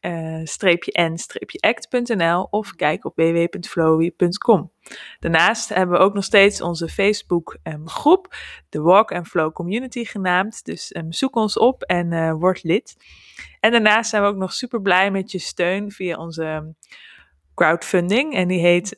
Eh, 0.01 0.41
streepje 0.45 1.03
n 1.03 1.17
streepje 1.17 1.61
act.nl 1.61 2.43
of 2.51 2.75
kijk 2.75 3.05
op 3.05 3.17
www.flowy.com. 3.17 4.73
Daarnaast 5.19 5.69
hebben 5.69 5.99
we 5.99 6.05
ook 6.05 6.15
nog 6.15 6.25
steeds 6.25 6.61
onze 6.61 6.89
Facebook 6.89 7.59
ehm, 7.63 7.87
groep, 7.87 8.35
de 8.69 8.81
Walk 8.81 9.13
and 9.13 9.27
Flow 9.27 9.53
Community 9.53 10.05
genaamd. 10.05 10.65
Dus 10.65 10.93
ehm, 10.93 11.11
zoek 11.11 11.37
ons 11.37 11.59
op 11.59 11.83
en 11.83 12.13
eh, 12.13 12.33
word 12.33 12.63
lid. 12.63 12.97
En 13.61 13.71
daarnaast 13.71 14.11
zijn 14.11 14.23
we 14.23 14.29
ook 14.29 14.37
nog 14.37 14.53
super 14.53 14.83
blij 14.83 15.11
met 15.11 15.31
je 15.31 15.39
steun 15.39 15.91
via 15.91 16.17
onze 16.17 16.45
ehm, 16.45 16.67
crowdfunding. 17.55 18.35
En 18.35 18.49
die 18.49 18.61
heet 18.61 18.95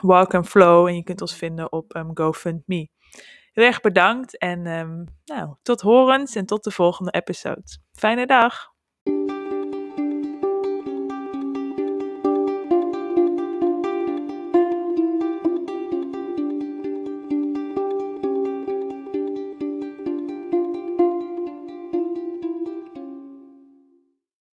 Walk 0.00 0.34
and 0.34 0.48
Flow 0.48 0.86
en 0.86 0.96
je 0.96 1.02
kunt 1.02 1.20
ons 1.20 1.36
vinden 1.36 1.72
op 1.72 2.10
GoFundMe. 2.14 2.88
Heel 3.52 3.64
erg 3.64 3.80
bedankt 3.80 4.38
en 4.38 4.62
nou, 5.24 5.54
tot 5.62 5.80
horens 5.80 6.34
en 6.34 6.46
tot 6.46 6.64
de 6.64 6.70
volgende 6.70 7.10
episode. 7.10 7.62
Fijne 7.92 8.26
dag! 8.26 8.71